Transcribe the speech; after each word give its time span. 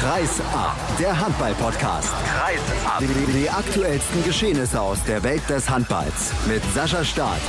Kreis 0.00 0.40
ab, 0.54 0.74
der 0.98 1.20
Handball-Podcast. 1.20 2.14
Kreis 2.24 2.86
ab. 2.86 3.00
Die, 3.00 3.32
die 3.38 3.50
aktuellsten 3.50 4.24
Geschehnisse 4.24 4.80
aus 4.80 5.04
der 5.04 5.22
Welt 5.22 5.42
des 5.50 5.68
Handballs 5.68 6.32
mit 6.48 6.64
Sascha 6.72 7.04
Staat. 7.04 7.42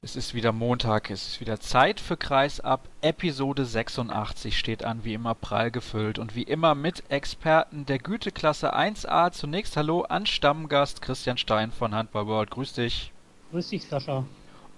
Es 0.00 0.14
ist 0.14 0.34
wieder 0.34 0.52
Montag, 0.52 1.10
es 1.10 1.26
ist 1.26 1.40
wieder 1.40 1.58
Zeit 1.58 1.98
für 1.98 2.16
Kreis 2.16 2.60
ab. 2.60 2.82
Episode 3.00 3.64
86 3.64 4.56
steht 4.56 4.84
an, 4.84 5.00
wie 5.02 5.14
immer 5.14 5.34
prall 5.34 5.72
gefüllt 5.72 6.20
und 6.20 6.36
wie 6.36 6.44
immer 6.44 6.76
mit 6.76 7.02
Experten 7.10 7.84
der 7.84 7.98
Güteklasse 7.98 8.72
1a. 8.72 9.32
Zunächst 9.32 9.76
Hallo 9.76 10.02
an 10.02 10.26
Stammgast 10.26 11.02
Christian 11.02 11.36
Stein 11.36 11.72
von 11.72 11.96
Handball 11.96 12.28
World. 12.28 12.52
Grüß 12.52 12.74
dich. 12.74 13.12
Grüß 13.50 13.70
dich, 13.70 13.84
Sascha. 13.88 14.22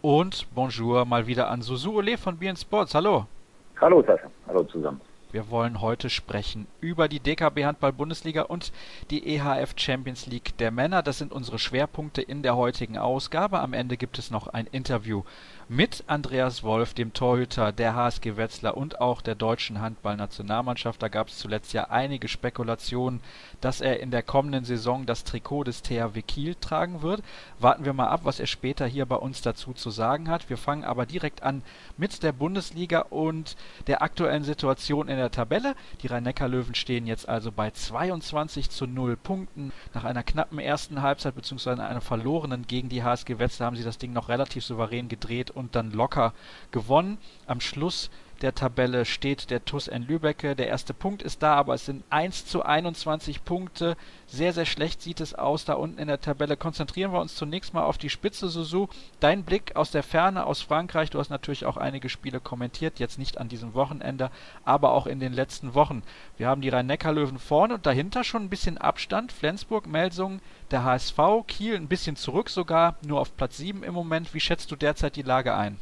Und 0.00 0.46
Bonjour 0.54 1.04
mal 1.04 1.27
wieder 1.27 1.50
an 1.50 1.61
Susu 1.61 1.98
Ole 1.98 2.16
von 2.16 2.38
BN 2.38 2.57
Sports. 2.57 2.95
Hallo. 2.95 3.27
Hallo 3.79 4.02
Sascha, 4.02 4.30
hallo 4.46 4.64
zusammen. 4.64 5.02
Wir 5.37 5.50
wollen 5.50 5.82
heute 5.82 6.09
sprechen 6.09 6.66
über 6.80 7.09
die 7.09 7.21
DKB 7.21 7.66
Handball 7.66 7.92
Bundesliga 7.92 8.41
und 8.41 8.73
die 9.10 9.37
EHF 9.37 9.74
Champions 9.77 10.24
League 10.24 10.56
der 10.56 10.70
Männer. 10.70 11.02
Das 11.02 11.19
sind 11.19 11.30
unsere 11.30 11.59
Schwerpunkte 11.59 12.23
in 12.23 12.43
der 12.43 12.56
heutigen 12.56 12.97
Ausgabe. 12.97 13.60
Am 13.60 13.74
Ende 13.74 13.98
gibt 13.98 14.19
es 14.19 14.30
noch 14.30 14.46
ein 14.46 14.66
Interview 14.66 15.24
mit 15.69 16.05
Andreas 16.06 16.62
Wolf, 16.62 16.95
dem 16.95 17.12
Torhüter 17.12 17.73
der 17.73 17.97
HSG 17.97 18.37
Wetzlar 18.37 18.77
und 18.77 19.01
auch 19.01 19.20
der 19.20 19.34
deutschen 19.34 19.80
Handballnationalmannschaft. 19.80 21.02
Da 21.02 21.09
gab 21.09 21.27
es 21.27 21.38
zuletzt 21.38 21.73
ja 21.73 21.91
einige 21.91 22.29
Spekulationen, 22.29 23.20
dass 23.61 23.80
er 23.80 23.98
in 23.98 24.12
der 24.12 24.23
kommenden 24.23 24.65
Saison 24.65 25.07
das 25.07 25.24
Trikot 25.24 25.65
des 25.65 25.83
THW 25.83 26.23
Kiel 26.23 26.55
tragen 26.55 27.02
wird. 27.02 27.21
Warten 27.59 27.84
wir 27.84 27.95
mal 27.95 28.07
ab, 28.07 28.21
was 28.23 28.38
er 28.38 28.47
später 28.47 28.87
hier 28.87 29.07
bei 29.07 29.16
uns 29.16 29.43
dazu 29.43 29.73
zu 29.73 29.91
sagen 29.91 30.29
hat. 30.29 30.48
Wir 30.48 30.57
fangen 30.57 30.84
aber 30.84 31.05
direkt 31.05 31.43
an 31.43 31.62
mit 31.96 32.23
der 32.23 32.33
Bundesliga 32.33 33.01
und 33.01 33.57
der 33.88 34.02
aktuellen 34.02 34.45
Situation 34.45 35.09
in 35.09 35.16
der 35.16 35.33
Tabelle. 35.33 35.74
Die 36.02 36.07
Rhein-Neckar-Löwen 36.07 36.77
stehen 36.77 37.09
jetzt 37.09 37.29
also 37.29 37.51
bei 37.51 37.73
22 37.73 38.71
zu 38.71 38.87
0 38.87 39.16
Punkten. 39.16 39.73
Nach 39.95 40.05
einer 40.05 40.23
knappen 40.23 40.60
ersten 40.60 41.02
Halbzeit 41.02 41.35
bzw. 41.35 41.71
einer 41.71 42.01
verlorenen 42.01 42.68
gegen 42.68 42.88
die 42.88 43.02
HSG 43.02 43.40
Wetzlar 43.40 43.66
haben 43.66 43.77
sie 43.77 43.83
das 43.83 43.99
Ding 43.99 44.12
noch 44.12 44.29
relativ 44.29 44.65
souverän 44.65 45.09
gedreht 45.09 45.55
und 45.57 45.74
dann 45.74 45.90
locker 45.90 46.32
gewonnen. 46.71 47.18
Am 47.46 47.60
Schluss 47.60 48.10
der 48.42 48.54
Tabelle 48.54 49.04
steht 49.04 49.51
der 49.51 49.65
TuS 49.65 49.88
N 49.88 50.06
Lübecke. 50.06 50.54
Der 50.54 50.68
erste 50.68 50.92
Punkt 50.92 51.23
ist 51.23 51.42
da, 51.42 51.54
aber 51.54 51.74
es 51.74 51.87
sind 51.87 52.04
1 52.10 52.46
zu 52.46 52.62
21 52.62 53.45
Punkte. 53.45 53.96
Sehr, 54.26 54.52
sehr 54.52 54.66
schlecht 54.66 55.01
sieht 55.01 55.20
es 55.20 55.34
aus 55.34 55.65
da 55.65 55.74
unten 55.74 55.98
in 55.98 56.09
der 56.09 56.20
Tabelle. 56.20 56.56
Konzentrieren 56.56 57.12
wir 57.12 57.20
uns 57.20 57.34
zunächst 57.34 57.73
mal 57.73 57.84
auf 57.84 57.96
die 57.96 58.10
Spitze, 58.10 58.48
Susu. 58.48 58.88
Dein 59.20 59.45
Blick 59.45 59.74
aus 59.76 59.90
der 59.90 60.02
Ferne, 60.02 60.45
aus 60.45 60.60
Frankreich. 60.60 61.10
Du 61.10 61.18
hast 61.18 61.30
natürlich 61.30 61.65
auch 61.65 61.76
einige 61.76 62.09
Spiele 62.09 62.40
kommentiert, 62.40 62.98
jetzt 62.98 63.18
nicht 63.18 63.38
an 63.38 63.48
diesem 63.48 63.74
Wochenende, 63.74 64.31
aber 64.65 64.93
auch 64.93 65.06
in 65.06 65.21
den 65.21 65.32
letzten 65.32 65.75
Wochen. 65.75 66.03
Wir 66.37 66.48
haben 66.48 66.60
die 66.60 66.69
Rhein-Neckar-Löwen 66.69 67.38
vorne 67.38 67.75
und 67.75 67.87
dahinter 67.87 68.22
schon 68.22 68.44
ein 68.44 68.50
bisschen 68.50 68.76
Abstand. 68.76 69.32
Flensburg, 69.32 69.87
Melsungen, 69.87 70.41
der 70.71 70.84
HSV, 70.84 71.19
Kiel 71.47 71.76
ein 71.76 71.88
bisschen 71.88 72.16
zurück 72.16 72.50
sogar, 72.50 72.97
nur 73.06 73.21
auf 73.21 73.37
Platz 73.37 73.56
7 73.56 73.82
im 73.82 73.94
Moment. 73.94 74.34
Wie 74.34 74.41
schätzt 74.41 74.71
du 74.71 74.76
derzeit 74.76 75.16
die 75.16 75.22
Lage 75.22 75.54
ein? 75.54 75.78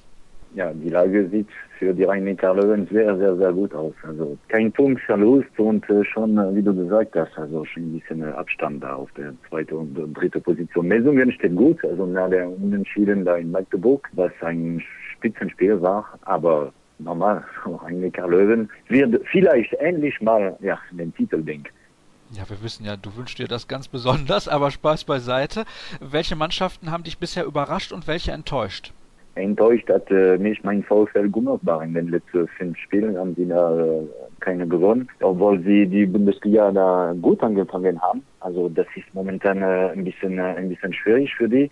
Ja, 0.54 0.72
die 0.72 0.88
Lage 0.88 1.28
sieht 1.30 1.48
für 1.80 1.92
die 1.92 2.04
Rhein-Neckar-Löwen 2.04 2.86
sehr, 2.86 3.16
sehr, 3.18 3.36
sehr 3.36 3.52
gut 3.52 3.74
aus. 3.74 3.92
Also 4.04 4.38
kein 4.46 4.70
Punktverlust 4.70 5.58
und 5.58 5.88
äh, 5.90 6.04
schon, 6.04 6.38
äh, 6.38 6.54
wie 6.54 6.62
du 6.62 6.72
gesagt 6.72 7.16
hast, 7.16 7.36
also 7.36 7.64
schon 7.64 7.82
ein 7.82 7.98
bisschen 7.98 8.22
äh, 8.22 8.26
Abstand 8.26 8.84
da 8.84 8.94
auf 8.94 9.10
der 9.12 9.34
zweiten 9.48 9.74
und 9.74 9.98
äh, 9.98 10.06
dritte 10.14 10.40
Position. 10.40 10.86
Messungen 10.86 11.32
steht 11.32 11.56
gut, 11.56 11.84
also 11.84 12.06
nach 12.06 12.30
der 12.30 12.48
Unentschieden 12.48 13.24
da 13.24 13.34
in 13.36 13.50
Magdeburg, 13.50 14.08
was 14.12 14.30
ein 14.42 14.80
Spitzenspiel 15.16 15.82
war, 15.82 16.18
aber 16.22 16.72
normal, 17.00 17.42
Rhein-Neckar-Löwen 17.66 18.70
wird 18.86 19.26
vielleicht 19.32 19.72
endlich 19.74 20.20
mal 20.20 20.56
ja, 20.60 20.78
den 20.92 21.12
Titel 21.14 21.42
denken. 21.42 21.70
Ja, 22.30 22.48
wir 22.48 22.62
wissen 22.62 22.84
ja, 22.84 22.96
du 22.96 23.16
wünschst 23.16 23.40
dir 23.40 23.48
das 23.48 23.66
ganz 23.66 23.88
besonders, 23.88 24.46
aber 24.46 24.70
Spaß 24.70 25.02
beiseite. 25.02 25.64
Welche 26.00 26.36
Mannschaften 26.36 26.92
haben 26.92 27.02
dich 27.02 27.18
bisher 27.18 27.44
überrascht 27.44 27.92
und 27.92 28.06
welche 28.06 28.30
enttäuscht? 28.30 28.92
Enttäuscht 29.34 29.88
hat 29.88 30.10
äh, 30.10 30.38
mich 30.38 30.62
mein 30.62 30.82
VfL 30.82 31.28
Gummersbach 31.28 31.82
in 31.82 31.94
den 31.94 32.08
letzten 32.08 32.46
fünf 32.48 32.76
Spielen 32.78 33.16
haben 33.16 33.34
sie 33.34 33.46
da 33.46 33.84
äh, 33.84 34.06
keine 34.40 34.66
gewonnen, 34.66 35.08
obwohl 35.20 35.60
sie 35.62 35.86
die 35.86 36.06
Bundesliga 36.06 36.70
da 36.70 37.14
gut 37.20 37.42
angefangen 37.42 38.00
haben. 38.00 38.22
Also 38.40 38.68
das 38.68 38.86
ist 38.94 39.12
momentan 39.14 39.62
äh, 39.62 39.90
ein 39.92 40.04
bisschen 40.04 40.38
äh, 40.38 40.54
ein 40.56 40.68
bisschen 40.68 40.92
schwierig 40.92 41.34
für 41.34 41.48
die. 41.48 41.70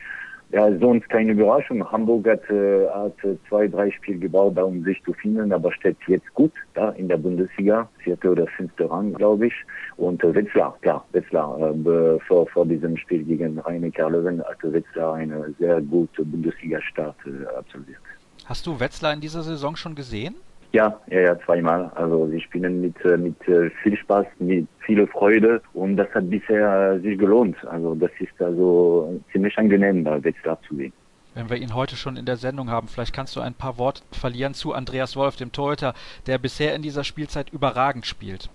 Ja, 0.52 0.70
sonst 0.78 1.08
keine 1.08 1.32
Überraschung. 1.32 1.82
Hamburg 1.90 2.28
hat, 2.28 2.48
äh, 2.50 2.86
hat 2.90 3.14
zwei, 3.48 3.66
drei 3.68 3.90
Spiele 3.90 4.18
gebaut, 4.18 4.58
um 4.58 4.84
sich 4.84 5.02
zu 5.02 5.14
finden, 5.14 5.50
aber 5.50 5.72
steht 5.72 5.96
jetzt 6.06 6.32
gut 6.34 6.52
da 6.74 6.90
in 6.90 7.08
der 7.08 7.16
Bundesliga, 7.16 7.88
vierte 8.04 8.30
oder 8.30 8.46
fünfte 8.48 8.90
Rang, 8.90 9.14
glaube 9.14 9.46
ich. 9.46 9.54
Und 9.96 10.22
äh, 10.22 10.34
Wetzlar, 10.34 10.76
klar, 10.82 11.06
Wetzlar, 11.12 11.58
äh, 11.58 12.18
vor, 12.26 12.46
vor 12.48 12.66
diesem 12.66 12.98
Spiel 12.98 13.24
gegen 13.24 13.58
Rhein-Neckar 13.60 14.10
Löwen 14.10 14.44
hat 14.44 14.58
Wetzlar 14.62 15.14
eine 15.14 15.54
sehr 15.58 15.80
gute 15.80 16.22
Bundesliga-Start 16.22 17.16
äh, 17.24 17.46
absolviert. 17.56 18.02
Hast 18.44 18.66
du 18.66 18.78
Wetzlar 18.78 19.14
in 19.14 19.20
dieser 19.20 19.42
Saison 19.42 19.74
schon 19.74 19.94
gesehen? 19.94 20.34
Ja, 20.72 20.98
ja, 21.08 21.20
ja, 21.20 21.38
zweimal. 21.40 21.90
Also 21.94 22.26
sie 22.28 22.40
spielen 22.40 22.80
mit 22.80 23.04
äh, 23.04 23.18
mit 23.18 23.36
äh, 23.46 23.68
viel 23.82 23.96
Spaß, 23.96 24.26
mit 24.38 24.66
viel 24.80 25.06
Freude 25.06 25.60
und 25.74 25.98
das 25.98 26.08
hat 26.14 26.30
bisher 26.30 26.94
äh, 26.94 27.00
sich 27.00 27.18
gelohnt. 27.18 27.56
Also 27.66 27.94
das 27.94 28.10
ist 28.18 28.40
also 28.40 29.20
ziemlich 29.30 29.56
angenehm, 29.58 30.02
da 30.02 30.22
Wetzlar 30.24 30.58
zu 30.66 30.74
sehen. 30.76 30.92
Wenn 31.34 31.50
wir 31.50 31.58
ihn 31.58 31.74
heute 31.74 31.96
schon 31.96 32.16
in 32.16 32.24
der 32.24 32.36
Sendung 32.36 32.70
haben, 32.70 32.88
vielleicht 32.88 33.14
kannst 33.14 33.36
du 33.36 33.40
ein 33.40 33.54
paar 33.54 33.78
Worte 33.78 34.02
verlieren 34.12 34.54
zu 34.54 34.72
Andreas 34.72 35.14
Wolf, 35.14 35.36
dem 35.36 35.52
Torhüter, 35.52 35.94
der 36.26 36.38
bisher 36.38 36.74
in 36.74 36.82
dieser 36.82 37.04
Spielzeit 37.04 37.50
überragend 37.52 38.06
spielt. 38.06 38.48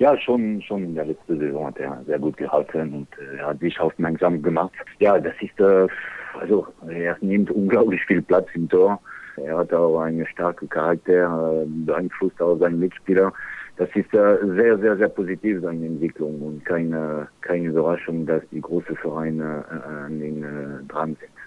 Ja, 0.00 0.18
schon, 0.18 0.62
schon 0.62 0.82
in 0.84 0.94
der 0.96 1.06
letzten 1.06 1.38
Saison 1.38 1.66
hat 1.66 1.78
er 1.78 2.02
sehr 2.06 2.18
gut 2.18 2.36
gehalten 2.36 2.92
und 2.92 3.08
er 3.38 3.46
hat 3.46 3.60
sich 3.60 3.78
aufmerksam 3.78 4.42
gemacht. 4.42 4.72
Ja, 4.98 5.18
das 5.18 5.34
ist, 5.40 5.58
äh, 5.60 5.86
also 6.40 6.66
er 6.88 7.16
nimmt 7.20 7.52
unglaublich 7.52 8.04
viel 8.04 8.22
Platz 8.22 8.48
im 8.54 8.68
Tor 8.68 9.00
er 9.36 9.58
hat 9.58 9.72
auch 9.72 10.00
einen 10.00 10.26
starken 10.26 10.68
Charakter, 10.68 11.62
äh, 11.62 11.66
beeinflusst 11.86 12.40
auch 12.40 12.56
seinen 12.58 12.80
Mitspieler. 12.80 13.32
Das 13.76 13.88
ist 13.94 14.12
äh, 14.12 14.36
sehr, 14.54 14.78
sehr, 14.78 14.96
sehr 14.96 15.08
positiv, 15.08 15.62
seine 15.62 15.86
Entwicklung 15.86 16.40
und 16.42 16.64
keine, 16.64 17.28
keine 17.40 17.68
Überraschung, 17.68 18.26
dass 18.26 18.42
die 18.50 18.60
großen 18.60 18.96
Vereine 18.96 19.64
äh, 19.70 20.04
an 20.06 20.20
ihn 20.20 20.44
dran 20.88 21.16
sind. 21.20 21.41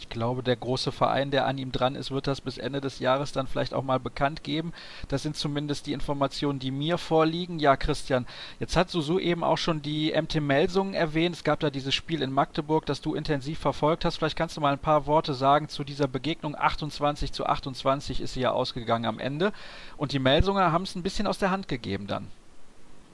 Ich 0.00 0.08
glaube, 0.08 0.42
der 0.42 0.56
große 0.56 0.92
Verein, 0.92 1.30
der 1.30 1.46
an 1.46 1.58
ihm 1.58 1.72
dran 1.72 1.94
ist, 1.94 2.10
wird 2.10 2.26
das 2.26 2.40
bis 2.40 2.56
Ende 2.56 2.80
des 2.80 3.00
Jahres 3.00 3.32
dann 3.32 3.46
vielleicht 3.46 3.74
auch 3.74 3.82
mal 3.82 4.00
bekannt 4.00 4.42
geben. 4.42 4.72
Das 5.08 5.22
sind 5.22 5.36
zumindest 5.36 5.86
die 5.86 5.92
Informationen, 5.92 6.58
die 6.58 6.70
mir 6.70 6.96
vorliegen. 6.96 7.58
Ja, 7.58 7.76
Christian, 7.76 8.26
jetzt 8.60 8.78
hast 8.78 8.94
du 8.94 9.02
so 9.02 9.18
eben 9.18 9.44
auch 9.44 9.58
schon 9.58 9.82
die 9.82 10.14
MT 10.18 10.40
Melsungen 10.40 10.94
erwähnt. 10.94 11.36
Es 11.36 11.44
gab 11.44 11.60
da 11.60 11.68
dieses 11.68 11.94
Spiel 11.94 12.22
in 12.22 12.32
Magdeburg, 12.32 12.86
das 12.86 13.02
du 13.02 13.14
intensiv 13.14 13.58
verfolgt 13.58 14.06
hast. 14.06 14.16
Vielleicht 14.16 14.38
kannst 14.38 14.56
du 14.56 14.62
mal 14.62 14.72
ein 14.72 14.78
paar 14.78 15.04
Worte 15.04 15.34
sagen 15.34 15.68
zu 15.68 15.84
dieser 15.84 16.08
Begegnung. 16.08 16.56
28 16.56 17.34
zu 17.34 17.44
28 17.44 18.22
ist 18.22 18.32
sie 18.32 18.40
ja 18.40 18.52
ausgegangen 18.52 19.04
am 19.04 19.18
Ende. 19.18 19.52
Und 19.98 20.12
die 20.12 20.18
Melsunger 20.18 20.72
haben 20.72 20.84
es 20.84 20.94
ein 20.94 21.02
bisschen 21.02 21.26
aus 21.26 21.36
der 21.36 21.50
Hand 21.50 21.68
gegeben 21.68 22.06
dann. 22.06 22.28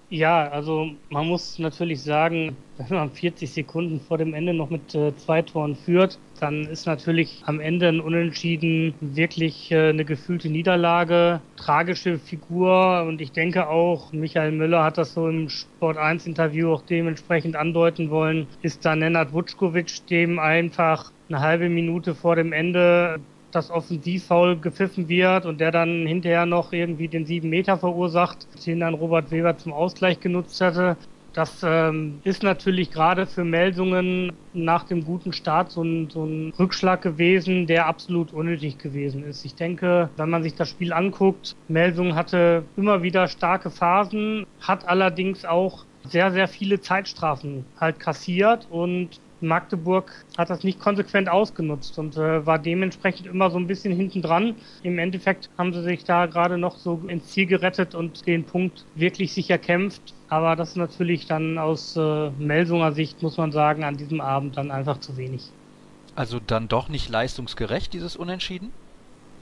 Ja, 0.09 0.49
also 0.51 0.91
man 1.11 1.27
muss 1.27 1.59
natürlich 1.59 2.01
sagen, 2.01 2.57
wenn 2.77 2.97
man 2.97 3.11
40 3.11 3.51
Sekunden 3.51 4.01
vor 4.01 4.19
dem 4.19 4.35
Ende 4.35 4.55
noch 4.55 4.71
mit 4.71 4.95
äh, 4.95 5.17
zwei 5.17 5.43
Toren 5.43 5.75
führt, 5.75 6.21
dann 6.39 6.67
ist 6.67 6.87
natürlich 6.87 7.43
am 7.45 7.59
Ende 7.59 7.89
ein 7.89 8.01
Unentschieden 8.01 8.95
wirklich 9.01 9.73
äh, 9.73 9.89
eine 9.89 10.05
gefühlte 10.05 10.49
Niederlage, 10.49 11.41
tragische 11.57 12.19
Figur 12.19 13.05
und 13.09 13.21
ich 13.21 13.33
denke 13.33 13.69
auch, 13.69 14.13
Michael 14.13 14.53
Müller 14.53 14.85
hat 14.85 14.97
das 14.97 15.15
so 15.15 15.29
im 15.29 15.49
Sport 15.49 15.97
1 15.97 16.27
Interview 16.27 16.71
auch 16.71 16.83
dementsprechend 16.83 17.57
andeuten 17.57 18.09
wollen, 18.11 18.47
ist 18.63 18.85
da 18.85 18.95
Nenad 18.95 19.33
Vučković, 19.33 20.07
dem 20.07 20.39
einfach 20.39 21.11
eine 21.29 21.41
halbe 21.41 21.69
Minute 21.69 22.15
vor 22.15 22.37
dem 22.37 22.53
Ende 22.53 23.19
das 23.57 23.71
Offensivfoul 23.71 24.59
gepfiffen 24.59 25.09
wird 25.09 25.47
und 25.47 25.61
der 25.61 25.73
dann 25.73 26.07
hinterher 26.07 26.47
noch 26.47 26.73
irgendwie 26.73 27.09
den 27.09 27.27
sieben 27.27 27.49
Meter 27.49 27.79
verursacht, 27.79 28.47
den 28.67 28.81
dann 28.81 28.95
Robert 28.95 29.31
Weber 29.31 29.57
zum 29.57 29.73
Ausgleich 29.73 30.21
genutzt 30.21 30.61
hatte. 30.61 30.97
Das 31.33 31.63
ähm, 31.63 32.21
ist 32.25 32.43
natürlich 32.43 32.91
gerade 32.91 33.27
für 33.27 33.45
Meldungen 33.45 34.33
nach 34.55 34.85
dem 34.85 35.05
guten 35.05 35.35
Start 35.35 35.71
so 35.71 35.83
ein, 35.83 36.09
so 36.09 36.25
ein 36.25 36.55
Rückschlag 36.59 37.03
gewesen, 37.03 37.67
der 37.67 37.87
absolut 37.87 38.33
unnötig 38.33 38.79
gewesen 38.79 39.23
ist. 39.23 39.45
Ich 39.45 39.55
denke, 39.55 40.09
wenn 40.17 40.31
man 40.31 40.43
sich 40.43 40.55
das 40.55 40.71
Spiel 40.71 40.95
anguckt, 40.95 41.55
Melsungen 41.69 42.15
hatte 42.15 42.65
immer 42.79 43.03
wieder 43.03 43.29
starke 43.29 43.71
Phasen, 43.71 44.47
hat 44.61 44.89
allerdings 44.89 45.45
auch 45.45 45.85
sehr, 46.05 46.31
sehr 46.33 46.49
viele 46.49 46.81
Zeitstrafen 46.81 47.67
halt 47.79 48.01
kassiert 48.01 48.67
und 48.71 49.21
Magdeburg 49.47 50.13
hat 50.37 50.51
das 50.51 50.65
nicht 50.65 50.79
konsequent 50.79 51.29
ausgenutzt 51.29 51.99
und 51.99 52.17
äh, 52.17 52.45
war 52.45 52.59
dementsprechend 52.59 53.27
immer 53.27 53.51
so 53.51 53.59
ein 53.59 53.67
bisschen 53.67 53.95
hinten 53.95 54.23
dran. 54.23 54.55
Im 54.83 54.99
Endeffekt 54.99 55.51
haben 55.59 55.73
sie 55.73 55.83
sich 55.83 56.05
da 56.05 56.27
gerade 56.27 56.59
noch 56.59 56.77
so 56.77 57.03
ins 57.09 57.29
Ziel 57.29 57.47
gerettet 57.47 57.95
und 57.95 58.27
den 58.27 58.45
Punkt 58.45 58.85
wirklich 58.95 59.33
sicher 59.33 59.59
kämpft. 59.59 60.15
Aber 60.29 60.57
das 60.57 60.71
ist 60.71 60.77
natürlich 60.77 61.27
dann 61.27 61.59
aus 61.59 61.97
äh, 61.97 62.31
Melsunger 62.39 62.93
Sicht, 62.93 63.23
muss 63.23 63.37
man 63.37 63.53
sagen, 63.53 63.85
an 63.85 63.97
diesem 63.97 64.21
Abend 64.21 64.57
dann 64.57 64.71
einfach 64.71 64.99
zu 64.99 65.17
wenig. 65.17 65.51
Also 66.15 66.41
dann 66.45 66.69
doch 66.69 66.89
nicht 66.89 67.09
leistungsgerecht, 67.09 67.93
dieses 67.93 68.17
Unentschieden? 68.17 68.73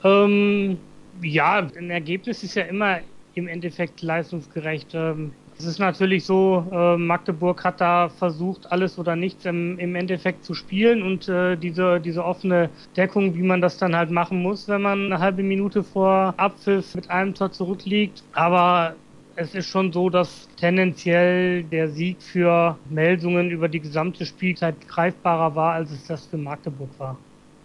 Ähm, 0.02 0.78
ja, 1.22 1.66
ein 1.76 1.90
Ergebnis 1.90 2.42
ist 2.42 2.56
ja 2.56 2.64
immer 2.64 3.00
im 3.34 3.48
Endeffekt 3.48 4.02
leistungsgerecht. 4.02 4.94
Ähm, 4.94 5.32
es 5.58 5.64
ist 5.66 5.78
natürlich 5.78 6.24
so, 6.24 6.66
äh, 6.72 6.96
Magdeburg 6.96 7.62
hat 7.64 7.80
da 7.80 8.08
versucht, 8.08 8.70
alles 8.72 8.98
oder 8.98 9.14
nichts 9.16 9.44
im, 9.44 9.78
im 9.78 9.94
Endeffekt 9.94 10.44
zu 10.44 10.54
spielen 10.54 11.02
und 11.02 11.28
äh, 11.28 11.56
diese, 11.56 12.00
diese 12.00 12.24
offene 12.24 12.70
Deckung, 12.96 13.34
wie 13.34 13.42
man 13.42 13.60
das 13.60 13.76
dann 13.78 13.94
halt 13.94 14.10
machen 14.10 14.42
muss, 14.42 14.66
wenn 14.68 14.82
man 14.82 15.06
eine 15.06 15.20
halbe 15.20 15.42
Minute 15.42 15.84
vor 15.84 16.34
Abpfiff 16.36 16.94
mit 16.94 17.08
einem 17.10 17.34
Tor 17.34 17.52
zurückliegt. 17.52 18.24
Aber 18.32 18.96
es 19.36 19.54
ist 19.54 19.68
schon 19.68 19.92
so, 19.92 20.10
dass 20.10 20.48
tendenziell 20.56 21.64
der 21.64 21.88
Sieg 21.88 22.22
für 22.22 22.78
Melsungen 22.88 23.50
über 23.50 23.68
die 23.68 23.80
gesamte 23.80 24.26
Spielzeit 24.26 24.80
greifbarer 24.88 25.54
war, 25.54 25.74
als 25.74 25.90
es 25.92 26.06
das 26.06 26.26
für 26.26 26.36
Magdeburg 26.36 26.90
war. 26.98 27.18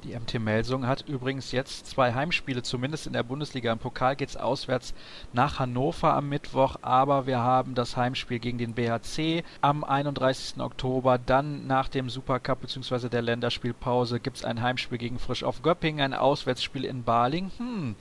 Die 0.05 0.17
MT 0.17 0.39
Melsung 0.39 0.87
hat 0.87 1.09
übrigens 1.09 1.51
jetzt 1.51 1.87
zwei 1.87 2.13
Heimspiele, 2.13 2.63
zumindest 2.63 3.05
in 3.05 3.11
der 3.11 3.23
Bundesliga. 3.23 3.69
Im 3.73 3.79
Pokal 3.79 4.15
geht 4.15 4.29
es 4.29 4.37
auswärts 4.37 4.93
nach 5.33 5.59
Hannover 5.59 6.13
am 6.13 6.29
Mittwoch, 6.29 6.77
aber 6.81 7.27
wir 7.27 7.39
haben 7.39 7.75
das 7.75 7.97
Heimspiel 7.97 8.39
gegen 8.39 8.57
den 8.57 8.75
BHC 8.75 9.43
am 9.59 9.83
31. 9.83 10.61
Oktober. 10.61 11.17
Dann 11.17 11.67
nach 11.67 11.89
dem 11.89 12.09
Supercup 12.09 12.61
bzw. 12.61 13.09
der 13.09 13.21
Länderspielpause 13.21 14.21
gibt 14.21 14.37
es 14.37 14.45
ein 14.45 14.61
Heimspiel 14.61 14.97
gegen 14.97 15.19
Frisch 15.19 15.43
auf 15.43 15.61
Göppingen, 15.63 16.13
ein 16.13 16.13
Auswärtsspiel 16.13 16.85
in 16.85 17.03
Baling. 17.03 17.51
Hm, 17.57 17.95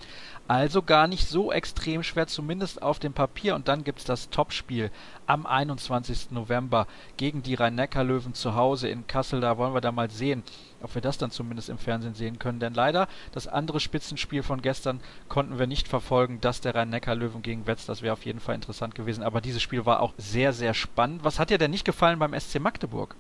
also 0.47 0.83
gar 0.83 1.09
nicht 1.09 1.29
so 1.29 1.51
extrem 1.51 2.05
schwer, 2.05 2.29
zumindest 2.29 2.81
auf 2.81 3.01
dem 3.01 3.13
Papier. 3.13 3.57
Und 3.57 3.67
dann 3.67 3.83
gibt 3.83 3.99
es 3.99 4.05
das 4.05 4.31
Topspiel 4.31 4.93
am 5.27 5.47
21. 5.47 6.31
November 6.31 6.87
gegen 7.17 7.43
die 7.43 7.55
Rhein-Neckar-Löwen 7.55 8.35
zu 8.35 8.55
Hause 8.55 8.89
in 8.89 9.09
Kassel. 9.09 9.41
Da 9.41 9.59
wollen 9.59 9.75
wir 9.75 9.81
da 9.81 9.91
mal 9.91 10.11
sehen, 10.11 10.45
ob 10.83 10.95
wir 10.95 11.03
das 11.03 11.19
dann 11.19 11.31
zumindest 11.31 11.69
im 11.69 11.79
Fernsehen 11.79 12.15
sehen 12.15 12.39
können. 12.39 12.61
Denn 12.61 12.75
leider, 12.75 13.09
das 13.33 13.47
andere 13.47 13.81
Spitzenspiel 13.81 14.43
von 14.43 14.63
gestern 14.63 15.01
konnten 15.29 15.59
wir 15.59 15.67
nicht 15.67 15.89
verfolgen. 15.89 16.39
Das 16.41 16.61
der 16.61 16.75
Rhein-Neckar-Löwen 16.75 17.43
gegen 17.43 17.67
Wetz, 17.67 17.87
das 17.87 18.03
wäre 18.03 18.13
auf 18.13 18.25
jeden 18.25 18.41
Fall 18.41 18.55
interessant 18.55 18.95
gewesen. 18.95 19.23
Aber 19.23 19.41
dieses 19.41 19.63
Spiel 19.63 19.87
war 19.87 20.01
auch 20.01 20.15
sehr, 20.17 20.53
sehr 20.53 20.75
spannend. 20.75 21.25
Was 21.25 21.39
hat 21.39 21.51
dir 21.51 21.59
denn 21.59 21.71
nicht 21.71 21.85
gefallen 21.85 22.19
beim 22.19 22.39
SC 22.39 22.61
Magdeburg? 22.61 23.17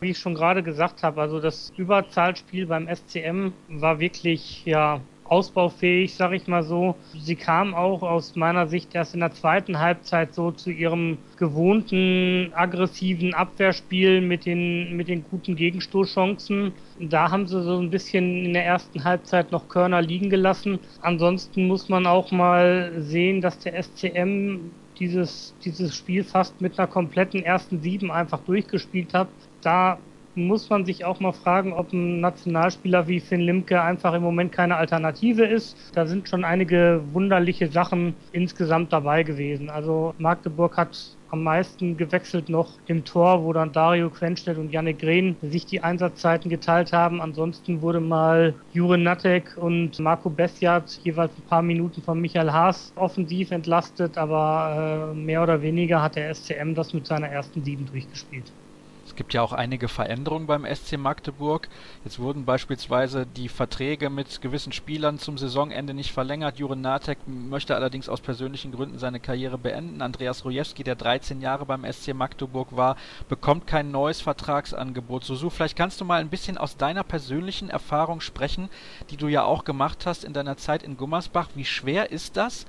Wie 0.00 0.10
ich 0.10 0.18
schon 0.18 0.34
gerade 0.34 0.62
gesagt 0.62 1.02
habe, 1.02 1.20
also 1.20 1.40
das 1.40 1.72
Überzahlspiel 1.76 2.66
beim 2.66 2.88
SCM 2.88 3.52
war 3.68 4.00
wirklich, 4.00 4.64
ja, 4.64 5.00
ausbaufähig, 5.30 6.14
sag 6.14 6.32
ich 6.32 6.48
mal 6.48 6.62
so. 6.62 6.96
Sie 7.18 7.36
kam 7.36 7.72
auch 7.74 8.02
aus 8.02 8.34
meiner 8.36 8.66
Sicht 8.66 8.94
erst 8.94 9.14
in 9.14 9.20
der 9.20 9.32
zweiten 9.32 9.78
Halbzeit 9.78 10.34
so 10.34 10.50
zu 10.50 10.70
ihrem 10.70 11.18
gewohnten 11.36 12.52
aggressiven 12.54 13.32
Abwehrspiel 13.32 14.20
mit 14.20 14.44
den, 14.44 14.96
mit 14.96 15.08
den 15.08 15.24
guten 15.30 15.54
Gegenstoßchancen. 15.56 16.72
Da 16.98 17.30
haben 17.30 17.46
sie 17.46 17.62
so 17.62 17.78
ein 17.78 17.90
bisschen 17.90 18.44
in 18.44 18.52
der 18.52 18.66
ersten 18.66 19.04
Halbzeit 19.04 19.52
noch 19.52 19.68
Körner 19.68 20.02
liegen 20.02 20.30
gelassen. 20.30 20.80
Ansonsten 21.00 21.68
muss 21.68 21.88
man 21.88 22.06
auch 22.06 22.32
mal 22.32 22.92
sehen, 22.98 23.40
dass 23.40 23.58
der 23.60 23.80
SCM 23.80 24.72
dieses, 24.98 25.54
dieses 25.64 25.94
Spiel 25.94 26.24
fast 26.24 26.60
mit 26.60 26.78
einer 26.78 26.88
kompletten 26.88 27.42
ersten 27.42 27.80
Sieben 27.80 28.10
einfach 28.10 28.40
durchgespielt 28.40 29.14
hat. 29.14 29.28
Da 29.62 29.98
muss 30.34 30.70
man 30.70 30.84
sich 30.84 31.04
auch 31.04 31.20
mal 31.20 31.32
fragen, 31.32 31.72
ob 31.72 31.92
ein 31.92 32.20
Nationalspieler 32.20 33.08
wie 33.08 33.20
Finn 33.20 33.40
Limke 33.40 33.82
einfach 33.82 34.14
im 34.14 34.22
Moment 34.22 34.52
keine 34.52 34.76
Alternative 34.76 35.44
ist. 35.44 35.76
Da 35.94 36.06
sind 36.06 36.28
schon 36.28 36.44
einige 36.44 37.02
wunderliche 37.12 37.68
Sachen 37.68 38.14
insgesamt 38.32 38.92
dabei 38.92 39.22
gewesen. 39.22 39.70
Also 39.70 40.14
Magdeburg 40.18 40.76
hat 40.76 41.16
am 41.30 41.42
meisten 41.42 41.96
gewechselt 41.96 42.48
noch 42.48 42.78
im 42.86 43.04
Tor, 43.04 43.44
wo 43.44 43.52
dann 43.52 43.72
Dario 43.72 44.10
Quenstedt 44.10 44.58
und 44.58 44.70
Janne 44.72 44.94
Green 44.94 45.36
sich 45.42 45.66
die 45.66 45.82
Einsatzzeiten 45.82 46.50
geteilt 46.50 46.92
haben. 46.92 47.20
Ansonsten 47.20 47.82
wurde 47.82 48.00
mal 48.00 48.54
Jure 48.72 48.98
Nattek 48.98 49.56
und 49.56 49.98
Marco 50.00 50.30
Bessiat 50.30 50.90
jeweils 51.02 51.36
ein 51.38 51.42
paar 51.42 51.62
Minuten 51.62 52.02
von 52.02 52.20
Michael 52.20 52.52
Haas 52.52 52.92
offensiv 52.96 53.50
entlastet, 53.52 54.18
aber 54.18 55.12
äh, 55.12 55.14
mehr 55.14 55.42
oder 55.42 55.62
weniger 55.62 56.02
hat 56.02 56.16
der 56.16 56.34
SCM 56.34 56.74
das 56.74 56.92
mit 56.92 57.06
seiner 57.06 57.28
ersten 57.28 57.62
Sieben 57.62 57.86
durchgespielt. 57.86 58.52
Gibt 59.20 59.34
ja 59.34 59.42
auch 59.42 59.52
einige 59.52 59.88
Veränderungen 59.88 60.46
beim 60.46 60.64
SC 60.64 60.96
Magdeburg. 60.96 61.68
Jetzt 62.04 62.20
wurden 62.20 62.46
beispielsweise 62.46 63.26
die 63.26 63.50
Verträge 63.50 64.08
mit 64.08 64.40
gewissen 64.40 64.72
Spielern 64.72 65.18
zum 65.18 65.36
Saisonende 65.36 65.92
nicht 65.92 66.10
verlängert. 66.10 66.58
Juren 66.58 66.80
Natek 66.80 67.18
möchte 67.26 67.74
allerdings 67.74 68.08
aus 68.08 68.22
persönlichen 68.22 68.72
Gründen 68.72 68.98
seine 68.98 69.20
Karriere 69.20 69.58
beenden. 69.58 70.00
Andreas 70.00 70.46
Rojewski, 70.46 70.84
der 70.84 70.94
13 70.94 71.42
Jahre 71.42 71.66
beim 71.66 71.84
SC 71.84 72.14
Magdeburg 72.14 72.74
war, 72.74 72.96
bekommt 73.28 73.66
kein 73.66 73.90
neues 73.90 74.22
Vertragsangebot. 74.22 75.22
Susu, 75.22 75.50
vielleicht 75.50 75.76
kannst 75.76 76.00
du 76.00 76.06
mal 76.06 76.22
ein 76.22 76.30
bisschen 76.30 76.56
aus 76.56 76.78
deiner 76.78 77.04
persönlichen 77.04 77.68
Erfahrung 77.68 78.22
sprechen, 78.22 78.70
die 79.10 79.18
du 79.18 79.28
ja 79.28 79.44
auch 79.44 79.64
gemacht 79.64 80.06
hast 80.06 80.24
in 80.24 80.32
deiner 80.32 80.56
Zeit 80.56 80.82
in 80.82 80.96
Gummersbach. 80.96 81.50
Wie 81.54 81.66
schwer 81.66 82.10
ist 82.10 82.38
das? 82.38 82.64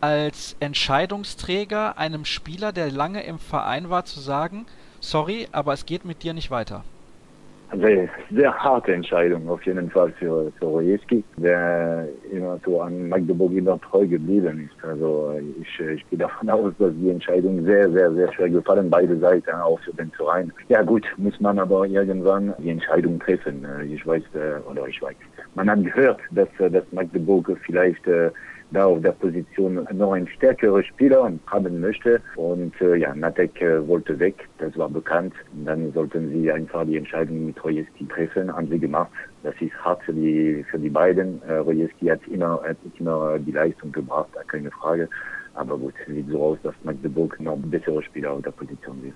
als 0.00 0.56
Entscheidungsträger 0.60 1.98
einem 1.98 2.24
Spieler, 2.24 2.72
der 2.72 2.90
lange 2.90 3.22
im 3.22 3.38
Verein 3.38 3.90
war, 3.90 4.06
zu 4.06 4.18
sagen, 4.18 4.64
sorry, 5.00 5.48
aber 5.52 5.72
es 5.72 5.86
geht 5.86 6.04
mit 6.04 6.22
dir 6.22 6.34
nicht 6.34 6.50
weiter. 6.50 6.84
Sehr, 7.72 8.08
sehr 8.32 8.52
harte 8.52 8.92
Entscheidung 8.92 9.48
auf 9.48 9.64
jeden 9.64 9.88
Fall 9.90 10.12
für, 10.18 10.50
für 10.58 10.64
Rojewski, 10.64 11.22
der 11.36 12.08
immer 12.32 12.58
so 12.64 12.80
an 12.80 13.08
Magdeburg 13.08 13.52
immer 13.52 13.80
treu 13.80 14.08
geblieben 14.08 14.68
ist. 14.68 14.84
Also 14.84 15.34
ich, 15.60 15.78
ich 15.78 16.10
gehe 16.10 16.18
davon 16.18 16.50
aus, 16.50 16.72
dass 16.80 16.92
die 17.00 17.10
Entscheidung 17.10 17.64
sehr, 17.64 17.88
sehr, 17.92 18.12
sehr 18.12 18.32
schwer 18.32 18.48
gefallen, 18.48 18.90
beide 18.90 19.16
Seiten, 19.20 19.52
auch 19.52 19.78
für 19.80 19.92
den 19.92 20.10
Verein. 20.10 20.52
Ja 20.68 20.82
gut, 20.82 21.06
muss 21.16 21.38
man 21.38 21.60
aber 21.60 21.86
irgendwann 21.86 22.54
die 22.58 22.70
Entscheidung 22.70 23.20
treffen. 23.20 23.64
Ich 23.88 24.04
weiß, 24.04 24.22
äh, 24.34 24.68
oder 24.68 24.88
ich 24.88 25.00
weiß, 25.00 25.14
man 25.54 25.70
hat 25.70 25.84
gehört, 25.84 26.20
dass, 26.32 26.48
dass 26.58 26.84
Magdeburg 26.90 27.56
vielleicht 27.64 28.04
äh, 28.08 28.32
da 28.72 28.86
auf 28.86 29.00
der 29.02 29.12
Position 29.12 29.86
noch 29.92 30.12
ein 30.12 30.28
stärkerer 30.28 30.82
Spieler 30.82 31.32
haben 31.46 31.80
möchte. 31.80 32.20
Und 32.36 32.80
äh, 32.80 32.96
ja, 32.96 33.14
Natek 33.14 33.60
äh, 33.60 33.86
wollte 33.86 34.18
weg, 34.18 34.48
das 34.58 34.76
war 34.76 34.88
bekannt. 34.88 35.34
Und 35.52 35.66
dann 35.66 35.92
sollten 35.92 36.30
sie 36.30 36.50
einfach 36.50 36.84
die 36.84 36.96
Entscheidung 36.96 37.46
mit 37.46 37.62
Rojeski 37.62 38.06
treffen, 38.06 38.54
haben 38.54 38.68
sie 38.68 38.78
gemacht. 38.78 39.10
Das 39.42 39.54
ist 39.60 39.74
hart 39.84 40.02
für 40.04 40.12
die, 40.12 40.64
für 40.70 40.78
die 40.78 40.90
beiden. 40.90 41.42
Äh, 41.42 41.54
Rojeski 41.54 42.06
hat 42.06 42.20
immer, 42.28 42.62
hat 42.62 42.76
immer 42.98 43.38
die 43.38 43.52
Leistung 43.52 43.92
gebracht, 43.92 44.28
keine 44.48 44.70
Frage. 44.70 45.08
Aber 45.54 45.76
gut, 45.76 45.94
sieht 46.06 46.28
so 46.28 46.42
aus, 46.42 46.58
dass 46.62 46.74
Magdeburg 46.84 47.40
noch 47.40 47.56
bessere 47.56 48.02
Spieler 48.02 48.32
auf 48.32 48.42
der 48.42 48.52
Position 48.52 49.02
wird. 49.02 49.14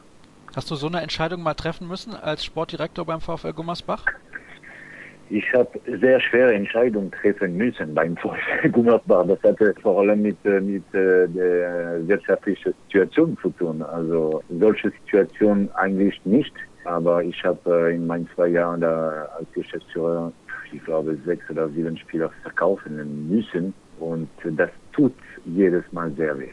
Hast 0.57 0.71
du 0.71 0.75
so 0.77 0.87
eine 0.87 1.01
Entscheidung 1.01 1.43
mal 1.43 1.55
treffen 1.55 1.89
müssen 1.89 2.15
als 2.15 2.45
Sportdirektor 2.45 3.05
beim 3.05 3.21
VfL 3.21 3.53
Gummersbach? 3.53 4.05
Ich 5.31 5.53
habe 5.55 5.69
sehr 6.01 6.21
schwere 6.21 6.55
Entscheidungen 6.55 7.11
treffen 7.11 7.57
müssen 7.57 7.95
beim 7.95 8.17
Gummersbach. 8.73 9.27
Das 9.27 9.43
hatte 9.43 9.75
vor 9.83 10.01
allem 10.01 10.23
mit, 10.23 10.37
äh, 10.45 10.61
mit 10.61 10.83
äh, 10.95 11.27
der 11.29 12.07
wirtschaftlichen 12.07 12.75
Situation 12.87 13.37
zu 13.41 13.51
tun. 13.51 13.83
Also 13.83 14.43
solche 14.59 14.91
Situation 14.91 15.69
eigentlich 15.75 16.21
nicht. 16.25 16.53
Aber 16.85 17.23
ich 17.23 17.43
habe 17.45 17.89
äh, 17.89 17.95
in 17.95 18.07
meinen 18.07 18.29
zwei 18.35 18.49
Jahren 18.49 18.81
da 18.83 19.29
als 19.39 19.51
Geschäftsführer, 19.53 20.33
ich 20.73 20.85
glaube, 20.85 21.17
sechs 21.25 21.49
oder 21.51 21.69
sieben 21.71 21.97
Spieler 21.97 22.31
verkaufen 22.43 23.29
müssen. 23.29 23.73
Und 23.99 24.29
das 24.45 24.71
tut 24.93 25.15
jedes 25.47 25.85
Mal 25.93 26.11
sehr 26.13 26.39
weh. 26.39 26.51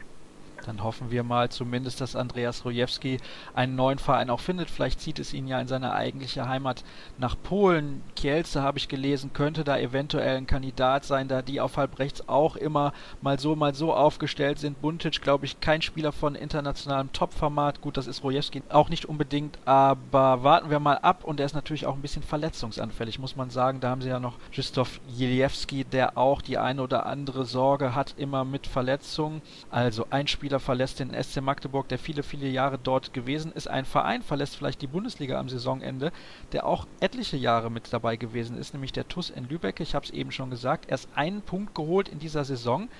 Dann 0.66 0.82
hoffen 0.82 1.10
wir 1.10 1.22
mal 1.22 1.50
zumindest, 1.50 2.00
dass 2.00 2.16
Andreas 2.16 2.64
Rojewski 2.64 3.18
einen 3.54 3.74
neuen 3.74 3.98
Verein 3.98 4.30
auch 4.30 4.40
findet. 4.40 4.70
Vielleicht 4.70 5.00
zieht 5.00 5.18
es 5.18 5.34
ihn 5.34 5.46
ja 5.46 5.60
in 5.60 5.68
seine 5.68 5.92
eigentliche 5.92 6.48
Heimat 6.48 6.84
nach 7.18 7.36
Polen. 7.42 8.02
Kielce, 8.16 8.62
habe 8.62 8.78
ich 8.78 8.88
gelesen, 8.88 9.32
könnte 9.32 9.64
da 9.64 9.78
eventuell 9.78 10.36
ein 10.36 10.46
Kandidat 10.46 11.04
sein, 11.04 11.28
da 11.28 11.42
die 11.42 11.60
auf 11.60 11.76
halb 11.76 11.98
rechts 11.98 12.28
auch 12.28 12.56
immer 12.56 12.92
mal 13.20 13.38
so, 13.38 13.56
mal 13.56 13.74
so 13.74 13.92
aufgestellt 13.94 14.58
sind. 14.58 14.80
Buntic, 14.80 15.20
glaube 15.20 15.46
ich, 15.46 15.60
kein 15.60 15.82
Spieler 15.82 16.12
von 16.12 16.34
internationalem 16.34 17.12
Topformat. 17.12 17.80
Gut, 17.80 17.96
das 17.96 18.06
ist 18.06 18.22
Rojewski 18.22 18.62
auch 18.68 18.88
nicht 18.88 19.06
unbedingt, 19.06 19.58
aber 19.64 20.42
warten 20.42 20.70
wir 20.70 20.80
mal 20.80 20.98
ab. 20.98 21.24
Und 21.24 21.40
er 21.40 21.46
ist 21.46 21.54
natürlich 21.54 21.86
auch 21.86 21.94
ein 21.94 22.02
bisschen 22.02 22.22
verletzungsanfällig, 22.22 23.18
muss 23.18 23.36
man 23.36 23.50
sagen. 23.50 23.80
Da 23.80 23.90
haben 23.90 24.02
sie 24.02 24.08
ja 24.08 24.20
noch 24.20 24.38
Krzysztof 24.52 25.00
Jeliewski, 25.08 25.84
der 25.84 26.16
auch 26.16 26.42
die 26.42 26.58
eine 26.58 26.82
oder 26.82 27.06
andere 27.06 27.44
Sorge 27.44 27.94
hat, 27.94 28.14
immer 28.16 28.44
mit 28.44 28.66
Verletzungen. 28.66 29.42
Also 29.70 30.06
ein 30.10 30.26
Spieler 30.28 30.51
Spieler 30.52 30.60
verlässt 30.60 31.00
den 31.00 31.14
SC 31.14 31.40
Magdeburg, 31.40 31.88
der 31.88 31.98
viele, 31.98 32.22
viele 32.22 32.46
Jahre 32.46 32.78
dort 32.78 33.14
gewesen 33.14 33.52
ist. 33.52 33.68
Ein 33.68 33.86
Verein 33.86 34.20
verlässt 34.20 34.54
vielleicht 34.54 34.82
die 34.82 34.86
Bundesliga 34.86 35.40
am 35.40 35.48
Saisonende, 35.48 36.12
der 36.52 36.66
auch 36.66 36.86
etliche 37.00 37.38
Jahre 37.38 37.70
mit 37.70 37.90
dabei 37.90 38.16
gewesen 38.16 38.58
ist, 38.58 38.74
nämlich 38.74 38.92
der 38.92 39.08
TUS 39.08 39.30
in 39.30 39.48
Lübeck. 39.48 39.80
Ich 39.80 39.94
habe 39.94 40.04
es 40.04 40.10
eben 40.10 40.30
schon 40.30 40.50
gesagt, 40.50 40.90
erst 40.90 41.08
einen 41.14 41.40
Punkt 41.40 41.74
geholt 41.74 42.06
in 42.06 42.18
dieser 42.18 42.44
Saison. 42.44 42.90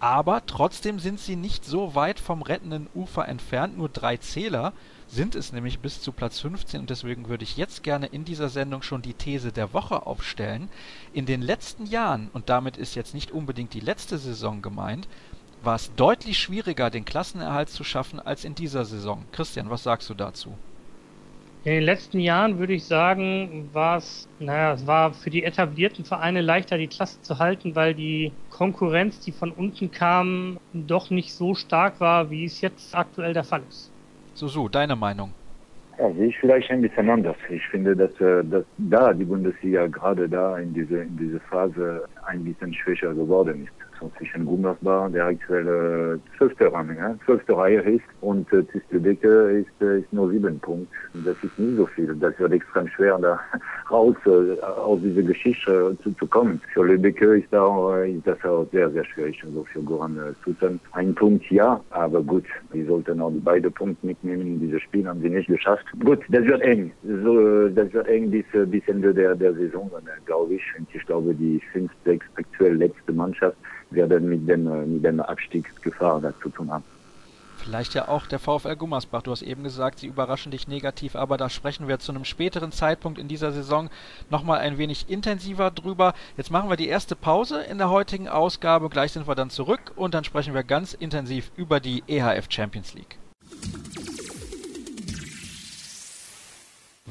Aber 0.00 0.46
trotzdem 0.46 0.98
sind 0.98 1.20
sie 1.20 1.36
nicht 1.36 1.66
so 1.66 1.94
weit 1.94 2.18
vom 2.18 2.40
rettenden 2.40 2.88
Ufer 2.94 3.28
entfernt. 3.28 3.76
Nur 3.76 3.90
drei 3.90 4.16
Zähler 4.16 4.72
sind 5.06 5.34
es 5.34 5.52
nämlich 5.52 5.80
bis 5.80 6.00
zu 6.00 6.12
Platz 6.12 6.40
15 6.40 6.80
und 6.80 6.88
deswegen 6.88 7.28
würde 7.28 7.44
ich 7.44 7.58
jetzt 7.58 7.82
gerne 7.82 8.06
in 8.06 8.24
dieser 8.24 8.48
Sendung 8.48 8.80
schon 8.80 9.02
die 9.02 9.12
These 9.12 9.52
der 9.52 9.74
Woche 9.74 10.06
aufstellen. 10.06 10.70
In 11.12 11.26
den 11.26 11.42
letzten 11.42 11.84
Jahren, 11.84 12.30
und 12.32 12.48
damit 12.48 12.78
ist 12.78 12.94
jetzt 12.94 13.12
nicht 13.12 13.32
unbedingt 13.32 13.74
die 13.74 13.80
letzte 13.80 14.16
Saison 14.16 14.62
gemeint, 14.62 15.06
war 15.64 15.76
es 15.76 15.94
deutlich 15.94 16.38
schwieriger, 16.38 16.90
den 16.90 17.04
Klassenerhalt 17.04 17.68
zu 17.68 17.84
schaffen 17.84 18.20
als 18.20 18.44
in 18.44 18.54
dieser 18.54 18.84
Saison. 18.84 19.24
Christian, 19.32 19.70
was 19.70 19.84
sagst 19.84 20.10
du 20.10 20.14
dazu? 20.14 20.54
In 21.64 21.74
den 21.74 21.84
letzten 21.84 22.18
Jahren 22.18 22.58
würde 22.58 22.72
ich 22.72 22.84
sagen, 22.84 23.70
war 23.72 23.98
es, 23.98 24.28
naja, 24.40 24.72
es 24.72 24.84
war 24.84 25.14
für 25.14 25.30
die 25.30 25.44
etablierten 25.44 26.04
Vereine 26.04 26.40
leichter, 26.40 26.76
die 26.76 26.88
Klasse 26.88 27.22
zu 27.22 27.38
halten, 27.38 27.76
weil 27.76 27.94
die 27.94 28.32
Konkurrenz, 28.50 29.20
die 29.20 29.30
von 29.30 29.52
unten 29.52 29.92
kam, 29.92 30.58
doch 30.72 31.10
nicht 31.10 31.32
so 31.32 31.54
stark 31.54 32.00
war, 32.00 32.30
wie 32.30 32.44
es 32.46 32.60
jetzt 32.60 32.96
aktuell 32.96 33.32
der 33.32 33.44
Fall 33.44 33.62
ist. 33.68 33.92
So, 34.34 34.48
so, 34.48 34.68
deine 34.68 34.96
Meinung. 34.96 35.32
Ja, 36.00 36.12
sehe 36.14 36.28
ich 36.28 36.38
vielleicht 36.38 36.68
ein 36.70 36.82
bisschen 36.82 37.08
anders. 37.08 37.36
Ich 37.48 37.64
finde, 37.68 37.94
dass, 37.94 38.20
äh, 38.20 38.42
dass 38.42 38.64
da 38.78 39.12
die 39.12 39.24
Bundesliga 39.24 39.86
gerade 39.86 40.28
da 40.28 40.58
in 40.58 40.74
diese, 40.74 41.02
in 41.02 41.16
diese 41.16 41.38
Phase 41.38 42.08
ein 42.26 42.42
bisschen 42.42 42.74
schwächer 42.74 43.14
geworden 43.14 43.68
ist 43.68 43.91
zwischen 44.16 44.44
Gummersbach, 44.44 45.10
der 45.10 45.26
aktuelle 45.26 46.20
zwölfte 46.36 46.72
Rang, 46.72 46.96
ja, 46.96 47.14
zwölfte 47.24 47.56
Reihe 47.56 47.80
ist 47.80 48.04
und 48.20 48.52
äh, 48.52 48.62
Tistelbecke 48.64 49.64
ist, 49.64 49.82
äh, 49.82 50.00
ist 50.00 50.12
nur 50.12 50.30
sieben 50.30 50.58
Punkte. 50.60 50.94
Das 51.24 51.36
ist 51.42 51.58
nicht 51.58 51.76
so 51.76 51.86
viel. 51.86 52.14
Das 52.16 52.38
wird 52.38 52.52
extrem 52.52 52.88
schwer, 52.88 53.18
da 53.18 53.40
raus 53.90 54.16
äh, 54.26 54.60
aus 54.60 55.00
dieser 55.02 55.22
Geschichte 55.22 55.96
zu, 56.02 56.12
zu 56.12 56.26
kommen. 56.26 56.60
Für 56.72 56.84
Lübecke 56.84 57.38
ist, 57.38 57.48
da, 57.50 57.96
äh, 57.98 58.12
ist 58.12 58.26
das 58.26 58.42
auch 58.44 58.66
sehr, 58.72 58.90
sehr 58.90 59.04
schwierig. 59.04 59.42
Also 59.44 59.64
für 59.72 59.82
Goran 59.82 60.16
äh, 60.16 60.32
Susan 60.44 60.80
ein 60.92 61.14
Punkt 61.14 61.50
ja, 61.50 61.80
aber 61.90 62.22
gut, 62.22 62.44
die 62.72 62.84
sollten 62.84 63.20
auch 63.20 63.30
die 63.30 63.40
beiden 63.40 63.72
Punkte 63.72 64.06
mitnehmen. 64.06 64.60
Dieses 64.60 64.82
Spiel 64.82 65.06
haben 65.06 65.20
sie 65.20 65.30
nicht 65.30 65.48
geschafft. 65.48 65.84
Gut, 66.00 66.20
das 66.28 66.44
wird 66.44 66.62
eng. 66.62 66.92
So, 67.02 67.68
das 67.68 67.92
wird 67.92 68.08
eng 68.08 68.30
bis, 68.30 68.44
äh, 68.54 68.66
bis 68.66 68.82
Ende 68.86 69.12
der, 69.14 69.34
der 69.34 69.54
Saison, 69.54 69.90
glaube 70.26 70.54
ich. 70.54 70.62
Und 70.78 70.88
ich 70.92 71.04
glaube, 71.06 71.34
die 71.34 71.60
fünf, 71.72 71.90
sechs 72.04 72.26
aktuell 72.36 72.74
letzte 72.74 73.12
Mannschaft 73.12 73.56
werden 73.94 74.28
mit 74.28 74.48
dem, 74.48 74.66
äh, 74.66 74.86
mit 74.86 75.04
dem 75.04 75.20
Abstiegsgefahr 75.20 76.22
zu 76.42 76.48
tun 76.48 76.70
haben. 76.70 76.84
Vielleicht 77.62 77.94
ja 77.94 78.08
auch 78.08 78.26
der 78.26 78.40
VfL 78.40 78.74
Gummersbach. 78.74 79.22
Du 79.22 79.30
hast 79.30 79.42
eben 79.42 79.62
gesagt, 79.62 80.00
sie 80.00 80.08
überraschen 80.08 80.50
dich 80.50 80.66
negativ, 80.66 81.14
aber 81.14 81.36
da 81.36 81.48
sprechen 81.48 81.86
wir 81.86 82.00
zu 82.00 82.10
einem 82.10 82.24
späteren 82.24 82.72
Zeitpunkt 82.72 83.20
in 83.20 83.28
dieser 83.28 83.52
Saison 83.52 83.88
nochmal 84.30 84.58
ein 84.58 84.78
wenig 84.78 85.08
intensiver 85.08 85.70
drüber. 85.70 86.12
Jetzt 86.36 86.50
machen 86.50 86.70
wir 86.70 86.76
die 86.76 86.88
erste 86.88 87.14
Pause 87.14 87.62
in 87.62 87.78
der 87.78 87.88
heutigen 87.88 88.28
Ausgabe. 88.28 88.88
Gleich 88.88 89.12
sind 89.12 89.28
wir 89.28 89.36
dann 89.36 89.50
zurück 89.50 89.92
und 89.94 90.12
dann 90.12 90.24
sprechen 90.24 90.54
wir 90.54 90.64
ganz 90.64 90.92
intensiv 90.92 91.52
über 91.54 91.78
die 91.78 92.02
EHF 92.08 92.46
Champions 92.50 92.94
League. 92.94 93.18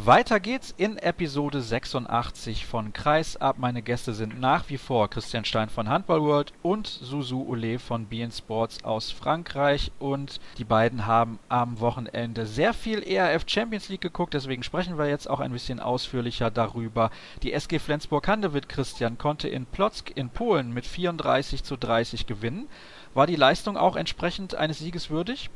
Weiter 0.04 0.40
geht's 0.40 0.74
in 0.78 0.98
Episode 0.98 1.62
86 1.62 2.66
von 2.66 2.92
Kreis 2.92 3.38
ab. 3.38 3.58
Meine 3.60 3.84
Gäste 3.84 4.16
sind 4.16 4.40
nach 4.40 4.68
wie 4.68 4.80
vor 4.80 5.08
Christian 5.12 5.46
Stein 5.46 5.70
von 5.70 5.90
Handball 5.90 6.24
World 6.24 6.54
und 6.64 6.88
Susu 6.88 7.46
Ole 7.48 7.78
von 7.78 8.08
BN 8.08 8.32
Sports 8.32 8.84
aus 8.84 9.12
Frankreich. 9.12 9.92
Und 10.00 10.40
die 10.58 10.64
beiden 10.64 11.06
haben 11.06 11.38
am 11.50 11.80
Wochenende 11.80 12.48
sehr 12.48 12.74
viel 12.74 13.04
ERF 13.04 13.44
Champions 13.46 13.90
League 13.90 14.02
geguckt, 14.02 14.34
deswegen 14.34 14.64
sprechen 14.64 14.98
wir 14.98 15.08
jetzt 15.08 15.30
auch 15.30 15.40
ein 15.40 15.52
bisschen 15.52 15.80
ausführlicher 15.80 16.50
darüber. 16.50 17.12
Die 17.44 17.54
SG 17.54 17.78
Flensburg-Handewitt, 17.78 18.70
Christian, 18.70 19.20
konnte 19.20 19.50
in 19.50 19.68
Plotzk 19.68 20.10
in 20.16 20.32
Polen 20.32 20.74
mit 20.74 20.88
34 20.88 21.64
zu 21.64 21.78
30 21.78 22.26
gewinnen. 22.26 22.68
War 23.14 23.28
die 23.28 23.36
Leistung 23.36 23.78
auch 23.78 23.96
entsprechend 23.96 24.56
eines 24.56 24.80
Sieges 24.80 25.12
würdig? 25.12 25.52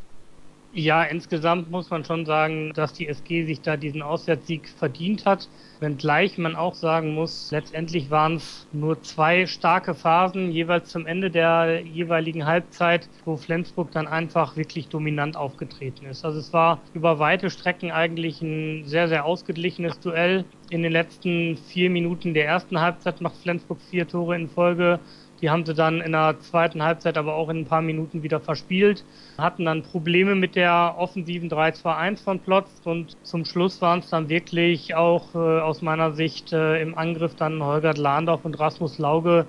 Ja, 0.77 1.03
insgesamt 1.03 1.71
muss 1.71 1.89
man 1.89 2.03
schon 2.03 2.25
sagen, 2.25 2.73
dass 2.73 2.91
die 2.91 3.07
SG 3.07 3.45
sich 3.45 3.61
da 3.61 3.77
diesen 3.77 4.01
Auswärtssieg 4.01 4.67
verdient 4.67 5.25
hat. 5.25 5.47
Wenngleich 5.79 6.37
man 6.37 6.57
auch 6.57 6.75
sagen 6.75 7.13
muss, 7.13 7.49
letztendlich 7.49 8.11
waren 8.11 8.35
es 8.35 8.67
nur 8.73 9.01
zwei 9.01 9.45
starke 9.45 9.93
Phasen, 9.93 10.51
jeweils 10.51 10.89
zum 10.89 11.05
Ende 11.05 11.31
der 11.31 11.79
jeweiligen 11.79 12.45
Halbzeit, 12.45 13.07
wo 13.23 13.37
Flensburg 13.37 13.91
dann 13.91 14.05
einfach 14.05 14.57
wirklich 14.57 14.89
dominant 14.89 15.37
aufgetreten 15.37 16.07
ist. 16.07 16.25
Also 16.25 16.39
es 16.39 16.51
war 16.51 16.81
über 16.93 17.19
weite 17.19 17.49
Strecken 17.49 17.91
eigentlich 17.91 18.41
ein 18.41 18.83
sehr, 18.83 19.07
sehr 19.07 19.23
ausgeglichenes 19.23 20.01
Duell. 20.01 20.43
In 20.71 20.83
den 20.83 20.91
letzten 20.91 21.55
vier 21.55 21.89
Minuten 21.89 22.33
der 22.33 22.47
ersten 22.47 22.81
Halbzeit 22.81 23.21
macht 23.21 23.37
Flensburg 23.37 23.79
vier 23.81 24.09
Tore 24.09 24.35
in 24.35 24.49
Folge. 24.49 24.99
Die 25.41 25.49
haben 25.49 25.65
sie 25.65 25.73
dann 25.73 26.01
in 26.01 26.13
der 26.13 26.39
zweiten 26.39 26.81
Halbzeit 26.81 27.17
aber 27.17 27.35
auch 27.35 27.49
in 27.49 27.59
ein 27.59 27.65
paar 27.65 27.81
Minuten 27.81 28.23
wieder 28.23 28.39
verspielt, 28.39 29.03
hatten 29.37 29.65
dann 29.65 29.83
Probleme 29.83 30.35
mit 30.35 30.55
der 30.55 30.95
offensiven 30.97 31.49
3-2-1 31.49 32.23
von 32.23 32.39
Plotz 32.39 32.69
und 32.85 33.17
zum 33.23 33.45
Schluss 33.45 33.81
waren 33.81 33.99
es 33.99 34.09
dann 34.09 34.29
wirklich 34.29 34.95
auch 34.95 35.35
äh, 35.35 35.37
aus 35.37 35.81
meiner 35.81 36.13
Sicht 36.13 36.53
äh, 36.53 36.81
im 36.81 36.97
Angriff 36.97 37.35
dann 37.35 37.61
Holger 37.61 37.93
Lahndorf 37.93 38.45
und 38.45 38.59
Rasmus 38.59 38.97
Lauge, 38.97 39.45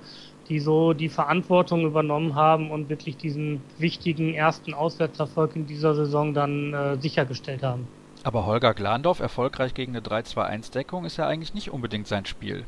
die 0.49 0.59
so 0.59 0.93
die 0.93 1.09
Verantwortung 1.09 1.85
übernommen 1.85 2.35
haben 2.35 2.71
und 2.71 2.89
wirklich 2.89 3.17
diesen 3.17 3.61
wichtigen 3.77 4.33
ersten 4.33 4.73
Auswärtserfolg 4.73 5.55
in 5.55 5.67
dieser 5.67 5.95
Saison 5.95 6.33
dann 6.33 6.73
äh, 6.73 6.97
sichergestellt 6.97 7.63
haben. 7.63 7.87
Aber 8.23 8.45
Holger 8.45 8.73
Glandorf 8.73 9.19
erfolgreich 9.19 9.73
gegen 9.73 9.95
eine 9.95 10.05
3-2-1-Deckung 10.05 11.05
ist 11.05 11.17
ja 11.17 11.27
eigentlich 11.27 11.53
nicht 11.53 11.71
unbedingt 11.71 12.07
sein 12.07 12.25
Spiel. 12.25 12.65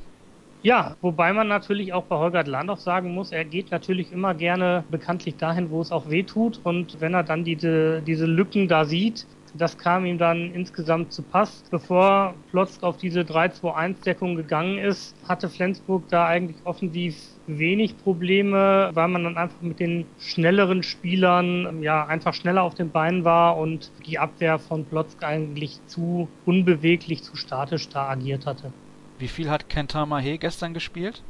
Ja, 0.61 0.97
wobei 1.01 1.31
man 1.31 1.47
natürlich 1.47 1.93
auch 1.93 2.07
bei 2.07 2.17
Holger 2.17 2.43
Landorf 2.43 2.81
sagen 2.81 3.13
muss, 3.13 3.31
er 3.31 3.45
geht 3.45 3.71
natürlich 3.71 4.11
immer 4.11 4.35
gerne 4.35 4.85
bekanntlich 4.89 5.37
dahin, 5.37 5.69
wo 5.69 5.79
es 5.81 5.91
auch 5.91 6.09
weh 6.09 6.23
tut. 6.23 6.59
Und 6.65 6.99
wenn 6.99 7.13
er 7.13 7.23
dann 7.23 7.45
diese, 7.45 8.01
diese 8.03 8.25
Lücken 8.25 8.67
da 8.67 8.83
sieht, 8.83 9.25
das 9.53 9.77
kam 9.77 10.05
ihm 10.05 10.17
dann 10.17 10.51
insgesamt 10.53 11.13
zu 11.13 11.23
Pass. 11.23 11.63
Bevor 11.71 12.43
Plotzk 12.47 12.83
auf 12.83 12.97
diese 12.97 13.23
3-2-1-Deckung 13.23 14.35
gegangen 14.35 14.77
ist, 14.79 15.15
hatte 15.23 15.49
Flensburg 15.49 16.09
da 16.09 16.25
eigentlich 16.27 16.65
offensiv 16.65 17.39
wenig 17.45 17.97
Probleme, 17.97 18.91
weil 18.93 19.07
man 19.07 19.23
dann 19.23 19.37
einfach 19.37 19.61
mit 19.61 19.79
den 19.79 20.13
schnelleren 20.17 20.83
Spielern 20.83 21.81
ja 21.81 22.05
einfach 22.05 22.33
schneller 22.33 22.63
auf 22.63 22.75
den 22.75 22.91
Beinen 22.91 23.23
war 23.23 23.57
und 23.57 23.93
die 24.05 24.19
Abwehr 24.19 24.59
von 24.59 24.85
Plotzk 24.85 25.23
eigentlich 25.23 25.85
zu 25.85 26.35
unbeweglich, 26.43 27.23
zu 27.23 27.37
statisch 27.37 27.87
da 27.89 28.09
agiert 28.09 28.45
hatte. 28.45 28.73
Wie 29.19 29.27
viel 29.27 29.49
hat 29.49 29.67
Kentar 29.67 30.05
Mahé 30.05 30.37
gestern 30.37 30.73
gespielt? 30.73 31.21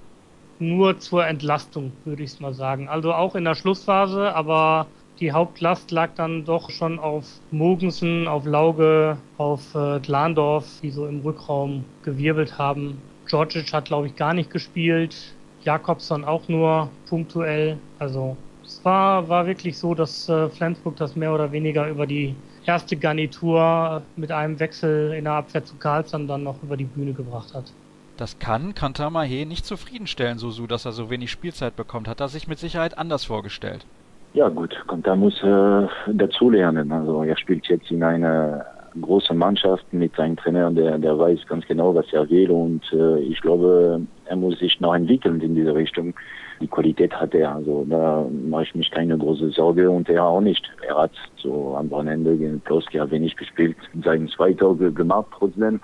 Nur 0.60 1.00
zur 1.00 1.26
Entlastung, 1.26 1.92
würde 2.06 2.22
ich 2.22 2.32
es 2.32 2.40
mal 2.40 2.54
sagen. 2.54 2.88
Also 2.88 3.14
auch 3.14 3.34
in 3.34 3.46
der 3.46 3.56
Schlussphase, 3.56 4.36
aber 4.36 4.86
die 5.20 5.32
Hauptlast 5.32 5.90
lag 5.90 6.12
dann 6.16 6.46
doch 6.46 6.70
schon 6.70 7.00
auf 7.00 7.26
Mogensen, 7.50 8.28
auf 8.28 8.46
Lauge, 8.46 9.18
auf 9.38 9.74
äh, 9.74 10.00
Glandorf, 10.02 10.66
die 10.84 10.92
so 10.92 11.08
im 11.08 11.22
Rückraum 11.22 11.84
gewirbelt 12.04 12.60
haben. 12.60 13.02
Georgic 13.28 13.74
hat, 13.74 13.86
glaube 13.86 14.06
ich, 14.06 14.16
gar 14.16 14.36
nicht 14.36 14.52
gespielt. 14.52 15.34
Jakobson 15.64 16.24
auch 16.24 16.48
nur 16.48 16.90
punktuell. 17.08 17.80
Also 17.98 18.38
es 18.64 18.86
war, 18.86 19.28
war 19.30 19.48
wirklich 19.48 19.78
so, 19.78 19.96
dass 19.96 20.30
äh, 20.30 20.48
Flensburg 20.50 20.96
das 20.98 21.16
mehr 21.16 21.34
oder 21.34 21.52
weniger 21.52 21.90
über 21.90 22.06
die 22.06 22.36
erste 22.66 22.96
Garnitur 22.96 24.04
mit 24.16 24.32
einem 24.32 24.60
Wechsel 24.60 25.14
in 25.14 25.24
der 25.24 25.34
Abwehr 25.34 25.66
zu 25.66 25.76
Karlsson 25.78 26.28
dann 26.28 26.44
noch 26.44 26.62
über 26.62 26.78
die 26.78 26.86
Bühne 26.86 27.14
gebracht 27.14 27.54
hat. 27.54 27.74
Das 28.20 28.38
kann 28.38 28.76
Kantamahe 28.76 29.46
nicht 29.46 29.66
zufriedenstellen, 29.66 30.40
Susu, 30.40 30.68
dass 30.68 30.86
er 30.86 30.92
so 30.92 31.10
wenig 31.10 31.32
Spielzeit 31.32 31.78
bekommt. 31.78 32.10
Hat 32.10 32.20
er 32.20 32.28
sich 32.28 32.50
mit 32.50 32.60
Sicherheit 32.60 32.98
anders 32.98 33.24
vorgestellt. 33.24 33.86
Ja 34.34 34.50
gut, 34.50 34.76
Kanta 34.90 35.16
muss 35.16 35.42
äh, 35.42 35.88
dazulernen. 36.12 36.92
Also 36.92 37.24
er 37.24 37.38
spielt 37.38 37.68
jetzt 37.68 37.90
in 37.90 38.04
einer 38.04 38.66
großen 39.00 39.38
Mannschaft 39.38 39.86
mit 39.94 40.20
einem 40.20 40.36
Trainer, 40.36 40.70
der, 40.70 40.98
der 40.98 41.18
weiß 41.18 41.48
ganz 41.48 41.66
genau, 41.66 41.96
was 41.96 42.12
er 42.12 42.30
will 42.30 42.52
und 42.52 42.82
äh, 42.92 43.20
ich 43.20 43.40
glaube, 43.40 44.02
er 44.26 44.36
muss 44.36 44.60
sich 44.60 44.82
noch 44.82 44.96
entwickeln 44.96 45.40
in 45.40 45.56
diese 45.56 45.74
Richtung 45.74 46.14
die 46.62 46.68
Qualität 46.68 47.14
hat 47.14 47.34
er. 47.34 47.56
Also 47.56 47.86
da 47.90 48.26
mache 48.48 48.64
ich 48.64 48.76
mich 48.76 48.92
keine 48.92 49.18
große 49.18 49.52
Sorge 49.52 49.90
und 49.90 50.10
er 50.10 50.26
auch 50.26 50.42
nicht. 50.42 50.70
Er 50.88 50.98
hat 50.98 51.12
so 51.38 51.76
am 51.78 51.90
Wochenende 51.90 52.36
gegen 52.36 52.60
Ploski 52.60 53.00
wenig 53.10 53.36
gespielt, 53.38 53.78
seinen 54.04 54.28
zweiter 54.28 54.74
gemacht 54.76 55.28
trotzdem. 55.38 55.80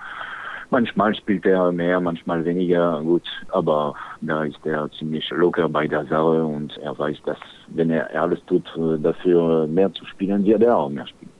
Manchmal 0.70 1.14
spielt 1.14 1.46
er 1.46 1.70
mehr, 1.70 2.00
manchmal 2.00 2.44
weniger 2.44 3.00
gut, 3.02 3.22
aber 3.50 3.94
da 4.20 4.44
ist 4.44 4.64
er 4.64 4.90
ziemlich 4.98 5.28
locker 5.30 5.68
bei 5.68 5.86
der 5.86 6.04
Sache 6.06 6.44
und 6.44 6.76
er 6.78 6.98
weiß, 6.98 7.18
dass 7.24 7.38
wenn 7.68 7.90
er 7.90 8.10
alles 8.20 8.40
tut, 8.46 8.64
dafür 9.02 9.66
mehr 9.66 9.92
zu 9.92 10.04
spielen, 10.06 10.44
wird 10.44 10.62
er 10.62 10.76
auch 10.76 10.88
mehr 10.88 11.06
spielen. 11.06 11.30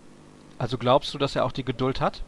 Also 0.59 0.79
glaubst 0.79 1.13
du, 1.13 1.19
dass 1.19 1.37
er 1.37 1.45
auch 1.45 1.53
die 1.53 1.65
Geduld 1.65 2.01
hat? 2.01 2.23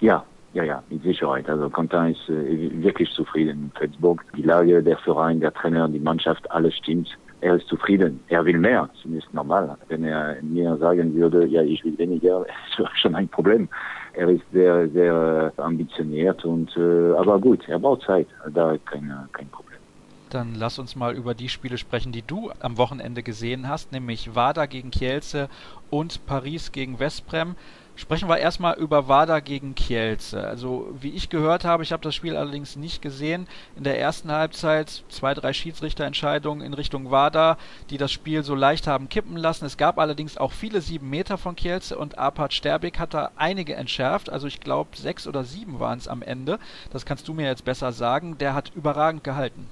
Ja, 0.00 0.24
ja, 0.52 0.64
ja, 0.64 0.82
mit 0.88 1.02
Sicherheit. 1.02 1.48
Also 1.48 1.70
Quentin 1.70 2.06
ist 2.06 2.28
äh, 2.28 2.82
wirklich 2.82 3.10
zufrieden 3.12 3.64
in 3.64 3.70
Flensburg. 3.76 4.24
Die 4.36 4.42
Lage, 4.42 4.82
der 4.82 4.96
Verein, 4.98 5.40
der 5.40 5.52
Trainer, 5.52 5.88
die 5.88 6.00
Mannschaft, 6.00 6.50
alles 6.50 6.74
stimmt. 6.76 7.16
Er 7.40 7.54
ist 7.54 7.68
zufrieden. 7.68 8.20
Er 8.28 8.44
will 8.44 8.58
mehr. 8.58 8.88
Das 8.92 9.12
ist 9.12 9.32
normal. 9.32 9.76
Wenn 9.88 10.04
er 10.04 10.36
mir 10.42 10.76
sagen 10.78 11.14
würde, 11.14 11.46
ja, 11.46 11.62
ich 11.62 11.84
will 11.84 11.96
weniger, 11.98 12.44
wäre 12.76 12.90
schon 12.94 13.14
ein 13.14 13.28
Problem. 13.28 13.68
Er 14.12 14.28
ist 14.28 14.42
sehr, 14.52 14.88
sehr 14.88 15.52
ambitioniert 15.56 16.44
und, 16.44 16.76
äh, 16.76 17.12
aber 17.14 17.38
gut, 17.38 17.68
er 17.68 17.78
braucht 17.78 18.02
Zeit. 18.02 18.26
Da 18.52 18.76
kein, 18.84 19.12
kein 19.32 19.48
Problem. 19.48 19.78
Dann 20.30 20.54
lass 20.54 20.78
uns 20.78 20.94
mal 20.94 21.14
über 21.14 21.34
die 21.34 21.48
Spiele 21.48 21.76
sprechen, 21.76 22.12
die 22.12 22.22
du 22.22 22.50
am 22.60 22.78
Wochenende 22.78 23.22
gesehen 23.22 23.68
hast, 23.68 23.92
nämlich 23.92 24.34
Wada 24.34 24.66
gegen 24.66 24.90
Kielce 24.90 25.48
und 25.90 26.24
Paris 26.26 26.70
gegen 26.70 27.00
Westbrem. 27.00 27.56
Sprechen 28.00 28.30
wir 28.30 28.38
erstmal 28.38 28.78
über 28.78 29.08
Wada 29.08 29.40
gegen 29.40 29.74
Kielce. 29.74 30.42
Also 30.42 30.88
wie 30.98 31.10
ich 31.10 31.28
gehört 31.28 31.66
habe, 31.66 31.82
ich 31.82 31.92
habe 31.92 32.02
das 32.02 32.14
Spiel 32.14 32.34
allerdings 32.34 32.74
nicht 32.74 33.02
gesehen, 33.02 33.46
in 33.76 33.84
der 33.84 34.00
ersten 34.00 34.32
Halbzeit 34.32 35.04
zwei, 35.10 35.34
drei 35.34 35.52
Schiedsrichterentscheidungen 35.52 36.64
in 36.64 36.72
Richtung 36.72 37.10
Wada, 37.10 37.58
die 37.90 37.98
das 37.98 38.10
Spiel 38.10 38.42
so 38.42 38.54
leicht 38.54 38.86
haben 38.86 39.10
kippen 39.10 39.36
lassen. 39.36 39.66
Es 39.66 39.76
gab 39.76 39.98
allerdings 39.98 40.38
auch 40.38 40.52
viele 40.52 40.80
sieben 40.80 41.10
Meter 41.10 41.36
von 41.36 41.56
Kielce 41.56 41.92
und 41.92 42.18
Arpad 42.18 42.54
Sterbik 42.54 42.98
hat 42.98 43.12
da 43.12 43.32
einige 43.36 43.74
entschärft. 43.74 44.30
Also 44.30 44.46
ich 44.46 44.60
glaube 44.60 44.96
sechs 44.96 45.28
oder 45.28 45.44
sieben 45.44 45.78
waren 45.78 45.98
es 45.98 46.08
am 46.08 46.22
Ende. 46.22 46.58
Das 46.94 47.04
kannst 47.04 47.28
du 47.28 47.34
mir 47.34 47.48
jetzt 47.48 47.66
besser 47.66 47.92
sagen. 47.92 48.38
Der 48.38 48.54
hat 48.54 48.72
überragend 48.74 49.24
gehalten. 49.24 49.66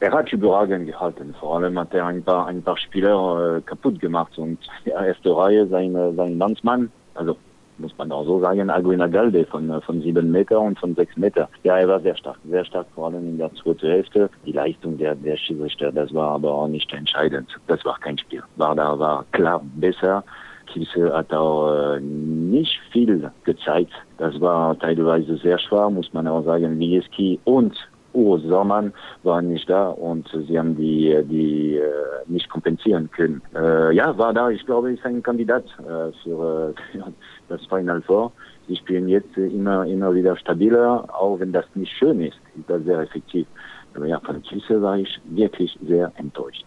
Er 0.00 0.12
hat 0.12 0.30
überragend 0.30 0.88
gehalten. 0.88 1.34
Vor 1.40 1.56
allem 1.56 1.78
hat 1.78 1.94
er 1.94 2.04
ein 2.04 2.22
paar, 2.22 2.48
ein 2.48 2.62
paar 2.62 2.76
Spieler 2.76 3.56
äh, 3.56 3.60
kaputt 3.62 3.98
gemacht 3.98 4.36
und 4.36 4.58
der 4.84 4.96
ersten 4.96 5.28
Reihe 5.30 5.66
sein, 5.68 5.94
sein 6.16 6.36
Landsmann, 6.36 6.92
also 7.14 7.38
muss 7.78 7.96
man 7.98 8.12
auch 8.12 8.24
so 8.24 8.40
sagen, 8.40 8.70
Aguina 8.70 9.06
Galde 9.06 9.44
von, 9.46 9.80
von 9.82 10.00
sieben 10.02 10.30
Meter 10.30 10.60
und 10.60 10.78
von 10.78 10.94
sechs 10.94 11.16
Meter. 11.16 11.48
Ja, 11.62 11.78
er 11.78 11.88
war 11.88 12.00
sehr 12.00 12.16
stark, 12.16 12.38
sehr 12.48 12.64
stark, 12.64 12.86
vor 12.94 13.06
allem 13.06 13.30
in 13.30 13.38
der 13.38 13.52
zweiten 13.54 13.88
Hälfte. 13.88 14.30
Die 14.46 14.52
Leistung 14.52 14.98
der, 14.98 15.14
der 15.14 15.36
Schiedsrichter, 15.36 15.92
das 15.92 16.12
war 16.14 16.30
aber 16.32 16.52
auch 16.52 16.68
nicht 16.68 16.92
entscheidend. 16.92 17.48
Das 17.66 17.84
war 17.84 17.98
kein 17.98 18.18
Spiel. 18.18 18.42
War 18.56 18.74
da 18.74 18.98
war 18.98 19.24
klar 19.32 19.62
besser. 19.76 20.24
Kiese 20.66 21.12
hat 21.12 21.32
auch 21.32 21.94
äh, 21.94 22.00
nicht 22.00 22.78
viel 22.92 23.30
gezeigt. 23.44 23.92
Das 24.18 24.40
war 24.40 24.78
teilweise 24.78 25.36
sehr 25.38 25.58
schwer, 25.58 25.90
muss 25.90 26.12
man 26.12 26.26
auch 26.28 26.44
sagen. 26.44 26.78
Lieski 26.78 27.40
und 27.44 27.76
Urs 28.12 28.42
Sommann 28.42 28.92
waren 29.22 29.48
nicht 29.48 29.68
da 29.68 29.88
und 29.88 30.28
sie 30.46 30.58
haben 30.58 30.76
die, 30.76 31.16
die 31.24 31.76
äh, 31.76 31.90
nicht 32.26 32.48
kompensieren 32.48 33.10
können. 33.10 33.42
Äh, 33.54 33.94
ja, 33.94 34.16
war 34.18 34.32
da, 34.32 34.50
ich 34.50 34.64
glaube, 34.66 34.92
ist 34.92 35.04
ein 35.04 35.22
Kandidat 35.22 35.64
äh, 35.80 36.12
für, 36.22 36.74
äh, 36.94 36.98
das 37.48 37.64
Final 37.66 38.02
Four. 38.02 38.32
Sie 38.68 38.76
spielen 38.76 39.08
jetzt 39.08 39.36
immer, 39.36 39.86
immer 39.86 40.14
wieder 40.14 40.36
stabiler, 40.36 41.04
auch 41.12 41.40
wenn 41.40 41.52
das 41.52 41.66
nicht 41.74 41.92
schön 41.92 42.20
ist, 42.20 42.38
ist 42.56 42.68
das 42.68 42.82
sehr 42.84 43.00
effektiv. 43.00 43.46
Aber 43.94 44.06
ja, 44.06 44.20
von 44.20 44.42
Kielse 44.42 44.80
war 44.80 44.96
ich 44.96 45.20
wirklich 45.24 45.78
sehr 45.86 46.12
enttäuscht. 46.16 46.64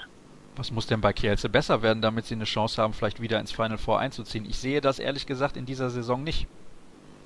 Was 0.57 0.71
muss 0.71 0.87
denn 0.87 1.01
bei 1.01 1.11
Kielce 1.11 1.49
besser 1.49 1.81
werden, 1.81 2.01
damit 2.01 2.25
sie 2.25 2.35
eine 2.35 2.45
Chance 2.45 2.81
haben, 2.81 2.93
vielleicht 2.93 3.21
wieder 3.21 3.39
ins 3.39 3.51
Final 3.51 3.77
Four 3.77 3.99
einzuziehen? 3.99 4.45
Ich 4.47 4.57
sehe 4.57 4.79
das 4.79 4.99
ehrlich 4.99 5.25
gesagt 5.25 5.57
in 5.57 5.65
dieser 5.65 5.89
Saison 5.89 6.23
nicht. 6.23 6.47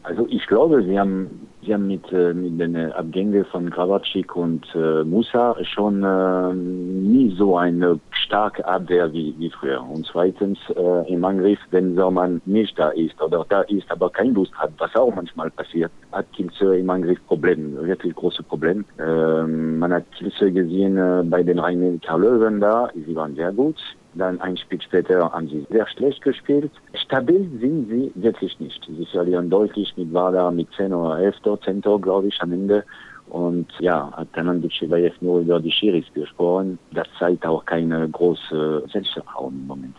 Also 0.03 0.25
ich 0.29 0.45
glaube, 0.47 0.81
sie 0.83 0.97
haben, 0.97 1.47
sie 1.61 1.73
haben 1.73 1.87
mit, 1.87 2.11
äh, 2.11 2.33
mit 2.33 2.59
den 2.59 2.75
Abgängen 2.93 3.43
von 3.45 3.69
Krawatschik 3.69 4.35
und 4.35 4.65
äh, 4.73 5.03
Musa 5.03 5.55
schon 5.63 6.03
äh, 6.03 6.53
nie 6.53 7.35
so 7.37 7.57
eine 7.57 7.99
starke 8.11 8.65
Abwehr 8.65 9.11
wie, 9.11 9.35
wie 9.37 9.49
früher. 9.49 9.83
Und 9.83 10.05
zweitens 10.05 10.57
äh, 10.75 11.13
im 11.13 11.25
Angriff, 11.25 11.59
wenn 11.71 11.95
Saumann 11.95 12.41
nicht 12.45 12.79
da 12.79 12.89
ist 12.89 13.21
oder 13.21 13.45
da 13.49 13.61
ist, 13.63 13.91
aber 13.91 14.09
keine 14.09 14.31
Lust 14.31 14.53
hat, 14.55 14.71
was 14.77 14.95
auch 14.95 15.13
manchmal 15.13 15.51
passiert, 15.51 15.91
hat 16.11 16.31
Kilze 16.33 16.77
im 16.77 16.89
Angriff 16.89 17.19
Probleme, 17.27 17.85
wirklich 17.85 18.15
große 18.15 18.43
Probleme. 18.43 18.85
Äh, 18.97 19.43
man 19.43 19.91
hat 19.91 20.09
Kilze 20.13 20.51
gesehen 20.51 20.97
äh, 20.97 21.23
bei 21.25 21.43
den 21.43 21.59
rhein 21.59 21.99
Löwen 22.17 22.59
da, 22.59 22.89
sie 22.95 23.15
waren 23.15 23.35
sehr 23.35 23.51
gut. 23.51 23.77
Dann 24.15 24.41
ein 24.41 24.57
Spiel 24.57 24.81
später 24.81 25.31
haben 25.31 25.47
sie 25.47 25.65
sehr 25.69 25.87
schlecht 25.87 26.21
gespielt. 26.21 26.71
Stabil 26.93 27.49
sind 27.59 27.89
sie 27.89 28.11
wirklich 28.15 28.59
nicht. 28.59 28.83
Sie 28.85 29.05
verlieren 29.05 29.49
deutlich 29.49 29.95
mit 29.97 30.11
Wada 30.13 30.49
mit 30.51 30.67
10 30.75 30.93
oder 30.93 31.19
11 31.19 31.35
10 31.63 31.81
glaube 31.81 32.27
ich, 32.27 32.41
am 32.41 32.51
Ende. 32.51 32.83
Und 33.29 33.67
ja, 33.79 34.11
hat 34.15 34.33
Tanan 34.33 34.61
Dutschebayev 34.61 35.15
nur 35.21 35.41
über 35.41 35.59
die 35.59 35.71
Schiris 35.71 36.05
gesprochen. 36.13 36.79
Das 36.91 37.07
zeigt 37.19 37.45
auch 37.45 37.63
keine 37.65 38.09
große 38.09 38.85
Selbstvertrauen 38.91 39.53
im 39.53 39.67
Moment. 39.67 39.95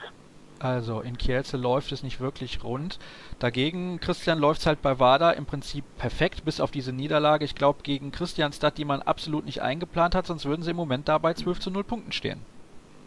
Also 0.58 1.00
in 1.00 1.16
Kielce 1.16 1.56
läuft 1.56 1.90
es 1.90 2.02
nicht 2.02 2.20
wirklich 2.20 2.62
rund. 2.62 2.98
Dagegen, 3.38 3.98
Christian, 3.98 4.38
läuft 4.38 4.60
es 4.60 4.66
halt 4.66 4.82
bei 4.82 4.98
WADA 4.98 5.30
im 5.30 5.46
Prinzip 5.46 5.84
perfekt, 5.96 6.44
bis 6.44 6.60
auf 6.60 6.70
diese 6.70 6.92
Niederlage. 6.92 7.46
Ich 7.46 7.54
glaube, 7.54 7.78
gegen 7.82 8.12
Christianstadt, 8.12 8.76
die 8.76 8.84
man 8.84 9.00
absolut 9.00 9.46
nicht 9.46 9.62
eingeplant 9.62 10.14
hat, 10.14 10.26
sonst 10.26 10.44
würden 10.44 10.62
sie 10.62 10.72
im 10.72 10.76
Moment 10.76 11.08
da 11.08 11.16
bei 11.16 11.32
12 11.32 11.60
zu 11.60 11.70
0 11.70 11.84
Punkten 11.84 12.12
stehen. 12.12 12.40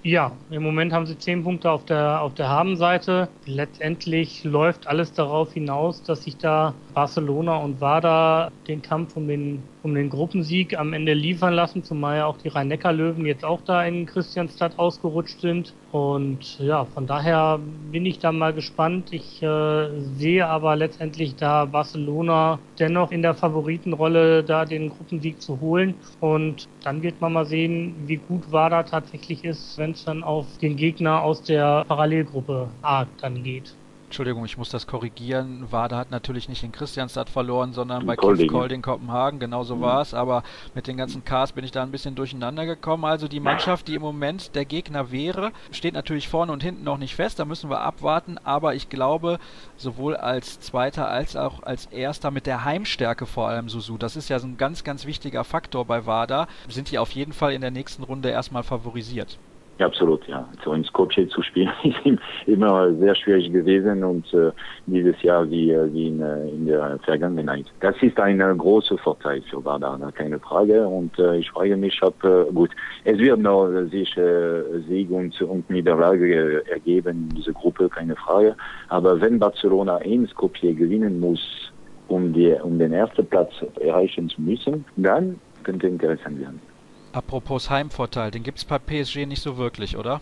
Ja, 0.05 0.37
im 0.49 0.63
Moment 0.63 0.91
haben 0.91 1.05
sie 1.05 1.17
zehn 1.17 1.43
Punkte 1.43 1.71
auf 1.71 1.85
der, 1.85 2.21
auf 2.21 2.33
der 2.33 2.49
Habenseite. 2.49 3.29
Letztendlich 3.45 4.43
läuft 4.43 4.85
alles 4.85 5.13
darauf 5.13 5.53
hinaus, 5.53 6.03
dass 6.03 6.23
sich 6.23 6.37
da 6.37 6.75
Barcelona 6.93 7.55
und 7.57 7.79
Wada 7.79 8.51
den 8.67 8.81
Kampf 8.81 9.15
um 9.15 9.27
den, 9.29 9.63
um 9.83 9.93
den 9.93 10.09
Gruppensieg 10.09 10.79
am 10.79 10.93
Ende 10.93 11.13
liefern 11.13 11.53
lassen, 11.53 11.83
zumal 11.83 12.17
ja 12.17 12.25
auch 12.25 12.37
die 12.37 12.47
Rhein-Neckar-Löwen 12.47 13.25
jetzt 13.25 13.43
auch 13.43 13.61
da 13.65 13.83
in 13.83 14.05
Christianstadt 14.05 14.79
ausgerutscht 14.79 15.41
sind. 15.41 15.73
Und 15.91 16.57
ja, 16.57 16.85
von 16.85 17.05
daher 17.05 17.59
bin 17.91 18.05
ich 18.05 18.19
da 18.19 18.31
mal 18.31 18.53
gespannt. 18.53 19.11
Ich 19.11 19.43
äh, 19.43 19.99
sehe 20.17 20.47
aber 20.47 20.77
letztendlich 20.77 21.35
da 21.35 21.65
Barcelona 21.65 22.59
dennoch 22.79 23.11
in 23.11 23.21
der 23.21 23.35
Favoritenrolle, 23.35 24.43
da 24.43 24.63
den 24.65 24.89
Gruppensieg 24.89 25.41
zu 25.41 25.59
holen. 25.59 25.95
Und 26.21 26.67
dann 26.83 27.03
wird 27.03 27.19
man 27.19 27.33
mal 27.33 27.45
sehen, 27.45 27.95
wie 28.07 28.17
gut 28.17 28.51
Wada 28.51 28.83
tatsächlich 28.83 29.43
ist, 29.43 29.77
wenn 29.77 29.91
es 29.91 30.05
dann 30.05 30.23
auf 30.23 30.57
den 30.59 30.77
Gegner 30.77 31.21
aus 31.21 31.43
der 31.43 31.83
Parallelgruppe 31.87 32.69
A 32.81 33.05
dann 33.19 33.43
geht. 33.43 33.75
Entschuldigung, 34.13 34.45
ich 34.45 34.59
muss 34.59 34.69
das 34.69 34.85
korrigieren. 34.85 35.65
Wada 35.71 35.97
hat 35.97 36.11
natürlich 36.11 36.47
nicht 36.47 36.61
in 36.61 36.71
Christianstadt 36.71 37.31
verloren, 37.31 37.73
sondern 37.73 38.05
bei 38.05 38.15
Kids 38.15 38.47
Kolding 38.47 38.83
Kopenhagen. 38.83 39.39
Genau 39.39 39.63
so 39.63 39.77
mhm. 39.77 39.81
war 39.81 40.01
es. 40.01 40.13
Aber 40.13 40.43
mit 40.75 40.85
den 40.85 40.97
ganzen 40.97 41.25
Cars 41.25 41.53
bin 41.53 41.65
ich 41.65 41.71
da 41.71 41.81
ein 41.81 41.89
bisschen 41.89 42.13
durcheinander 42.13 42.67
gekommen. 42.67 43.05
Also 43.05 43.27
die 43.27 43.39
Mannschaft, 43.39 43.87
die 43.87 43.95
im 43.95 44.03
Moment 44.03 44.53
der 44.53 44.65
Gegner 44.65 45.11
wäre, 45.11 45.51
steht 45.71 45.95
natürlich 45.95 46.27
vorne 46.29 46.51
und 46.51 46.61
hinten 46.61 46.83
noch 46.83 46.99
nicht 46.99 47.15
fest. 47.15 47.39
Da 47.39 47.45
müssen 47.45 47.71
wir 47.71 47.81
abwarten. 47.81 48.37
Aber 48.43 48.75
ich 48.75 48.87
glaube, 48.87 49.39
sowohl 49.77 50.15
als 50.15 50.59
Zweiter 50.59 51.07
als 51.07 51.35
auch 51.35 51.63
als 51.63 51.87
Erster 51.87 52.29
mit 52.29 52.45
der 52.45 52.65
Heimstärke 52.65 53.25
vor 53.25 53.47
allem 53.47 53.67
Susu, 53.67 53.97
das 53.97 54.15
ist 54.15 54.29
ja 54.29 54.37
so 54.37 54.45
ein 54.45 54.57
ganz, 54.57 54.83
ganz 54.83 55.07
wichtiger 55.07 55.43
Faktor 55.43 55.85
bei 55.85 56.05
Wada, 56.05 56.47
sind 56.69 56.91
die 56.91 56.99
auf 56.99 57.09
jeden 57.13 57.33
Fall 57.33 57.51
in 57.51 57.61
der 57.61 57.71
nächsten 57.71 58.03
Runde 58.03 58.29
erstmal 58.29 58.61
favorisiert. 58.61 59.39
Absolut, 59.83 60.25
ja. 60.27 60.47
So 60.63 60.73
in 60.73 60.83
Skopje 60.85 61.27
zu 61.27 61.41
spielen 61.41 61.71
ist 61.83 62.47
immer 62.47 62.93
sehr 62.93 63.15
schwierig 63.15 63.51
gewesen 63.51 64.03
und 64.03 64.33
äh, 64.33 64.51
dieses 64.85 65.21
Jahr 65.21 65.49
wie, 65.49 65.71
äh, 65.71 65.93
wie 65.93 66.07
in, 66.07 66.21
äh, 66.21 66.47
in 66.49 66.65
der 66.67 66.99
Vergangenheit. 66.99 67.65
Das 67.81 67.95
ist 68.01 68.17
ein 68.19 68.39
äh, 68.39 68.53
großer 68.55 68.97
Vorteil 68.97 69.41
für 69.49 69.59
Badana, 69.59 70.11
keine 70.11 70.39
Frage. 70.39 70.87
Und 70.87 71.17
äh, 71.19 71.37
ich 71.37 71.51
frage 71.51 71.75
mich, 71.75 72.01
ob, 72.01 72.23
äh, 72.23 72.45
gut, 72.53 72.69
es 73.03 73.17
wird 73.17 73.39
noch 73.39 73.67
sich 73.91 74.15
äh, 74.15 74.79
Sieg 74.87 75.11
und, 75.11 75.39
und 75.41 75.69
Niederlage 75.69 76.63
ergeben 76.69 77.29
in 77.29 77.35
dieser 77.37 77.53
Gruppe, 77.53 77.89
keine 77.89 78.15
Frage. 78.15 78.55
Aber 78.87 79.19
wenn 79.19 79.37
Barcelona 79.37 79.97
in 79.97 80.27
Skopje 80.27 80.73
gewinnen 80.73 81.19
muss, 81.19 81.71
um, 82.07 82.31
die, 82.31 82.53
um 82.63 82.79
den 82.79 82.93
ersten 82.93 83.25
Platz 83.25 83.51
erreichen 83.81 84.29
zu 84.29 84.41
müssen, 84.41 84.85
dann 84.95 85.39
könnte 85.63 85.87
interessant 85.87 86.39
werden. 86.39 86.72
Apropos 87.13 87.69
Heimvorteil, 87.69 88.31
den 88.31 88.41
gibt 88.41 88.57
es 88.57 88.65
bei 88.65 88.79
PSG 88.79 89.27
nicht 89.27 89.41
so 89.41 89.57
wirklich, 89.57 89.95
oder? 89.97 90.19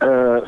Äh, 0.00 0.06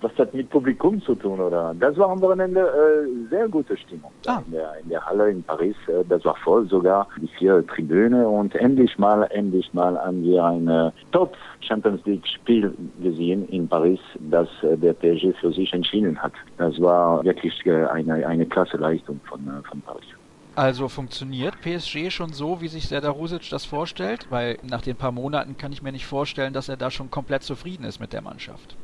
was 0.00 0.12
hat 0.18 0.34
mit 0.34 0.50
Publikum 0.50 1.00
zu 1.02 1.14
tun, 1.14 1.38
oder? 1.38 1.72
Das 1.78 1.96
war 1.96 2.10
am 2.10 2.20
Wochenende 2.20 2.60
äh, 2.60 3.28
sehr 3.30 3.48
gute 3.48 3.76
Stimmung. 3.76 4.10
Ah. 4.26 4.42
In, 4.46 4.52
der, 4.52 4.74
in 4.82 4.88
der 4.88 5.06
Halle 5.06 5.30
in 5.30 5.42
Paris, 5.44 5.76
äh, 5.86 6.04
das 6.08 6.24
war 6.24 6.34
voll 6.36 6.66
sogar, 6.66 7.06
die 7.20 7.28
vier 7.38 7.64
Tribüne 7.66 8.26
und 8.28 8.56
endlich 8.56 8.98
mal, 8.98 9.22
endlich 9.30 9.72
mal 9.72 9.96
haben 9.96 10.24
wir 10.24 10.44
ein 10.44 10.66
äh, 10.66 10.90
Top 11.12 11.36
Champions 11.60 12.04
League 12.04 12.26
Spiel 12.26 12.74
gesehen 13.00 13.48
in 13.50 13.68
Paris, 13.68 14.00
das 14.18 14.48
äh, 14.62 14.76
der 14.76 14.94
PSG 14.94 15.32
für 15.40 15.52
sich 15.52 15.72
entschieden 15.72 16.20
hat. 16.20 16.32
Das 16.58 16.80
war 16.80 17.22
wirklich 17.24 17.64
äh, 17.66 17.84
eine, 17.86 18.26
eine 18.26 18.46
klasse 18.46 18.78
Leistung 18.78 19.20
von, 19.28 19.40
von 19.68 19.80
Paris. 19.82 20.06
Also 20.54 20.88
funktioniert 20.88 21.62
PSG 21.62 22.10
schon 22.10 22.34
so, 22.34 22.60
wie 22.60 22.68
sich 22.68 22.86
Serdar 22.86 23.12
Rusic 23.12 23.48
das 23.48 23.64
vorstellt? 23.64 24.26
Weil 24.28 24.58
nach 24.62 24.82
den 24.82 24.96
paar 24.96 25.12
Monaten 25.12 25.56
kann 25.56 25.72
ich 25.72 25.80
mir 25.80 25.92
nicht 25.92 26.04
vorstellen, 26.04 26.52
dass 26.52 26.68
er 26.68 26.76
da 26.76 26.90
schon 26.90 27.10
komplett 27.10 27.42
zufrieden 27.42 27.84
ist 27.84 28.00
mit 28.00 28.12
der 28.12 28.20
Mannschaft. 28.20 28.76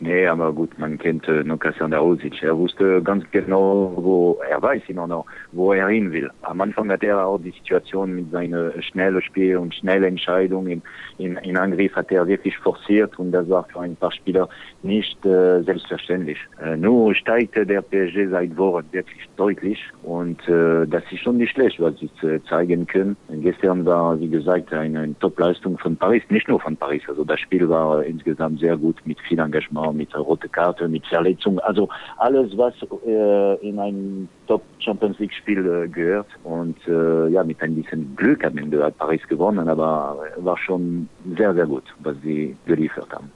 Nee, 0.00 0.26
aber 0.26 0.52
gut, 0.52 0.78
man 0.78 0.98
kennt 0.98 1.26
äh, 1.28 1.44
Nokasan 1.44 1.92
Darusic. 1.92 2.42
Er 2.42 2.56
wusste 2.56 3.00
ganz 3.02 3.24
genau, 3.30 3.92
wo 3.96 4.40
er 4.48 4.60
weiß 4.60 4.82
immer 4.88 5.06
noch, 5.06 5.26
wo 5.52 5.72
er 5.72 5.88
hin 5.88 6.12
will. 6.12 6.30
Am 6.42 6.60
Anfang 6.60 6.90
hat 6.90 7.02
er 7.02 7.24
auch 7.24 7.38
die 7.38 7.52
Situation 7.52 8.14
mit 8.14 8.30
seinem 8.30 8.72
schnellen 8.82 9.22
Spiel 9.22 9.56
und 9.56 9.74
schnellen 9.74 10.04
Entscheidungen 10.04 10.82
in, 11.18 11.36
in, 11.36 11.36
in 11.38 11.56
Angriff 11.56 11.94
hat 11.94 12.10
er 12.10 12.26
wirklich 12.26 12.56
forciert 12.58 13.18
und 13.18 13.32
das 13.32 13.48
war 13.48 13.64
für 13.64 13.80
ein 13.80 13.96
paar 13.96 14.12
Spieler 14.12 14.48
nicht 14.82 15.24
äh, 15.24 15.62
selbstverständlich. 15.62 16.38
Äh, 16.62 16.76
nur 16.76 17.14
steigt 17.14 17.56
der 17.56 17.82
PSG 17.82 18.30
seit 18.30 18.56
Wochen 18.56 18.84
wirklich 18.92 19.28
deutlich 19.36 19.78
und 20.02 20.40
äh, 20.48 20.86
das 20.86 21.02
ist 21.10 21.20
schon 21.20 21.38
nicht 21.38 21.52
schlecht, 21.52 21.80
was 21.80 21.94
sie 21.98 22.10
äh, 22.26 22.40
zeigen 22.48 22.86
können. 22.86 23.16
Gestern 23.28 23.84
war, 23.86 24.18
wie 24.18 24.28
gesagt, 24.28 24.72
eine, 24.72 25.00
eine 25.00 25.18
Top-Leistung 25.18 25.78
von 25.78 25.96
Paris, 25.96 26.22
nicht 26.28 26.48
nur 26.48 26.60
von 26.60 26.76
Paris. 26.76 27.02
Also 27.08 27.24
das 27.24 27.40
Spiel 27.40 27.68
war 27.68 28.04
insgesamt 28.04 28.60
sehr 28.60 28.76
gut 28.76 28.96
mit 29.04 29.20
viel 29.20 29.38
Engagement 29.38 29.83
mit 29.92 30.14
rote 30.16 30.48
Karte, 30.48 30.88
mit 30.88 31.06
Verletzung, 31.06 31.58
also 31.60 31.88
alles, 32.18 32.56
was 32.56 32.74
äh, 33.06 33.68
in 33.68 33.78
ein 33.78 34.28
Top 34.46 34.62
Champions 34.78 35.18
League 35.18 35.34
Spiel 35.34 35.66
äh, 35.66 35.88
gehört. 35.88 36.26
Und 36.44 36.76
äh, 36.86 37.28
ja, 37.28 37.44
mit 37.44 37.60
ein 37.62 37.74
bisschen 37.74 38.14
Glück 38.16 38.44
am 38.44 38.58
Ende 38.58 38.82
hat 38.82 38.98
Paris 38.98 39.22
gewonnen, 39.28 39.68
aber 39.68 40.18
war 40.36 40.58
schon 40.58 41.08
sehr, 41.36 41.54
sehr 41.54 41.66
gut, 41.66 41.84
was 42.00 42.16
sie 42.22 42.56
geliefert 42.66 43.12
haben. 43.12 43.30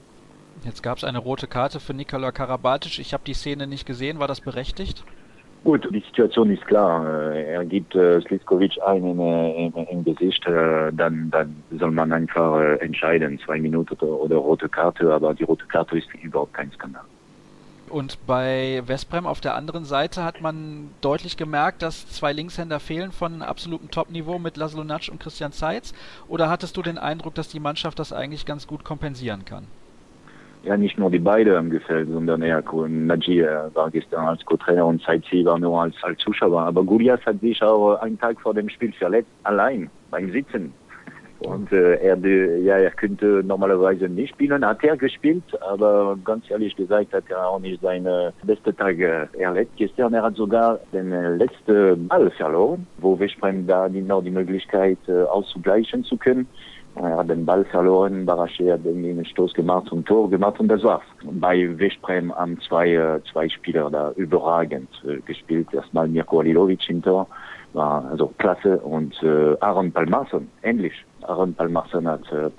Jetzt 0.65 0.83
gab 0.83 0.97
es 0.97 1.03
eine 1.03 1.19
rote 1.19 1.47
Karte 1.47 1.79
für 1.79 1.93
Nikola 1.93 2.31
Karabatic. 2.31 2.99
Ich 2.99 3.13
habe 3.13 3.23
die 3.25 3.33
Szene 3.33 3.65
nicht 3.65 3.85
gesehen. 3.85 4.19
War 4.19 4.27
das 4.27 4.41
berechtigt? 4.41 5.05
Gut, 5.63 5.87
die 5.93 5.99
Situation 5.99 6.51
ist 6.51 6.65
klar. 6.65 7.33
Äh, 7.33 7.53
er 7.53 7.65
gibt 7.65 7.93
äh, 7.93 8.21
Slitkovic 8.21 8.81
einen 8.85 9.19
äh, 9.19 9.65
im, 9.65 9.73
im, 9.75 10.03
Gesicht, 10.05 10.45
äh, 10.47 10.91
dann, 10.93 11.29
dann 11.31 11.63
soll 11.77 11.91
man 11.91 12.13
einfach 12.13 12.59
äh, 12.59 12.75
entscheiden, 12.75 13.39
zwei 13.45 13.59
Minuten 13.59 13.93
oder, 13.95 14.21
oder 14.21 14.35
rote 14.37 14.69
Karte, 14.69 15.13
aber 15.13 15.33
die 15.33 15.43
rote 15.43 15.65
Karte 15.65 15.97
ist 15.97 16.07
überhaupt 16.23 16.53
kein 16.53 16.71
Skandal. 16.71 17.03
Und 17.89 18.25
bei 18.27 18.83
Westbrem 18.85 19.25
auf 19.25 19.41
der 19.41 19.55
anderen 19.55 19.83
Seite 19.83 20.23
hat 20.23 20.41
man 20.41 20.91
deutlich 21.01 21.37
gemerkt, 21.37 21.81
dass 21.81 22.07
zwei 22.07 22.31
Linkshänder 22.31 22.79
fehlen 22.79 23.11
von 23.11 23.41
absolutem 23.41 23.89
Top-Niveau 23.89 24.37
mit 24.37 24.57
Laszlo 24.57 24.83
Natsch 24.83 25.09
und 25.09 25.19
Christian 25.19 25.51
Zeitz. 25.51 25.93
Oder 26.27 26.49
hattest 26.49 26.77
du 26.77 26.83
den 26.83 26.99
Eindruck, 26.99 27.33
dass 27.35 27.49
die 27.49 27.59
Mannschaft 27.59 27.97
das 27.97 28.13
eigentlich 28.13 28.45
ganz 28.45 28.67
gut 28.67 28.83
kompensieren 28.83 29.43
kann? 29.43 29.65
Ja, 30.63 30.75
nicht 30.75 30.97
nur 30.97 31.09
die 31.09 31.19
beiden 31.19 31.55
haben 31.55 31.69
gefällt, 31.69 32.09
sondern 32.09 32.41
eher 32.41 32.61
Naji 32.87 33.45
war 33.73 33.89
gestern 33.89 34.25
als 34.25 34.43
Co-Trainer 34.45 34.85
und 34.85 35.01
Zeitzi 35.01 35.45
war 35.45 35.57
nur 35.57 35.81
als, 35.81 35.95
als 36.01 36.19
Zuschauer. 36.19 36.61
Aber 36.61 36.83
Gulias 36.83 37.25
hat 37.25 37.39
sich 37.39 37.61
auch 37.63 37.95
einen 38.01 38.19
Tag 38.19 38.41
vor 38.41 38.53
dem 38.53 38.67
Spiel 38.67 38.91
verletzt, 38.91 39.29
allein 39.43 39.89
beim 40.11 40.31
Sitzen. 40.31 40.73
Und 41.39 41.71
äh, 41.71 41.95
er, 41.95 42.17
ja, 42.17 42.77
er 42.77 42.91
könnte 42.91 43.41
normalerweise 43.45 44.09
nicht 44.09 44.33
spielen, 44.33 44.65
hat 44.65 44.83
er 44.83 44.97
gespielt, 44.97 45.43
aber 45.61 46.17
ganz 46.25 46.51
ehrlich 46.51 46.75
gesagt 46.75 47.13
hat 47.13 47.23
er 47.29 47.47
auch 47.47 47.59
nicht 47.59 47.81
seine 47.81 48.33
beste 48.43 48.75
Tage 48.75 49.29
erlebt. 49.37 49.71
Gestern 49.77 50.13
er 50.13 50.23
hat 50.23 50.35
sogar 50.35 50.79
den 50.91 51.13
äh, 51.13 51.35
letzten 51.35 52.09
Ball 52.09 52.29
verloren, 52.31 52.85
wo 52.97 53.17
Westbrem 53.17 53.65
da 53.67 53.87
noch 53.87 54.21
die 54.21 54.31
Möglichkeit 54.31 54.97
äh, 55.07 55.23
auszugleichen 55.23 56.03
zu 56.03 56.17
können. 56.17 56.45
Er 57.01 57.15
hat 57.15 57.29
den 57.29 57.45
Ball 57.45 57.63
verloren, 57.63 58.25
Baraché 58.25 58.73
hat 58.73 58.85
einen 58.85 59.23
Stoß 59.23 59.53
gemacht 59.53 59.89
und 59.91 60.05
Tor 60.05 60.29
gemacht 60.29 60.59
und 60.59 60.67
das 60.67 60.83
war's. 60.83 61.03
Bei 61.23 61.55
Westbrem 61.79 62.35
haben 62.35 62.59
zwei, 62.67 62.93
äh, 62.93 63.21
zwei 63.31 63.47
Spieler 63.47 63.89
da 63.89 64.11
überragend 64.17 64.89
äh, 65.07 65.21
gespielt. 65.21 65.73
Erstmal 65.73 66.09
Mirko 66.09 66.41
Alilovic 66.41 66.81
hinter 66.81 67.25
war 67.71 68.03
also 68.11 68.33
klasse 68.37 68.79
und 68.79 69.13
äh, 69.23 69.55
Aaron 69.61 69.93
Palmarsson 69.93 70.49
ähnlich. 70.61 70.93
Aaron 71.21 71.53
Palmarsson 71.53 72.05
hat 72.05 72.29
äh, 72.33 72.49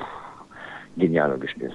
genial 0.97 1.39
gespielt. 1.39 1.75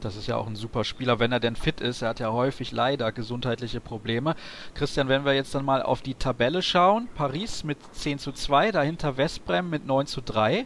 Das 0.00 0.16
ist 0.16 0.26
ja 0.26 0.36
auch 0.36 0.46
ein 0.46 0.56
super 0.56 0.84
Spieler, 0.84 1.18
wenn 1.18 1.32
er 1.32 1.40
denn 1.40 1.56
fit 1.56 1.82
ist. 1.82 2.00
Er 2.00 2.10
hat 2.10 2.20
ja 2.20 2.32
häufig 2.32 2.72
leider 2.72 3.12
gesundheitliche 3.12 3.80
Probleme. 3.80 4.36
Christian, 4.74 5.08
wenn 5.08 5.26
wir 5.26 5.34
jetzt 5.34 5.54
dann 5.54 5.66
mal 5.66 5.82
auf 5.82 6.00
die 6.00 6.14
Tabelle 6.14 6.62
schauen, 6.62 7.08
Paris 7.14 7.62
mit 7.62 7.78
10 7.92 8.18
zu 8.18 8.32
2, 8.32 8.70
dahinter 8.70 9.18
Westbrem 9.18 9.68
mit 9.68 9.86
9 9.86 10.06
zu 10.06 10.22
3 10.22 10.64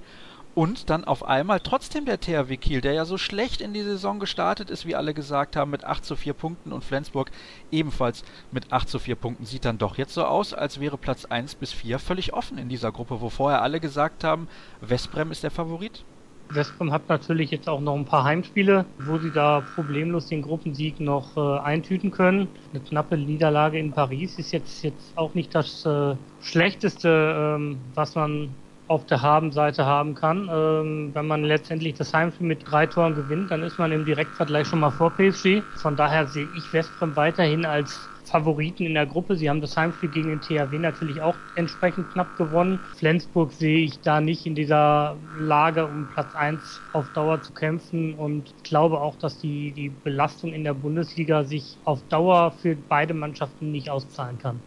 und 0.59 0.91
dann 0.91 1.05
auf 1.05 1.23
einmal 1.23 1.61
trotzdem 1.61 2.05
der 2.05 2.19
THW 2.19 2.57
Kiel, 2.57 2.81
der 2.81 2.93
ja 2.93 3.05
so 3.05 3.17
schlecht 3.17 3.61
in 3.61 3.73
die 3.73 3.83
Saison 3.83 4.19
gestartet 4.19 4.71
ist, 4.71 4.87
wie 4.87 4.97
alle 4.97 5.15
gesagt 5.15 5.55
haben, 5.55 5.71
mit 5.71 5.85
8 5.85 6.05
zu 6.05 6.17
4 6.17 6.33
Punkten 6.33 6.73
und 6.73 6.83
Flensburg 6.83 7.31
ebenfalls 7.71 8.25
mit 8.51 8.73
8 8.73 8.89
zu 8.89 8.99
4 8.99 9.15
Punkten, 9.15 9.45
sieht 9.45 9.65
dann 9.65 9.79
doch 9.79 9.99
jetzt 9.99 10.15
so 10.15 10.25
aus, 10.25 10.53
als 10.55 10.81
wäre 10.81 10.99
Platz 10.99 11.27
1 11.27 11.55
bis 11.55 11.73
4 11.73 12.01
völlig 12.01 12.33
offen 12.33 12.59
in 12.59 12.69
dieser 12.69 12.91
Gruppe, 12.91 13.21
wo 13.21 13.29
vorher 13.29 13.63
alle 13.63 13.79
gesagt 13.79 14.25
haben, 14.25 14.49
Westbrem 14.81 15.31
ist 15.31 15.45
der 15.45 15.53
Favorit. 15.53 16.03
Westbrem 16.49 16.91
hat 16.91 17.09
natürlich 17.09 17.53
jetzt 17.53 17.69
auch 17.69 17.81
noch 17.81 17.95
ein 17.95 18.05
paar 18.05 18.25
Heimspiele, 18.25 18.85
wo 18.99 19.17
sie 19.19 19.31
da 19.31 19.63
problemlos 19.77 20.27
den 20.27 20.43
Gruppensieg 20.43 20.99
noch 20.99 21.37
äh, 21.37 21.61
eintüten 21.61 22.11
können. 22.11 22.49
Eine 22.73 22.83
knappe 22.83 23.17
Niederlage 23.17 23.79
in 23.79 23.93
Paris 23.93 24.41
ist 24.41 24.51
jetzt, 24.51 24.83
jetzt 24.83 25.13
auch 25.15 25.35
nicht 25.35 25.55
das 25.55 25.87
äh, 25.87 26.17
Schlechteste, 26.41 27.55
ähm, 27.57 27.79
was 27.95 28.17
man 28.17 28.53
auf 28.89 29.07
der 29.07 29.23
Habenseite 29.23 29.85
haben 29.87 30.15
kann. 30.15 30.49
Ähm, 30.53 31.15
wenn 31.15 31.27
man 31.27 31.45
letztendlich 31.45 31.95
das 31.95 32.13
Heimspiel 32.15 32.47
mit 32.47 32.71
drei 32.71 32.87
Toren 32.87 33.15
gewinnt, 33.15 33.51
dann 33.51 33.63
ist 33.63 33.79
man 33.79 33.93
im 33.93 34.05
Direktvergleich 34.05 34.69
schon 34.69 34.81
mal 34.81 34.91
vor 34.91 35.15
PSG. 35.15 35.69
Von 35.77 35.97
daher 35.97 36.27
sehe 36.27 36.47
ich 36.47 36.73
Westbrem 36.73 37.15
weiterhin 37.17 37.65
als 37.67 38.11
Favoriten 38.25 38.85
in 38.85 38.95
der 38.95 39.07
Gruppe. 39.07 39.37
Sie 39.37 39.49
haben 39.51 39.61
das 39.61 39.77
Heimspiel 39.77 40.09
gegen 40.11 40.29
den 40.31 40.41
THW 40.41 40.79
natürlich 40.79 41.23
auch 41.23 41.41
entsprechend 41.55 42.13
knapp 42.13 42.37
gewonnen. 42.37 42.85
Flensburg 42.95 43.53
sehe 43.53 43.79
ich 43.85 44.01
da 44.03 44.21
nicht 44.21 44.47
in 44.47 44.55
dieser 44.55 45.21
Lage, 45.35 45.87
um 45.87 46.09
Platz 46.09 46.35
1 46.35 46.85
auf 46.93 47.11
Dauer 47.11 47.41
zu 47.43 47.53
kämpfen 47.55 48.15
und 48.15 48.55
glaube 48.65 49.01
auch, 49.01 49.17
dass 49.17 49.39
die, 49.39 49.73
die 49.73 49.89
Belastung 49.91 50.53
in 50.53 50.65
der 50.65 50.75
Bundesliga 50.75 51.45
sich 51.45 51.79
auf 51.85 52.07
Dauer 52.09 52.53
für 52.53 52.77
beide 52.77 53.15
Mannschaften 53.15 53.71
nicht 53.71 53.91
auszahlen 53.91 54.39
kann. 54.39 54.63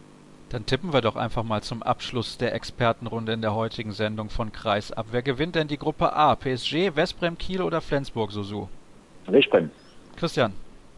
Dann 0.52 0.66
tippen 0.66 0.92
wir 0.92 1.00
doch 1.00 1.16
einfach 1.16 1.44
mal 1.44 1.62
zum 1.62 1.82
Abschluss 1.82 2.36
der 2.36 2.54
Expertenrunde 2.54 3.32
in 3.32 3.40
der 3.40 3.54
heutigen 3.54 3.92
Sendung 3.92 4.28
von 4.28 4.52
Kreis 4.52 4.92
ab. 4.92 5.06
Wer 5.10 5.22
gewinnt 5.22 5.54
denn 5.54 5.66
die 5.66 5.78
Gruppe 5.78 6.12
A? 6.12 6.36
PSG, 6.36 6.94
Westbrem, 6.94 7.38
Kiel 7.38 7.62
oder 7.62 7.80
Flensburg, 7.80 8.32
Susu? 8.32 8.68
Westbrem. 9.28 9.70
Christian. 10.14 10.52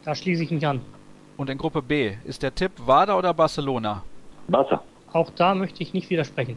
Da 0.04 0.12
schließe 0.12 0.42
ich 0.42 0.50
mich 0.50 0.66
an. 0.66 0.80
Und 1.36 1.50
in 1.50 1.58
Gruppe 1.58 1.82
B, 1.82 2.14
ist 2.24 2.42
der 2.42 2.52
Tipp 2.52 2.72
Wada 2.78 3.16
oder 3.16 3.32
Barcelona? 3.32 4.02
Barca. 4.48 4.82
Auch 5.12 5.30
da 5.30 5.54
möchte 5.54 5.84
ich 5.84 5.94
nicht 5.94 6.10
widersprechen. 6.10 6.56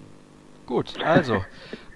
Gut, 0.67 1.01
also, 1.03 1.45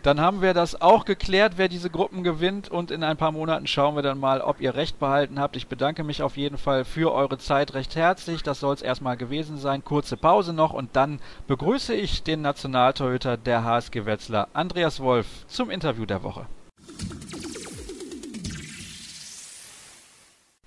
dann 0.02 0.22
haben 0.22 0.42
wir 0.42 0.54
das 0.54 0.82
auch 0.82 1.04
geklärt, 1.04 1.54
wer 1.58 1.68
diese 1.68 1.90
Gruppen 1.90 2.24
gewinnt 2.24 2.70
und 2.70 2.90
in 2.90 3.04
ein 3.04 3.18
paar 3.18 3.34
Monaten 3.34 3.68
schauen 3.68 3.96
wir 3.96 4.02
dann 4.02 4.18
mal, 4.18 4.40
ob 4.40 4.62
ihr 4.62 4.74
recht 4.76 4.98
behalten 4.98 5.40
habt. 5.40 5.58
Ich 5.58 5.68
bedanke 5.68 6.06
mich 6.06 6.24
auf 6.24 6.38
jeden 6.38 6.58
Fall 6.58 6.86
für 6.86 7.14
eure 7.14 7.38
Zeit 7.38 7.74
recht 7.74 7.98
herzlich. 7.98 8.44
Das 8.44 8.62
soll 8.62 8.74
es 8.74 8.82
erstmal 8.82 9.18
gewesen 9.18 9.58
sein. 9.58 9.84
Kurze 9.84 10.16
Pause 10.16 10.54
noch 10.54 10.72
und 10.72 10.96
dann 10.96 11.20
begrüße 11.48 11.94
ich 11.94 12.24
den 12.24 12.42
Nationaltorhüter 12.42 13.36
der 13.36 13.66
HSG 13.66 14.06
Wetzlar, 14.06 14.48
Andreas 14.54 15.02
Wolf, 15.02 15.28
zum 15.48 15.70
Interview 15.70 16.06
der 16.06 16.24
Woche. 16.24 16.48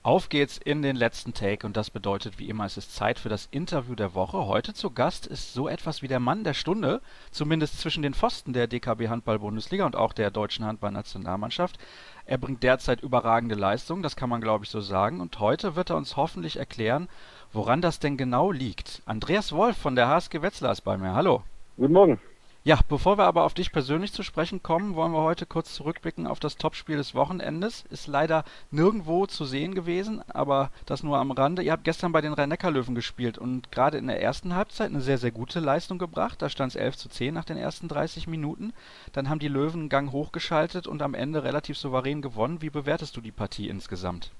Auf 0.04 0.28
geht's 0.28 0.58
in 0.58 0.82
den 0.82 0.96
letzten 0.96 1.32
Take 1.32 1.66
und 1.66 1.78
das 1.78 1.88
bedeutet 1.88 2.38
wie 2.38 2.50
immer, 2.50 2.66
es 2.66 2.76
ist 2.76 2.94
Zeit 2.94 3.18
für 3.18 3.30
das 3.30 3.48
Interview 3.50 3.94
der 3.94 4.12
Woche. 4.12 4.44
Heute 4.44 4.74
zu 4.74 4.90
Gast 4.90 5.26
ist 5.26 5.54
so 5.54 5.66
etwas 5.66 6.02
wie 6.02 6.08
der 6.08 6.20
Mann 6.20 6.44
der 6.44 6.52
Stunde, 6.52 7.00
zumindest 7.30 7.80
zwischen 7.80 8.02
den 8.02 8.12
Pfosten 8.12 8.52
der 8.52 8.66
DKB 8.66 9.08
Handball-Bundesliga 9.08 9.86
und 9.86 9.96
auch 9.96 10.12
der 10.12 10.30
deutschen 10.30 10.66
Handballnationalmannschaft. 10.66 11.78
Er 12.26 12.36
bringt 12.36 12.62
derzeit 12.62 13.00
überragende 13.02 13.54
Leistungen, 13.54 14.02
das 14.02 14.14
kann 14.14 14.28
man 14.28 14.42
glaube 14.42 14.66
ich 14.66 14.70
so 14.70 14.82
sagen. 14.82 15.22
Und 15.22 15.40
heute 15.40 15.74
wird 15.74 15.88
er 15.88 15.96
uns 15.96 16.18
hoffentlich 16.18 16.58
erklären, 16.58 17.08
woran 17.54 17.80
das 17.80 17.98
denn 17.98 18.18
genau 18.18 18.52
liegt. 18.52 19.00
Andreas 19.06 19.52
Wolf 19.52 19.78
von 19.78 19.96
der 19.96 20.08
HSG 20.08 20.42
Wetzlar 20.42 20.72
ist 20.72 20.82
bei 20.82 20.98
mir. 20.98 21.14
Hallo. 21.14 21.44
Guten 21.78 21.94
Morgen. 21.94 22.20
Ja, 22.66 22.80
bevor 22.88 23.18
wir 23.18 23.24
aber 23.24 23.44
auf 23.44 23.52
dich 23.52 23.72
persönlich 23.72 24.14
zu 24.14 24.22
sprechen 24.22 24.62
kommen, 24.62 24.94
wollen 24.94 25.12
wir 25.12 25.20
heute 25.20 25.44
kurz 25.44 25.74
zurückblicken 25.74 26.26
auf 26.26 26.40
das 26.40 26.56
Topspiel 26.56 26.96
des 26.96 27.14
Wochenendes. 27.14 27.84
Ist 27.90 28.06
leider 28.06 28.42
nirgendwo 28.70 29.26
zu 29.26 29.44
sehen 29.44 29.74
gewesen, 29.74 30.22
aber 30.28 30.70
das 30.86 31.02
nur 31.02 31.18
am 31.18 31.30
Rande. 31.30 31.62
Ihr 31.62 31.72
habt 31.72 31.84
gestern 31.84 32.12
bei 32.12 32.22
den 32.22 32.32
Rhein-Neckar-Löwen 32.32 32.94
gespielt 32.94 33.36
und 33.36 33.70
gerade 33.70 33.98
in 33.98 34.06
der 34.06 34.22
ersten 34.22 34.54
Halbzeit 34.54 34.88
eine 34.88 35.02
sehr, 35.02 35.18
sehr 35.18 35.30
gute 35.30 35.60
Leistung 35.60 35.98
gebracht. 35.98 36.40
Da 36.40 36.48
stand 36.48 36.72
es 36.72 36.76
11 36.76 36.96
zu 36.96 37.10
10 37.10 37.34
nach 37.34 37.44
den 37.44 37.58
ersten 37.58 37.86
30 37.86 38.28
Minuten. 38.28 38.72
Dann 39.12 39.28
haben 39.28 39.40
die 39.40 39.48
Löwen 39.48 39.80
einen 39.80 39.88
Gang 39.90 40.10
hochgeschaltet 40.12 40.86
und 40.86 41.02
am 41.02 41.12
Ende 41.12 41.44
relativ 41.44 41.76
souverän 41.76 42.22
gewonnen. 42.22 42.62
Wie 42.62 42.70
bewertest 42.70 43.14
du 43.14 43.20
die 43.20 43.30
Partie 43.30 43.68
insgesamt? 43.68 44.30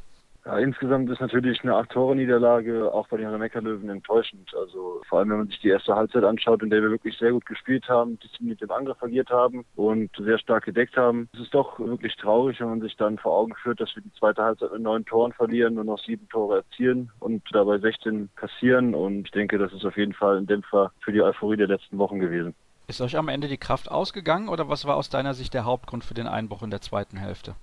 Ja, 0.47 0.59
insgesamt 0.59 1.09
ist 1.09 1.23
natürlich 1.23 1.63
eine 1.63 1.75
Acht-Tore-Niederlage 1.75 2.93
auch 2.93 3.09
bei 3.09 3.17
den 3.17 3.29
Rhein-Neckar-Löwen 3.29 3.89
enttäuschend. 3.89 4.55
Also 4.55 5.01
vor 5.09 5.19
allem, 5.19 5.31
wenn 5.31 5.39
man 5.39 5.47
sich 5.47 5.59
die 5.61 5.71
erste 5.71 5.95
Halbzeit 5.95 6.23
anschaut, 6.23 6.63
in 6.63 6.69
der 6.69 6.83
wir 6.83 6.91
wirklich 6.91 7.17
sehr 7.17 7.33
gut 7.33 7.47
gespielt 7.47 7.89
haben, 7.89 8.19
diszipliniert 8.21 8.61
im 8.61 8.71
Angriff 8.71 9.03
agiert 9.03 9.31
haben 9.31 9.65
und 9.75 10.11
sehr 10.19 10.39
stark 10.39 10.67
gedeckt 10.67 10.99
haben. 10.99 11.31
Es 11.33 11.41
ist 11.41 11.55
doch 11.55 11.79
wirklich 11.79 12.15
traurig, 12.17 12.61
wenn 12.61 12.69
man 12.69 12.81
sich 12.83 12.95
dann 12.97 13.17
vor 13.17 13.39
Augen 13.39 13.55
führt, 13.55 13.81
dass 13.81 13.97
wir 13.97 14.03
die 14.03 14.13
zweite 14.13 14.43
Halbzeit 14.43 14.73
mit 14.73 14.83
neun 14.83 15.07
Toren 15.07 15.33
verlieren 15.33 15.79
und 15.79 15.87
noch 15.87 15.99
sieben 15.99 16.29
Tore 16.29 16.57
erzielen 16.57 17.11
und 17.21 17.43
dabei 17.53 17.79
16 17.79 18.29
kassieren. 18.37 18.95
Und 18.95 19.25
ich 19.25 19.31
denke, 19.31 19.57
das 19.57 19.73
ist 19.73 19.87
auf 19.87 19.97
jeden 19.97 20.13
Fall 20.13 20.37
ein 20.37 20.47
Dämpfer 20.47 20.93
für 21.01 21.13
die 21.13 21.23
Euphorie 21.23 21.57
der 21.57 21.69
letzten 21.69 21.97
Wochen 21.97 22.19
gewesen. 22.19 22.55
Ist 22.87 23.01
euch 23.01 23.17
am 23.17 23.29
Ende 23.29 23.49
die 23.49 23.57
Kraft 23.57 23.91
ausgegangen 23.91 24.51
oder 24.51 24.69
was 24.69 24.85
war 24.85 24.97
aus 24.97 25.09
deiner 25.09 25.33
Sicht 25.33 25.55
der 25.55 25.65
Hauptgrund 25.65 26.05
für 26.05 26.13
den 26.13 26.27
Einbruch 26.27 26.63
in 26.63 26.71
der 26.71 26.83
zweiten 26.83 27.17
Hälfte? 27.17 27.55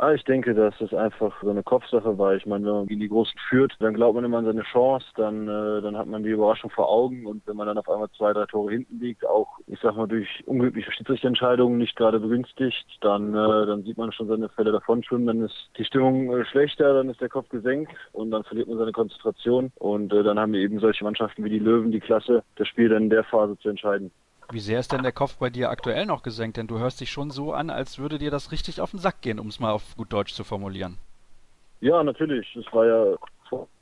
Ah, 0.00 0.12
ich 0.12 0.22
denke, 0.22 0.54
das 0.54 0.80
einfach 0.94 1.42
so 1.42 1.50
eine 1.50 1.64
Kopfsache 1.64 2.16
war. 2.18 2.36
Ich 2.36 2.46
meine, 2.46 2.66
wenn 2.66 2.72
man 2.72 2.86
gegen 2.86 3.00
die 3.00 3.08
Großen 3.08 3.36
führt, 3.48 3.74
dann 3.80 3.94
glaubt 3.94 4.14
man 4.14 4.24
immer 4.24 4.38
an 4.38 4.44
seine 4.44 4.62
Chance, 4.62 5.04
dann, 5.16 5.48
äh, 5.48 5.82
dann 5.82 5.98
hat 5.98 6.06
man 6.06 6.22
die 6.22 6.30
Überraschung 6.30 6.70
vor 6.70 6.88
Augen 6.88 7.26
und 7.26 7.44
wenn 7.48 7.56
man 7.56 7.66
dann 7.66 7.78
auf 7.78 7.88
einmal 7.88 8.08
zwei, 8.16 8.32
drei 8.32 8.46
Tore 8.46 8.70
hinten 8.70 9.00
liegt, 9.00 9.26
auch, 9.26 9.58
ich 9.66 9.80
sag 9.80 9.96
mal, 9.96 10.06
durch 10.06 10.28
unglückliche 10.46 10.92
Schiedsrichterentscheidungen 10.92 11.78
nicht 11.78 11.96
gerade 11.96 12.20
begünstigt, 12.20 12.86
dann, 13.00 13.34
äh, 13.34 13.66
dann 13.66 13.82
sieht 13.82 13.98
man 13.98 14.12
schon 14.12 14.28
seine 14.28 14.48
Fälle 14.50 14.70
davon 14.70 15.02
schwimmen, 15.02 15.26
dann 15.26 15.40
ist 15.42 15.68
die 15.76 15.84
Stimmung 15.84 16.30
äh, 16.30 16.44
schlechter, 16.44 16.94
dann 16.94 17.10
ist 17.10 17.20
der 17.20 17.28
Kopf 17.28 17.48
gesenkt 17.48 17.90
und 18.12 18.30
dann 18.30 18.44
verliert 18.44 18.68
man 18.68 18.78
seine 18.78 18.92
Konzentration 18.92 19.72
und 19.80 20.12
äh, 20.12 20.22
dann 20.22 20.38
haben 20.38 20.52
wir 20.52 20.60
eben 20.60 20.78
solche 20.78 21.02
Mannschaften 21.02 21.42
wie 21.42 21.50
die 21.50 21.58
Löwen 21.58 21.90
die 21.90 21.98
Klasse, 21.98 22.44
das 22.54 22.68
Spiel 22.68 22.88
dann 22.88 23.04
in 23.04 23.10
der 23.10 23.24
Phase 23.24 23.58
zu 23.58 23.68
entscheiden. 23.68 24.12
Wie 24.50 24.60
sehr 24.60 24.80
ist 24.80 24.92
denn 24.92 25.02
der 25.02 25.12
Kopf 25.12 25.36
bei 25.36 25.50
dir 25.50 25.68
aktuell 25.68 26.06
noch 26.06 26.22
gesenkt? 26.22 26.56
Denn 26.56 26.66
du 26.66 26.78
hörst 26.78 27.00
dich 27.00 27.10
schon 27.10 27.30
so 27.30 27.52
an, 27.52 27.68
als 27.68 27.98
würde 27.98 28.18
dir 28.18 28.30
das 28.30 28.50
richtig 28.50 28.80
auf 28.80 28.92
den 28.92 29.00
Sack 29.00 29.20
gehen, 29.20 29.38
um 29.38 29.48
es 29.48 29.60
mal 29.60 29.72
auf 29.72 29.94
gut 29.96 30.12
Deutsch 30.12 30.32
zu 30.32 30.42
formulieren. 30.42 30.96
Ja, 31.80 32.02
natürlich. 32.02 32.46
Es 32.56 32.64
war 32.72 32.86
ja 32.86 33.16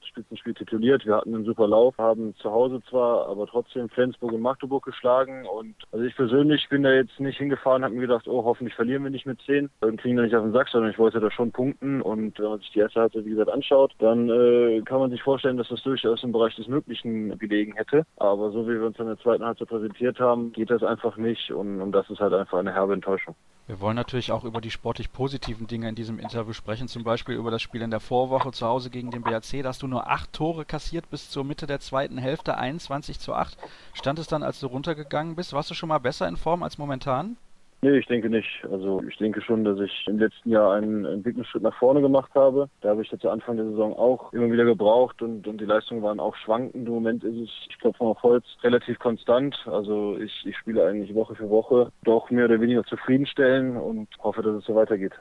Spitzenspiel 0.06 0.54
tituliert. 0.54 1.04
Wir 1.06 1.16
hatten 1.16 1.34
einen 1.34 1.44
super 1.44 1.66
Lauf, 1.68 1.96
haben 1.98 2.34
zu 2.36 2.50
Hause 2.50 2.80
zwar, 2.88 3.28
aber 3.28 3.46
trotzdem 3.46 3.88
Flensburg 3.88 4.32
und 4.32 4.40
Magdeburg 4.40 4.84
geschlagen. 4.84 5.46
Und 5.46 5.74
also 5.92 6.04
ich 6.04 6.16
persönlich 6.16 6.68
bin 6.68 6.82
da 6.82 6.92
jetzt 6.92 7.18
nicht 7.20 7.38
hingefahren, 7.38 7.84
habe 7.84 7.94
mir 7.94 8.02
gedacht, 8.02 8.28
oh, 8.28 8.44
hoffentlich 8.44 8.74
verlieren 8.74 9.04
wir 9.04 9.10
nicht 9.10 9.26
mit 9.26 9.40
10 9.42 9.70
und 9.80 10.00
kriegen 10.00 10.16
da 10.16 10.22
nicht 10.22 10.34
auf 10.34 10.42
den 10.42 10.52
Sack, 10.52 10.68
sondern 10.68 10.90
ich 10.90 10.98
wollte 10.98 11.20
da 11.20 11.30
schon 11.30 11.52
punkten. 11.52 12.02
Und 12.02 12.38
wenn 12.38 12.50
man 12.50 12.58
sich 12.58 12.70
die 12.70 12.80
erste 12.80 13.00
Halbzeit, 13.00 13.24
wie 13.24 13.30
gesagt, 13.30 13.50
anschaut, 13.50 13.94
dann 13.98 14.28
äh, 14.28 14.80
kann 14.82 15.00
man 15.00 15.10
sich 15.10 15.22
vorstellen, 15.22 15.56
dass 15.56 15.68
das 15.68 15.82
durchaus 15.82 16.22
im 16.22 16.32
Bereich 16.32 16.54
des 16.56 16.68
Möglichen 16.68 17.36
gelegen 17.38 17.74
hätte. 17.74 18.04
Aber 18.16 18.50
so 18.50 18.66
wie 18.66 18.74
wir 18.74 18.86
uns 18.86 18.98
in 18.98 19.06
der 19.06 19.18
zweiten 19.18 19.44
Halbzeit 19.44 19.68
präsentiert 19.68 20.18
haben, 20.20 20.52
geht 20.52 20.70
das 20.70 20.82
einfach 20.82 21.16
nicht. 21.16 21.50
Und, 21.50 21.80
und 21.80 21.92
das 21.92 22.08
ist 22.10 22.20
halt 22.20 22.32
einfach 22.32 22.58
eine 22.58 22.72
herbe 22.72 22.94
Enttäuschung. 22.94 23.34
Wir 23.68 23.80
wollen 23.80 23.96
natürlich 23.96 24.30
auch 24.30 24.44
über 24.44 24.60
die 24.60 24.70
sportlich 24.70 25.12
positiven 25.12 25.66
Dinge 25.66 25.88
in 25.88 25.96
diesem 25.96 26.20
Interview 26.20 26.52
sprechen, 26.52 26.86
zum 26.86 27.02
Beispiel 27.02 27.34
über 27.34 27.50
das 27.50 27.62
Spiel 27.62 27.82
in 27.82 27.90
der 27.90 27.98
Vorwoche 27.98 28.52
zu 28.52 28.64
Hause 28.64 28.90
gegen 28.90 29.10
den 29.10 29.22
BAC. 29.22 29.62
Da 29.62 29.70
hast 29.70 29.82
du 29.82 29.88
nur 29.96 30.10
acht 30.10 30.34
Tore 30.34 30.66
kassiert 30.66 31.08
bis 31.08 31.30
zur 31.30 31.42
Mitte 31.42 31.66
der 31.66 31.80
zweiten 31.80 32.18
Hälfte, 32.18 32.58
21 32.58 33.18
zu 33.18 33.32
8. 33.32 33.56
Stand 33.94 34.18
es 34.18 34.26
dann, 34.26 34.42
als 34.42 34.60
du 34.60 34.66
runtergegangen 34.66 35.36
bist? 35.36 35.54
Warst 35.54 35.70
du 35.70 35.74
schon 35.74 35.88
mal 35.88 36.00
besser 36.00 36.28
in 36.28 36.36
Form 36.36 36.62
als 36.62 36.76
momentan? 36.76 37.38
Nee, 37.80 37.96
ich 37.96 38.06
denke 38.06 38.28
nicht. 38.28 38.62
Also 38.70 39.02
ich 39.08 39.16
denke 39.16 39.40
schon, 39.40 39.64
dass 39.64 39.80
ich 39.80 40.04
im 40.06 40.18
letzten 40.18 40.50
Jahr 40.50 40.74
einen 40.74 41.06
Entwicklungsschritt 41.06 41.62
nach 41.62 41.78
vorne 41.78 42.02
gemacht 42.02 42.30
habe. 42.34 42.68
Da 42.82 42.90
habe 42.90 43.00
ich 43.00 43.10
jetzt 43.10 43.22
zu 43.22 43.30
Anfang 43.30 43.56
der 43.56 43.64
Saison 43.64 43.94
auch 43.94 44.34
immer 44.34 44.52
wieder 44.52 44.66
gebraucht 44.66 45.22
und, 45.22 45.48
und 45.48 45.62
die 45.62 45.66
Leistungen 45.66 46.02
waren 46.02 46.20
auch 46.20 46.36
schwankend. 46.36 46.86
Im 46.86 46.92
Moment 46.92 47.24
ist 47.24 47.36
es, 47.36 47.50
ich 47.70 47.78
glaube 47.78 47.96
von 47.96 48.14
Holz, 48.22 48.44
relativ 48.62 48.98
konstant. 48.98 49.56
Also 49.64 50.18
ich, 50.18 50.44
ich 50.44 50.58
spiele 50.58 50.84
eigentlich 50.84 51.14
Woche 51.14 51.36
für 51.36 51.48
Woche 51.48 51.90
doch 52.04 52.28
mehr 52.30 52.44
oder 52.44 52.60
weniger 52.60 52.84
zufriedenstellen 52.84 53.78
und 53.78 54.08
hoffe, 54.18 54.42
dass 54.42 54.56
es 54.56 54.64
so 54.66 54.74
weitergeht. 54.74 55.12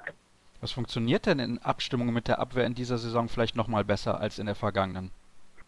Was 0.66 0.72
funktioniert 0.72 1.28
denn 1.28 1.38
in 1.38 1.60
Abstimmung 1.60 2.12
mit 2.12 2.28
der 2.28 2.40
Abwehr 2.40 2.66
in 2.66 2.74
dieser 2.74 2.98
Saison 2.98 3.28
vielleicht 3.28 3.56
nochmal 3.56 3.84
besser 3.84 4.20
als 4.20 4.40
in 4.40 4.48
der 4.48 4.56
vergangenen? 4.56 5.12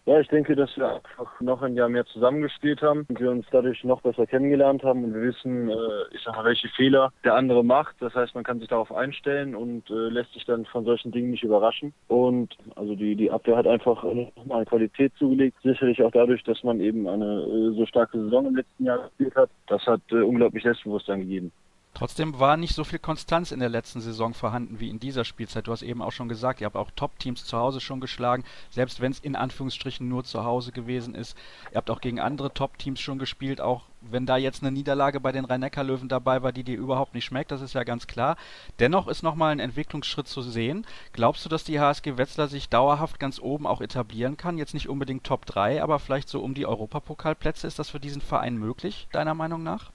Ja, 0.07 0.19
ich 0.19 0.27
denke, 0.29 0.55
dass 0.55 0.75
wir 0.75 0.95
einfach 0.95 1.39
noch 1.39 1.61
ein 1.61 1.75
Jahr 1.75 1.87
mehr 1.87 2.03
zusammengespielt 2.07 2.81
haben 2.81 3.05
und 3.07 3.19
wir 3.19 3.29
uns 3.29 3.45
dadurch 3.51 3.83
noch 3.83 4.01
besser 4.01 4.25
kennengelernt 4.25 4.81
haben 4.81 5.03
und 5.03 5.13
wir 5.13 5.21
wissen, 5.21 5.69
äh, 5.69 5.75
ich 6.15 6.23
sag 6.25 6.35
mal, 6.35 6.45
welche 6.45 6.67
Fehler 6.69 7.13
der 7.23 7.35
andere 7.35 7.63
macht. 7.63 7.95
Das 7.99 8.15
heißt, 8.15 8.33
man 8.33 8.43
kann 8.43 8.57
sich 8.57 8.69
darauf 8.69 8.91
einstellen 8.91 9.53
und 9.53 9.87
äh, 9.91 10.09
lässt 10.09 10.33
sich 10.33 10.45
dann 10.45 10.65
von 10.65 10.83
solchen 10.83 11.11
Dingen 11.11 11.29
nicht 11.29 11.43
überraschen. 11.43 11.93
Und 12.07 12.57
also 12.75 12.95
die, 12.95 13.15
die 13.15 13.29
Abwehr 13.29 13.57
hat 13.57 13.67
einfach 13.67 14.03
nochmal 14.03 14.65
Qualität 14.65 15.13
zugelegt. 15.19 15.57
Sicherlich 15.61 16.01
auch 16.01 16.11
dadurch, 16.11 16.43
dass 16.43 16.63
man 16.63 16.79
eben 16.79 17.07
eine 17.07 17.43
äh, 17.43 17.75
so 17.75 17.85
starke 17.85 18.17
Saison 18.17 18.47
im 18.47 18.55
letzten 18.55 18.85
Jahr 18.85 18.97
gespielt 19.09 19.35
hat. 19.35 19.51
Das 19.67 19.85
hat 19.85 20.01
äh, 20.09 20.21
unglaublich 20.21 20.63
Selbstbewusstsein 20.63 21.19
gegeben. 21.19 21.51
Trotzdem 21.97 22.39
war 22.39 22.57
nicht 22.57 22.75
so 22.75 22.83
viel 22.83 22.99
Konstanz 22.99 23.51
in 23.51 23.59
der 23.59 23.69
letzten 23.69 24.01
Saison 24.01 24.35
vorhanden 24.35 24.79
wie 24.79 24.91
in 24.91 24.99
dieser 24.99 25.25
Spielzeit. 25.25 25.65
Du 25.65 25.71
hast 25.71 25.81
eben 25.81 26.03
auch 26.03 26.11
schon 26.11 26.29
gesagt, 26.29 26.61
ihr 26.61 26.65
habt 26.65 26.75
auch 26.75 26.91
Top-Teams 26.91 27.43
zu 27.43 27.57
Hause 27.57 27.81
schon 27.81 27.99
geschlagen, 27.99 28.43
selbst 28.69 29.01
wenn 29.01 29.11
es 29.11 29.19
in 29.19 29.35
Anführungsstrichen 29.35 30.07
nur 30.07 30.23
zu 30.23 30.43
Hause 30.43 30.71
gewesen 30.71 31.15
ist. 31.15 31.35
Ihr 31.71 31.77
habt 31.77 31.89
auch 31.89 31.99
gegen 31.99 32.19
andere 32.19 32.53
Top-Teams 32.53 32.99
schon 32.99 33.17
gespielt, 33.17 33.61
auch 33.61 33.81
wenn 34.01 34.27
da 34.27 34.37
jetzt 34.37 34.61
eine 34.61 34.71
Niederlage 34.71 35.19
bei 35.19 35.31
den 35.31 35.45
Rhein-Neckar-Löwen 35.45 36.07
dabei 36.07 36.43
war, 36.43 36.51
die 36.51 36.63
dir 36.63 36.77
überhaupt 36.77 37.15
nicht 37.15 37.25
schmeckt, 37.25 37.49
das 37.49 37.61
ist 37.61 37.73
ja 37.73 37.83
ganz 37.83 38.05
klar. 38.05 38.37
Dennoch 38.77 39.07
ist 39.07 39.23
nochmal 39.23 39.51
ein 39.51 39.59
Entwicklungsschritt 39.59 40.27
zu 40.27 40.43
sehen. 40.43 40.85
Glaubst 41.13 41.45
du, 41.45 41.49
dass 41.49 41.63
die 41.63 41.79
HSG 41.79 42.15
Wetzlar 42.17 42.47
sich 42.47 42.69
dauerhaft 42.69 43.19
ganz 43.19 43.39
oben 43.39 43.65
auch 43.65 43.81
etablieren 43.81 44.37
kann? 44.37 44.59
Jetzt 44.59 44.75
nicht 44.75 44.87
unbedingt 44.87 45.23
Top 45.23 45.47
3, 45.47 45.81
aber 45.81 45.97
vielleicht 45.97 46.29
so 46.29 46.41
um 46.41 46.53
die 46.53 46.67
Europapokalplätze. 46.67 47.65
Ist 47.65 47.79
das 47.79 47.89
für 47.89 47.99
diesen 47.99 48.21
Verein 48.21 48.55
möglich, 48.55 49.07
deiner 49.11 49.33
Meinung 49.33 49.63
nach? 49.63 49.89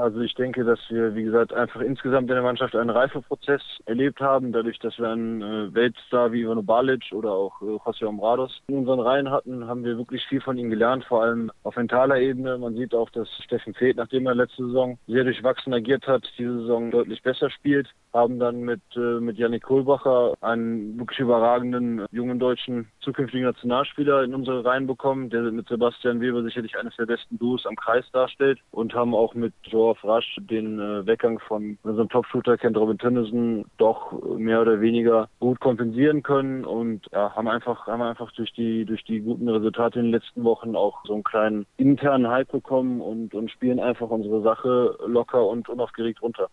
Also 0.00 0.20
ich 0.20 0.34
denke, 0.34 0.64
dass 0.64 0.78
wir, 0.88 1.14
wie 1.14 1.24
gesagt, 1.24 1.52
einfach 1.52 1.82
insgesamt 1.82 2.30
in 2.30 2.34
der 2.34 2.42
Mannschaft 2.42 2.74
einen 2.74 2.88
Reifeprozess 2.88 3.60
erlebt 3.84 4.20
haben, 4.20 4.50
dadurch, 4.50 4.78
dass 4.78 4.98
wir 4.98 5.10
einen 5.10 5.42
äh, 5.42 5.74
Weltstar 5.74 6.32
wie 6.32 6.40
Ivano 6.40 6.62
Balic 6.62 7.12
oder 7.12 7.32
auch 7.32 7.60
äh, 7.60 7.66
José 7.66 8.06
Omrados 8.06 8.62
in 8.68 8.78
unseren 8.78 9.00
Reihen 9.00 9.30
hatten, 9.30 9.66
haben 9.66 9.84
wir 9.84 9.98
wirklich 9.98 10.24
viel 10.26 10.40
von 10.40 10.56
ihm 10.56 10.70
gelernt, 10.70 11.04
vor 11.04 11.22
allem 11.22 11.52
auf 11.64 11.76
mentaler 11.76 12.18
Ebene. 12.18 12.56
Man 12.56 12.76
sieht 12.76 12.94
auch, 12.94 13.10
dass 13.10 13.28
Steffen 13.44 13.74
Feth, 13.74 13.96
nachdem 13.96 14.26
er 14.26 14.34
letzte 14.34 14.64
Saison 14.64 14.98
sehr 15.06 15.24
durchwachsen 15.24 15.74
agiert 15.74 16.06
hat, 16.06 16.26
diese 16.38 16.60
Saison 16.60 16.90
deutlich 16.90 17.22
besser 17.22 17.50
spielt 17.50 17.88
haben 18.12 18.38
dann 18.38 18.60
mit, 18.60 18.80
äh, 18.96 19.20
mit 19.20 19.38
Yannick 19.38 19.62
Kohlbacher 19.62 20.34
einen 20.40 20.98
wirklich 20.98 21.20
überragenden 21.20 22.06
jungen 22.10 22.38
deutschen 22.38 22.88
zukünftigen 23.00 23.46
Nationalspieler 23.46 24.22
in 24.24 24.34
unsere 24.34 24.64
Reihen 24.64 24.86
bekommen, 24.86 25.30
der 25.30 25.42
mit 25.42 25.68
Sebastian 25.68 26.20
Weber 26.20 26.42
sicherlich 26.42 26.76
eines 26.76 26.96
der 26.96 27.06
besten 27.06 27.38
Duos 27.38 27.66
am 27.66 27.76
Kreis 27.76 28.04
darstellt 28.12 28.60
und 28.70 28.94
haben 28.94 29.14
auch 29.14 29.34
mit 29.34 29.52
Joao 29.64 29.90
auf 29.90 30.04
rasch 30.04 30.36
den 30.38 30.78
äh, 30.78 31.06
Weggang 31.06 31.38
von 31.40 31.78
unserem 31.82 32.08
Top-Shooter 32.08 32.58
Kent 32.58 32.76
Robin 32.76 32.98
Tennison 32.98 33.64
doch 33.78 34.12
mehr 34.36 34.60
oder 34.60 34.80
weniger 34.80 35.28
gut 35.40 35.60
kompensieren 35.60 36.22
können 36.22 36.64
und 36.64 37.06
ja, 37.12 37.34
haben 37.34 37.48
einfach 37.48 37.86
haben 37.86 38.02
einfach 38.02 38.30
durch 38.32 38.52
die 38.52 38.84
durch 38.84 39.04
die 39.04 39.20
guten 39.20 39.48
Resultate 39.48 39.98
in 39.98 40.06
den 40.06 40.12
letzten 40.12 40.44
Wochen 40.44 40.76
auch 40.76 41.04
so 41.04 41.14
einen 41.14 41.24
kleinen 41.24 41.66
internen 41.76 42.28
Hype 42.28 42.52
bekommen 42.52 43.00
und 43.00 43.34
und 43.34 43.50
spielen 43.50 43.80
einfach 43.80 44.10
unsere 44.10 44.42
Sache 44.42 44.96
locker 45.06 45.46
und 45.46 45.68
unaufgeregt 45.68 46.22
runter. 46.22 46.48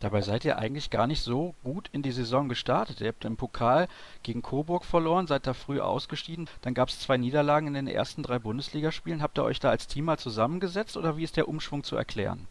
Dabei 0.00 0.22
seid 0.22 0.44
ihr 0.44 0.58
eigentlich 0.58 0.90
gar 0.90 1.08
nicht 1.08 1.22
so 1.22 1.56
gut 1.64 1.88
in 1.92 2.02
die 2.02 2.12
Saison 2.12 2.48
gestartet. 2.48 3.00
Ihr 3.00 3.08
habt 3.08 3.24
im 3.24 3.36
Pokal 3.36 3.88
gegen 4.22 4.42
Coburg 4.42 4.84
verloren, 4.84 5.26
seid 5.26 5.46
da 5.48 5.54
früh 5.54 5.80
ausgestiegen. 5.80 6.48
Dann 6.62 6.74
gab 6.74 6.88
es 6.88 7.00
zwei 7.00 7.16
Niederlagen 7.16 7.66
in 7.66 7.74
den 7.74 7.88
ersten 7.88 8.22
drei 8.22 8.38
Bundesligaspielen. 8.38 9.22
Habt 9.22 9.38
ihr 9.38 9.44
euch 9.44 9.58
da 9.58 9.70
als 9.70 9.88
Team 9.88 10.04
mal 10.04 10.18
zusammengesetzt 10.18 10.96
oder 10.96 11.16
wie 11.16 11.24
ist 11.24 11.36
der 11.36 11.48
Umschwung 11.48 11.82
zu 11.82 11.96
erklären? 11.96 12.46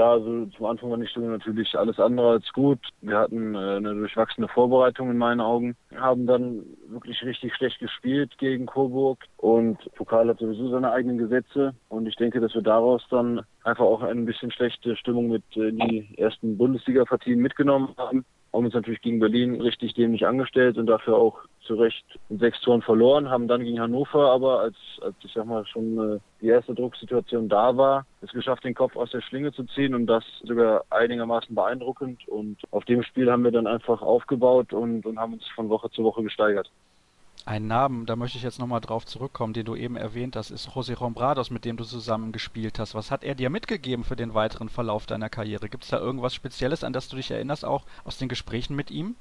Ja, 0.00 0.12
also 0.12 0.46
zum 0.56 0.64
Anfang 0.64 0.88
war 0.88 0.96
die 0.96 1.06
Stimmung 1.06 1.32
natürlich 1.32 1.76
alles 1.76 2.00
andere 2.00 2.30
als 2.30 2.50
gut. 2.54 2.78
Wir 3.02 3.18
hatten 3.18 3.54
äh, 3.54 3.58
eine 3.58 3.92
durchwachsene 3.96 4.48
Vorbereitung 4.48 5.10
in 5.10 5.18
meinen 5.18 5.42
Augen, 5.42 5.76
haben 5.94 6.26
dann 6.26 6.62
wirklich 6.88 7.22
richtig 7.22 7.54
schlecht 7.54 7.80
gespielt 7.80 8.32
gegen 8.38 8.64
Coburg 8.64 9.18
und 9.36 9.76
Pokal 9.96 10.30
hat 10.30 10.38
sowieso 10.38 10.70
seine 10.70 10.90
eigenen 10.90 11.18
Gesetze 11.18 11.74
und 11.90 12.06
ich 12.06 12.16
denke, 12.16 12.40
dass 12.40 12.54
wir 12.54 12.62
daraus 12.62 13.04
dann 13.10 13.42
einfach 13.62 13.84
auch 13.84 14.00
ein 14.00 14.24
bisschen 14.24 14.50
schlechte 14.50 14.96
Stimmung 14.96 15.28
mit 15.28 15.44
äh, 15.54 15.68
in 15.68 15.78
die 15.80 16.14
ersten 16.16 16.56
Bundesliga-Partien 16.56 17.38
mitgenommen 17.38 17.94
haben 17.98 18.24
haben 18.52 18.64
uns 18.64 18.74
natürlich 18.74 19.00
gegen 19.00 19.20
Berlin 19.20 19.60
richtig 19.60 19.94
dämlich 19.94 20.26
angestellt 20.26 20.76
und 20.76 20.86
dafür 20.86 21.16
auch 21.16 21.38
zu 21.62 21.74
Recht 21.74 22.04
in 22.28 22.38
sechs 22.38 22.60
Toren 22.60 22.82
verloren, 22.82 23.30
haben 23.30 23.46
dann 23.46 23.62
gegen 23.62 23.80
Hannover 23.80 24.32
aber, 24.32 24.60
als, 24.60 24.76
als 25.02 25.14
ich 25.22 25.32
sag 25.32 25.46
mal 25.46 25.64
schon 25.66 26.16
äh, 26.16 26.18
die 26.40 26.48
erste 26.48 26.74
Drucksituation 26.74 27.48
da 27.48 27.76
war, 27.76 28.06
es 28.22 28.30
geschafft, 28.32 28.64
den 28.64 28.74
Kopf 28.74 28.96
aus 28.96 29.10
der 29.12 29.20
Schlinge 29.20 29.52
zu 29.52 29.64
ziehen 29.64 29.94
und 29.94 30.06
das 30.06 30.24
sogar 30.42 30.84
einigermaßen 30.90 31.54
beeindruckend. 31.54 32.26
Und 32.28 32.58
auf 32.70 32.84
dem 32.86 33.02
Spiel 33.02 33.30
haben 33.30 33.44
wir 33.44 33.52
dann 33.52 33.66
einfach 33.66 34.02
aufgebaut 34.02 34.72
und, 34.72 35.06
und 35.06 35.18
haben 35.18 35.34
uns 35.34 35.46
von 35.54 35.68
Woche 35.68 35.90
zu 35.90 36.02
Woche 36.02 36.22
gesteigert. 36.22 36.70
Ein 37.46 37.66
Namen, 37.66 38.06
da 38.06 38.16
möchte 38.16 38.38
ich 38.38 38.44
jetzt 38.44 38.58
nochmal 38.58 38.80
drauf 38.80 39.06
zurückkommen, 39.06 39.52
den 39.52 39.64
du 39.64 39.74
eben 39.74 39.96
erwähnt 39.96 40.36
hast, 40.36 40.50
ist 40.50 40.68
José 40.68 40.96
Rombrados, 40.96 41.50
mit 41.50 41.64
dem 41.64 41.76
du 41.76 41.84
zusammen 41.84 42.32
gespielt 42.32 42.78
hast. 42.78 42.94
Was 42.94 43.10
hat 43.10 43.24
er 43.24 43.34
dir 43.34 43.50
mitgegeben 43.50 44.04
für 44.04 44.16
den 44.16 44.34
weiteren 44.34 44.68
Verlauf 44.68 45.06
deiner 45.06 45.28
Karriere? 45.28 45.68
Gibt 45.68 45.84
es 45.84 45.90
da 45.90 45.98
irgendwas 45.98 46.34
Spezielles, 46.34 46.84
an 46.84 46.92
das 46.92 47.08
du 47.08 47.16
dich 47.16 47.30
erinnerst, 47.30 47.64
auch 47.64 47.84
aus 48.04 48.18
den 48.18 48.28
Gesprächen 48.28 48.76
mit 48.76 48.90
ihm? 48.90 49.16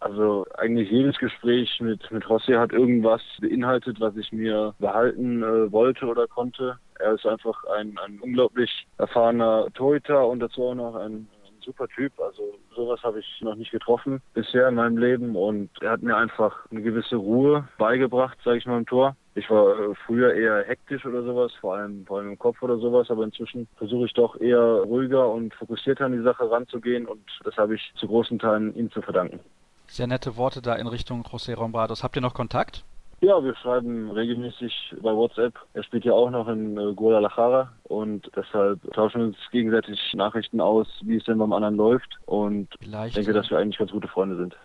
Also 0.00 0.46
eigentlich 0.58 0.90
jedes 0.90 1.16
Gespräch 1.18 1.80
mit, 1.80 2.10
mit 2.10 2.24
José 2.24 2.58
hat 2.58 2.72
irgendwas 2.72 3.22
beinhaltet, 3.40 3.98
was 4.00 4.16
ich 4.16 4.30
mir 4.30 4.74
behalten 4.78 5.42
äh, 5.42 5.72
wollte 5.72 6.06
oder 6.06 6.26
konnte. 6.26 6.78
Er 6.98 7.14
ist 7.14 7.26
einfach 7.26 7.64
ein, 7.76 7.98
ein 8.04 8.20
unglaublich 8.20 8.86
erfahrener 8.98 9.68
Torhüter 9.74 10.26
und 10.26 10.40
dazu 10.40 10.64
auch 10.64 10.74
noch 10.74 10.94
ein 10.96 11.28
super 11.66 11.88
Typ. 11.88 12.18
Also 12.18 12.54
sowas 12.74 13.02
habe 13.02 13.20
ich 13.20 13.26
noch 13.42 13.56
nicht 13.56 13.72
getroffen 13.72 14.22
bisher 14.32 14.68
in 14.68 14.76
meinem 14.76 14.96
Leben 14.96 15.36
und 15.36 15.68
er 15.82 15.90
hat 15.90 16.02
mir 16.02 16.16
einfach 16.16 16.64
eine 16.70 16.80
gewisse 16.80 17.16
Ruhe 17.16 17.68
beigebracht, 17.76 18.38
sage 18.44 18.58
ich 18.58 18.66
mal 18.66 18.78
im 18.78 18.86
Tor. 18.86 19.16
Ich 19.34 19.50
war 19.50 19.78
äh, 19.78 19.94
früher 20.06 20.32
eher 20.32 20.64
hektisch 20.64 21.04
oder 21.04 21.22
sowas, 21.22 21.52
vor 21.60 21.76
allem, 21.76 22.06
vor 22.06 22.18
allem 22.18 22.30
im 22.30 22.38
Kopf 22.38 22.62
oder 22.62 22.78
sowas, 22.78 23.10
aber 23.10 23.24
inzwischen 23.24 23.68
versuche 23.76 24.06
ich 24.06 24.14
doch 24.14 24.40
eher 24.40 24.58
ruhiger 24.58 25.28
und 25.30 25.52
fokussierter 25.54 26.06
an 26.06 26.12
die 26.12 26.22
Sache 26.22 26.50
ranzugehen 26.50 27.06
und 27.06 27.22
das 27.44 27.56
habe 27.58 27.74
ich 27.74 27.92
zu 27.96 28.06
großen 28.06 28.38
Teilen 28.38 28.74
ihm 28.74 28.90
zu 28.90 29.02
verdanken. 29.02 29.40
Sehr 29.88 30.06
nette 30.06 30.36
Worte 30.36 30.62
da 30.62 30.74
in 30.74 30.86
Richtung 30.86 31.22
José 31.22 31.54
Rombrados. 31.54 32.02
Habt 32.02 32.16
ihr 32.16 32.22
noch 32.22 32.34
Kontakt? 32.34 32.84
Ja, 33.26 33.42
wir 33.42 33.56
schreiben 33.56 34.08
regelmäßig 34.12 34.94
bei 35.02 35.12
WhatsApp. 35.12 35.58
Er 35.74 35.82
spielt 35.82 36.04
ja 36.04 36.12
auch 36.12 36.30
noch 36.30 36.46
in 36.46 36.78
äh, 36.78 36.92
Guadalajara 36.94 37.72
und 37.82 38.30
deshalb 38.36 38.80
tauschen 38.92 39.20
wir 39.20 39.26
uns 39.26 39.36
gegenseitig 39.50 39.98
Nachrichten 40.14 40.60
aus, 40.60 40.86
wie 41.02 41.16
es 41.16 41.24
denn 41.24 41.38
beim 41.38 41.52
anderen 41.52 41.74
läuft 41.74 42.20
und 42.26 42.68
Vielleicht, 42.78 43.16
denke, 43.16 43.32
dass 43.32 43.50
wir 43.50 43.58
eigentlich 43.58 43.78
ganz 43.78 43.90
gute 43.90 44.06
Freunde 44.06 44.36
sind. 44.36 44.56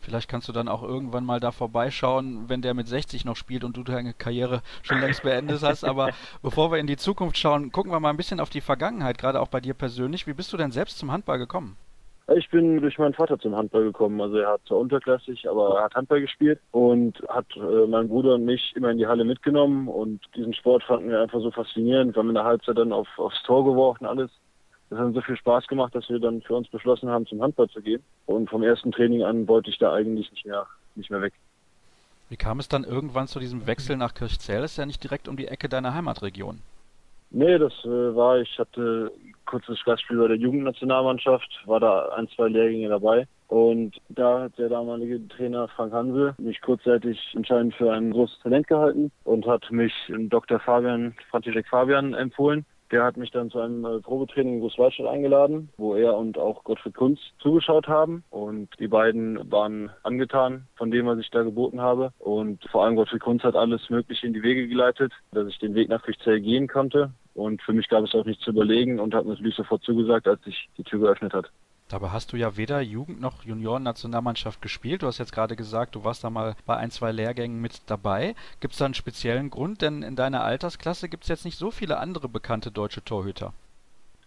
Vielleicht 0.00 0.28
kannst 0.28 0.48
du 0.48 0.52
dann 0.52 0.68
auch 0.68 0.82
irgendwann 0.82 1.24
mal 1.24 1.40
da 1.40 1.50
vorbeischauen, 1.50 2.50
wenn 2.50 2.60
der 2.60 2.74
mit 2.74 2.88
60 2.88 3.24
noch 3.24 3.36
spielt 3.36 3.64
und 3.64 3.78
du 3.78 3.84
deine 3.84 4.12
Karriere 4.12 4.60
schon 4.82 5.00
längst 5.00 5.22
beendet 5.22 5.62
hast. 5.62 5.84
Aber 5.84 6.10
bevor 6.42 6.70
wir 6.70 6.78
in 6.78 6.86
die 6.86 6.98
Zukunft 6.98 7.38
schauen, 7.38 7.72
gucken 7.72 7.90
wir 7.90 8.00
mal 8.00 8.10
ein 8.10 8.18
bisschen 8.18 8.40
auf 8.40 8.50
die 8.50 8.60
Vergangenheit, 8.60 9.16
gerade 9.16 9.40
auch 9.40 9.48
bei 9.48 9.62
dir 9.62 9.72
persönlich. 9.72 10.26
Wie 10.26 10.34
bist 10.34 10.52
du 10.52 10.58
denn 10.58 10.72
selbst 10.72 10.98
zum 10.98 11.10
Handball 11.10 11.38
gekommen? 11.38 11.78
Ich 12.36 12.48
bin 12.48 12.80
durch 12.80 12.96
meinen 12.96 13.14
Vater 13.14 13.38
zum 13.40 13.56
Handball 13.56 13.82
gekommen. 13.82 14.20
Also 14.20 14.36
er 14.36 14.50
hat 14.50 14.60
zwar 14.66 14.78
unterklassig, 14.78 15.48
aber 15.48 15.78
er 15.78 15.84
hat 15.84 15.94
Handball 15.94 16.20
gespielt 16.20 16.60
und 16.70 17.20
hat 17.28 17.46
äh, 17.56 17.86
meinen 17.86 18.08
Bruder 18.08 18.34
und 18.34 18.44
mich 18.44 18.72
immer 18.76 18.90
in 18.90 18.98
die 18.98 19.06
Halle 19.06 19.24
mitgenommen 19.24 19.88
und 19.88 20.20
diesen 20.36 20.54
Sport 20.54 20.84
fanden 20.84 21.10
wir 21.10 21.20
einfach 21.20 21.40
so 21.40 21.50
faszinierend. 21.50 22.14
Wir 22.14 22.20
haben 22.20 22.28
in 22.28 22.36
der 22.36 22.44
Halbzeit 22.44 22.78
dann 22.78 22.92
auf, 22.92 23.08
aufs 23.16 23.42
Tor 23.42 23.64
geworfen, 23.64 24.06
alles. 24.06 24.30
Das 24.90 24.98
hat 24.98 25.14
so 25.14 25.20
viel 25.22 25.36
Spaß 25.36 25.66
gemacht, 25.66 25.94
dass 25.94 26.08
wir 26.08 26.20
dann 26.20 26.42
für 26.42 26.54
uns 26.54 26.68
beschlossen 26.68 27.08
haben, 27.08 27.26
zum 27.26 27.42
Handball 27.42 27.68
zu 27.68 27.80
gehen. 27.80 28.02
Und 28.26 28.48
vom 28.48 28.62
ersten 28.62 28.92
Training 28.92 29.22
an 29.22 29.48
wollte 29.48 29.70
ich 29.70 29.78
da 29.78 29.92
eigentlich 29.92 30.30
nicht 30.30 30.46
mehr, 30.46 30.66
nicht 30.94 31.10
mehr 31.10 31.22
weg. 31.22 31.32
Wie 32.28 32.36
kam 32.36 32.60
es 32.60 32.68
dann 32.68 32.84
irgendwann 32.84 33.26
zu 33.26 33.40
diesem 33.40 33.66
Wechsel 33.66 33.96
nach 33.96 34.14
Kirchzell? 34.14 34.62
Das 34.62 34.72
ist 34.72 34.76
ja 34.76 34.86
nicht 34.86 35.02
direkt 35.02 35.26
um 35.26 35.36
die 35.36 35.48
Ecke 35.48 35.68
deiner 35.68 35.94
Heimatregion. 35.94 36.60
Nee, 37.30 37.58
das 37.58 37.72
äh, 37.84 38.14
war, 38.14 38.40
ich 38.40 38.58
hatte 38.58 39.12
kurzes 39.46 39.82
Gastspiel 39.84 40.18
bei 40.18 40.28
der 40.28 40.36
Jugendnationalmannschaft, 40.36 41.48
war 41.66 41.80
da 41.80 42.08
ein, 42.16 42.28
zwei 42.28 42.48
Lehrgänge 42.48 42.88
dabei. 42.88 43.26
Und 43.48 44.00
da 44.08 44.42
hat 44.42 44.58
der 44.58 44.68
damalige 44.68 45.26
Trainer 45.28 45.66
Frank 45.68 45.92
Hansel 45.92 46.34
mich 46.38 46.60
kurzzeitig 46.60 47.18
entscheidend 47.34 47.74
für 47.74 47.92
ein 47.92 48.12
großes 48.12 48.38
Talent 48.40 48.68
gehalten 48.68 49.10
und 49.24 49.46
hat 49.46 49.70
mich 49.70 49.92
Dr. 50.08 50.60
Fabian, 50.60 51.14
František 51.30 51.66
Fabian 51.68 52.14
empfohlen. 52.14 52.64
Der 52.90 53.04
hat 53.04 53.16
mich 53.16 53.30
dann 53.30 53.50
zu 53.50 53.60
einem 53.60 53.84
äh, 53.84 54.00
Probetraining 54.00 54.54
in 54.54 54.60
Großwaldstadt 54.60 55.06
eingeladen, 55.06 55.68
wo 55.76 55.94
er 55.94 56.16
und 56.16 56.38
auch 56.38 56.64
Gottfried 56.64 56.94
Kunz 56.94 57.20
zugeschaut 57.38 57.86
haben. 57.86 58.24
Und 58.30 58.68
die 58.80 58.88
beiden 58.88 59.50
waren 59.50 59.90
angetan 60.02 60.66
von 60.76 60.90
dem, 60.90 61.06
was 61.06 61.18
ich 61.20 61.30
da 61.30 61.42
geboten 61.42 61.80
habe. 61.80 62.12
Und 62.18 62.64
vor 62.70 62.84
allem 62.84 62.96
Gottfried 62.96 63.22
Kunz 63.22 63.44
hat 63.44 63.54
alles 63.54 63.90
Mögliche 63.90 64.26
in 64.26 64.32
die 64.32 64.42
Wege 64.42 64.66
geleitet, 64.66 65.12
dass 65.32 65.46
ich 65.48 65.58
den 65.58 65.74
Weg 65.74 65.88
nach 65.88 66.04
Fichzell 66.04 66.40
gehen 66.40 66.66
konnte. 66.66 67.12
Und 67.34 67.62
für 67.62 67.72
mich 67.72 67.88
gab 67.88 68.04
es 68.04 68.14
auch 68.14 68.24
nichts 68.24 68.44
zu 68.44 68.50
überlegen 68.50 68.98
und 68.98 69.14
hat 69.14 69.24
natürlich 69.24 69.54
sofort 69.54 69.82
zugesagt, 69.82 70.26
als 70.26 70.42
sich 70.42 70.68
die 70.76 70.82
Tür 70.82 71.00
geöffnet 71.00 71.32
hat. 71.32 71.50
Dabei 71.90 72.10
hast 72.10 72.32
du 72.32 72.36
ja 72.36 72.56
weder 72.56 72.80
Jugend- 72.80 73.20
noch 73.20 73.42
Junioren-Nationalmannschaft 73.42 74.62
gespielt. 74.62 75.02
Du 75.02 75.08
hast 75.08 75.18
jetzt 75.18 75.32
gerade 75.32 75.56
gesagt, 75.56 75.96
du 75.96 76.04
warst 76.04 76.22
da 76.22 76.30
mal 76.30 76.54
bei 76.64 76.76
ein, 76.76 76.92
zwei 76.92 77.10
Lehrgängen 77.10 77.60
mit 77.60 77.82
dabei. 77.86 78.36
Gibt 78.60 78.74
es 78.74 78.78
da 78.78 78.84
einen 78.84 78.94
speziellen 78.94 79.50
Grund? 79.50 79.82
Denn 79.82 80.02
in 80.02 80.14
deiner 80.14 80.44
Altersklasse 80.44 81.08
gibt 81.08 81.24
es 81.24 81.28
jetzt 81.28 81.44
nicht 81.44 81.58
so 81.58 81.72
viele 81.72 81.98
andere 81.98 82.28
bekannte 82.28 82.70
deutsche 82.70 83.02
Torhüter. 83.02 83.52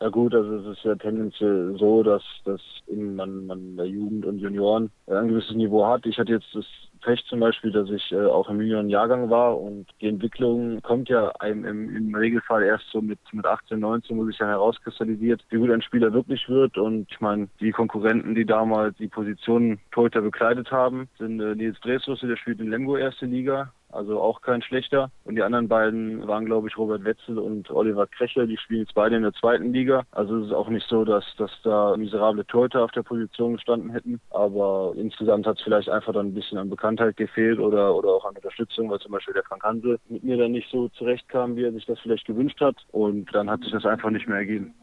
Ja 0.01 0.09
gut, 0.09 0.35
also 0.35 0.57
es 0.57 0.77
ist 0.77 0.83
ja 0.83 0.95
tendenziell 0.95 1.77
so, 1.79 2.03
dass, 2.03 2.23
dass 2.43 2.59
man, 2.93 3.45
man 3.45 3.77
der 3.77 3.85
Jugend 3.85 4.25
und 4.25 4.39
Junioren 4.39 4.91
ein 5.07 5.29
gewisses 5.29 5.55
Niveau 5.55 5.87
hat. 5.87 6.05
Ich 6.05 6.17
hatte 6.17 6.33
jetzt 6.33 6.53
das 6.53 6.65
Pech 7.03 7.23
zum 7.27 7.39
Beispiel, 7.39 7.71
dass 7.71 7.89
ich 7.89 8.11
äh, 8.11 8.25
auch 8.25 8.49
im 8.49 8.61
Junioren-Jahrgang 8.61 9.29
war 9.29 9.59
und 9.59 9.87
die 10.01 10.07
Entwicklung 10.07 10.81
kommt 10.81 11.09
ja 11.09 11.29
einem 11.39 11.65
im, 11.65 11.95
im 11.95 12.15
Regelfall 12.15 12.63
erst 12.63 12.85
so 12.91 13.01
mit, 13.01 13.19
mit 13.31 13.45
18, 13.45 13.79
19, 13.79 14.17
wo 14.17 14.25
sich 14.25 14.37
dann 14.37 14.47
herauskristallisiert, 14.47 15.43
wie 15.49 15.57
gut 15.57 15.71
ein 15.71 15.81
Spieler 15.81 16.13
wirklich 16.13 16.47
wird. 16.47 16.77
Und 16.77 17.11
ich 17.11 17.19
meine, 17.19 17.49
die 17.59 17.71
Konkurrenten, 17.71 18.35
die 18.35 18.45
damals 18.45 18.95
die 18.97 19.07
Position 19.07 19.79
Torhüter 19.91 20.21
bekleidet 20.21 20.71
haben, 20.71 21.09
sind 21.17 21.39
äh, 21.39 21.55
Nils 21.55 21.79
Dresrusse, 21.81 22.27
der 22.27 22.37
spielt 22.37 22.59
in 22.59 22.69
Lemgo 22.69 22.97
erste 22.97 23.25
Liga, 23.25 23.71
also 23.93 24.19
auch 24.19 24.41
kein 24.41 24.61
schlechter. 24.61 25.11
Und 25.23 25.35
die 25.35 25.43
anderen 25.43 25.67
beiden 25.67 26.27
waren, 26.27 26.45
glaube 26.45 26.67
ich, 26.67 26.77
Robert 26.77 27.03
Wetzel 27.03 27.37
und 27.37 27.69
Oliver 27.71 28.07
Krechler, 28.07 28.47
die 28.47 28.57
spielen 28.57 28.81
jetzt 28.81 28.93
beide 28.93 29.15
in 29.15 29.23
der 29.23 29.33
zweiten 29.33 29.71
Liga. 29.71 30.03
Also 30.11 30.37
es 30.37 30.47
ist 30.47 30.53
auch 30.53 30.69
nicht 30.69 30.87
so, 30.87 31.05
dass, 31.05 31.25
dass 31.37 31.51
da 31.63 31.95
miserable 31.97 32.45
Torhüter 32.45 32.83
auf 32.83 32.91
der 32.91 33.03
Position 33.03 33.53
gestanden 33.53 33.91
hätten. 33.91 34.19
Aber 34.31 34.93
insgesamt 34.95 35.47
hat 35.47 35.57
es 35.57 35.63
vielleicht 35.63 35.89
einfach 35.89 36.13
dann 36.13 36.27
ein 36.27 36.33
bisschen 36.33 36.57
an 36.57 36.69
Bekanntheit 36.69 37.17
gefehlt 37.17 37.59
oder, 37.59 37.95
oder 37.95 38.09
auch 38.09 38.25
an 38.25 38.35
Unterstützung, 38.35 38.89
weil 38.89 38.99
zum 38.99 39.11
Beispiel 39.11 39.33
der 39.33 39.43
Frank 39.43 39.63
Hansel 39.63 39.99
mit 40.09 40.23
mir 40.23 40.37
dann 40.37 40.51
nicht 40.51 40.69
so 40.71 40.89
zurechtkam, 40.89 41.55
wie 41.55 41.63
er 41.63 41.71
sich 41.71 41.85
das 41.85 41.99
vielleicht 41.99 42.25
gewünscht 42.25 42.59
hat. 42.61 42.75
Und 42.91 43.33
dann 43.33 43.49
hat 43.49 43.61
sich 43.61 43.71
das 43.71 43.85
einfach 43.85 44.09
nicht 44.09 44.27
mehr 44.27 44.37
ergeben. 44.37 44.73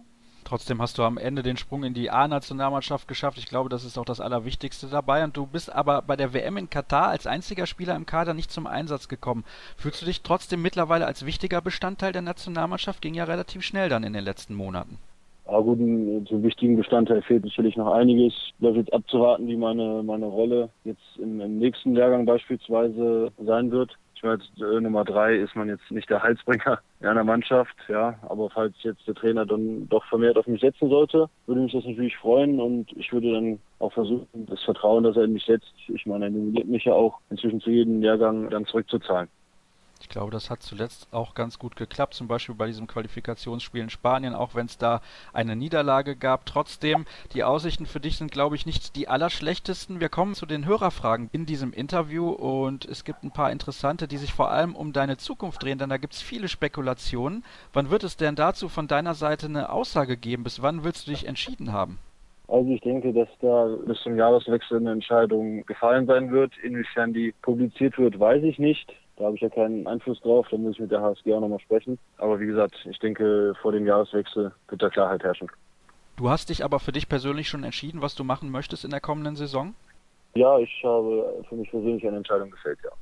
Trotzdem 0.50 0.82
hast 0.82 0.98
du 0.98 1.04
am 1.04 1.16
Ende 1.16 1.44
den 1.44 1.56
Sprung 1.56 1.84
in 1.84 1.94
die 1.94 2.10
A-Nationalmannschaft 2.10 3.06
geschafft. 3.06 3.38
Ich 3.38 3.46
glaube, 3.46 3.68
das 3.68 3.84
ist 3.84 3.96
auch 3.96 4.04
das 4.04 4.20
Allerwichtigste 4.20 4.88
dabei. 4.88 5.22
Und 5.22 5.36
du 5.36 5.46
bist 5.46 5.72
aber 5.72 6.02
bei 6.02 6.16
der 6.16 6.34
WM 6.34 6.56
in 6.56 6.68
Katar 6.68 7.06
als 7.06 7.28
einziger 7.28 7.66
Spieler 7.66 7.94
im 7.94 8.04
Kader 8.04 8.34
nicht 8.34 8.50
zum 8.50 8.66
Einsatz 8.66 9.06
gekommen. 9.06 9.44
Fühlst 9.76 10.02
du 10.02 10.06
dich 10.06 10.22
trotzdem 10.22 10.60
mittlerweile 10.60 11.06
als 11.06 11.24
wichtiger 11.24 11.60
Bestandteil 11.60 12.10
der 12.10 12.22
Nationalmannschaft? 12.22 13.00
Ging 13.00 13.14
ja 13.14 13.22
relativ 13.22 13.62
schnell 13.62 13.88
dann 13.88 14.02
in 14.02 14.12
den 14.12 14.24
letzten 14.24 14.56
Monaten. 14.56 14.98
Aber 15.44 15.62
gut, 15.62 15.78
zum 16.26 16.42
wichtigen 16.42 16.76
Bestandteil 16.76 17.22
fehlt 17.22 17.44
natürlich 17.44 17.76
noch 17.76 17.92
einiges. 17.92 18.34
Da 18.58 18.74
wird 18.74 18.92
abzuwarten, 18.92 19.46
wie 19.46 19.56
meine, 19.56 20.02
meine 20.02 20.26
Rolle 20.26 20.70
jetzt 20.82 21.16
im, 21.18 21.40
im 21.40 21.58
nächsten 21.58 21.94
Lehrgang 21.94 22.26
beispielsweise 22.26 23.30
sein 23.38 23.70
wird. 23.70 23.96
Ich 24.20 24.24
meine, 24.24 24.42
äh, 24.61 24.80
Nummer 24.83 25.02
drei 25.02 25.35
ist 25.37 25.56
man 25.56 25.68
jetzt 25.70 25.90
nicht 25.90 26.11
der 26.11 26.22
Heilsbringer 26.22 26.80
in 27.00 27.06
einer 27.06 27.24
Mannschaft, 27.24 27.74
ja. 27.88 28.18
Aber 28.28 28.50
falls 28.50 28.74
jetzt 28.83 29.09
der 29.09 29.14
Trainer 29.14 29.46
dann 29.46 29.88
doch 29.88 30.04
vermehrt 30.04 30.37
auf 30.37 30.46
mich 30.46 30.61
setzen 30.61 30.90
sollte, 30.90 31.30
würde 31.46 31.62
mich 31.62 31.72
das 31.72 31.87
natürlich 31.87 32.18
freuen 32.18 32.61
und 32.61 32.92
ich 32.98 33.11
würde 33.14 33.33
dann 33.33 33.59
auch 33.78 33.94
versuchen, 33.94 34.26
das 34.46 34.62
Vertrauen, 34.62 35.04
das 35.04 35.16
er 35.16 35.24
in 35.24 35.33
mich 35.33 35.46
setzt, 35.46 35.72
ich 35.88 36.04
meine, 36.04 36.26
er 36.26 36.30
nominiert 36.33 36.68
mich 36.68 36.85
ja 36.85 36.92
auch 36.92 37.18
inzwischen 37.30 37.62
zu 37.62 37.70
jedem 37.70 38.02
Jahrgang 38.02 38.50
dann 38.50 38.66
zurückzuzahlen. 38.66 39.30
Ich 40.00 40.08
glaube, 40.08 40.30
das 40.30 40.50
hat 40.50 40.62
zuletzt 40.62 41.08
auch 41.12 41.34
ganz 41.34 41.58
gut 41.58 41.76
geklappt, 41.76 42.14
zum 42.14 42.26
Beispiel 42.26 42.54
bei 42.54 42.66
diesem 42.66 42.86
Qualifikationsspiel 42.86 43.82
in 43.82 43.90
Spanien, 43.90 44.34
auch 44.34 44.54
wenn 44.54 44.66
es 44.66 44.78
da 44.78 45.02
eine 45.32 45.54
Niederlage 45.54 46.16
gab. 46.16 46.46
Trotzdem, 46.46 47.04
die 47.34 47.44
Aussichten 47.44 47.86
für 47.86 48.00
dich 48.00 48.16
sind, 48.16 48.32
glaube 48.32 48.56
ich, 48.56 48.66
nicht 48.66 48.96
die 48.96 49.08
allerschlechtesten. 49.08 50.00
Wir 50.00 50.08
kommen 50.08 50.34
zu 50.34 50.46
den 50.46 50.66
Hörerfragen 50.66 51.28
in 51.32 51.46
diesem 51.46 51.72
Interview 51.72 52.30
und 52.30 52.86
es 52.86 53.04
gibt 53.04 53.22
ein 53.22 53.30
paar 53.30 53.52
interessante, 53.52 54.08
die 54.08 54.16
sich 54.16 54.32
vor 54.32 54.50
allem 54.50 54.74
um 54.74 54.92
deine 54.92 55.18
Zukunft 55.18 55.62
drehen, 55.62 55.78
denn 55.78 55.90
da 55.90 55.98
gibt 55.98 56.14
es 56.14 56.22
viele 56.22 56.48
Spekulationen. 56.48 57.44
Wann 57.72 57.90
wird 57.90 58.02
es 58.02 58.16
denn 58.16 58.34
dazu 58.34 58.68
von 58.68 58.88
deiner 58.88 59.14
Seite 59.14 59.46
eine 59.46 59.70
Aussage 59.70 60.16
geben? 60.16 60.44
Bis 60.44 60.62
wann 60.62 60.82
willst 60.82 61.06
du 61.06 61.10
dich 61.10 61.26
entschieden 61.26 61.72
haben? 61.72 61.98
Also 62.48 62.68
ich 62.70 62.80
denke, 62.80 63.12
dass 63.12 63.28
da 63.40 63.76
bis 63.86 64.00
zum 64.02 64.16
Jahreswechsel 64.16 64.78
eine 64.78 64.90
Entscheidung 64.90 65.64
gefallen 65.66 66.06
sein 66.06 66.32
wird. 66.32 66.52
Inwiefern 66.64 67.12
die 67.12 67.32
publiziert 67.42 67.96
wird, 67.96 68.18
weiß 68.18 68.42
ich 68.42 68.58
nicht. 68.58 68.92
Da 69.20 69.26
habe 69.26 69.37
ich 69.37 69.42
ja 69.42 69.50
keinen 69.50 69.87
Einfluss 69.87 70.18
drauf, 70.22 70.46
da 70.50 70.56
muss 70.56 70.76
ich 70.76 70.80
mit 70.80 70.90
der 70.90 71.02
HSG 71.02 71.35
auch 71.35 71.40
nochmal 71.40 71.61
sprechen. 71.61 71.98
Aber 72.16 72.40
wie 72.40 72.46
gesagt, 72.46 72.74
ich 72.88 72.98
denke, 73.00 73.52
vor 73.61 73.70
dem 73.70 73.87
Jahreswechsel 73.87 74.50
wird 74.68 74.83
da 74.83 74.88
Klarheit 74.88 75.22
herrschen. 75.22 75.50
Du 76.16 76.30
hast 76.30 76.48
dich 76.48 76.64
aber 76.64 76.80
für 76.80 76.92
dich 76.92 77.06
persönlich 77.06 77.46
schon 77.46 77.62
entschieden, 77.62 78.00
was 78.00 78.14
du 78.14 78.24
machen 78.24 78.50
möchtest 78.50 78.83
in 78.83 78.90
der 78.90 79.02
kommenden 79.02 79.37
Saison? 79.37 79.74
Ja, 80.33 80.59
ich 80.59 80.72
habe 80.83 81.44
für 81.46 81.54
mich 81.54 81.70
persönlich 81.70 82.06
eine 82.06 82.16
Entscheidung 82.16 82.50
gefällt, 82.50 82.78
ja. 82.83 82.92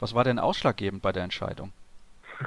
Was 0.00 0.14
war 0.14 0.24
denn 0.24 0.38
ausschlaggebend 0.38 1.00
bei 1.00 1.12
der 1.12 1.24
Entscheidung? 1.24 1.72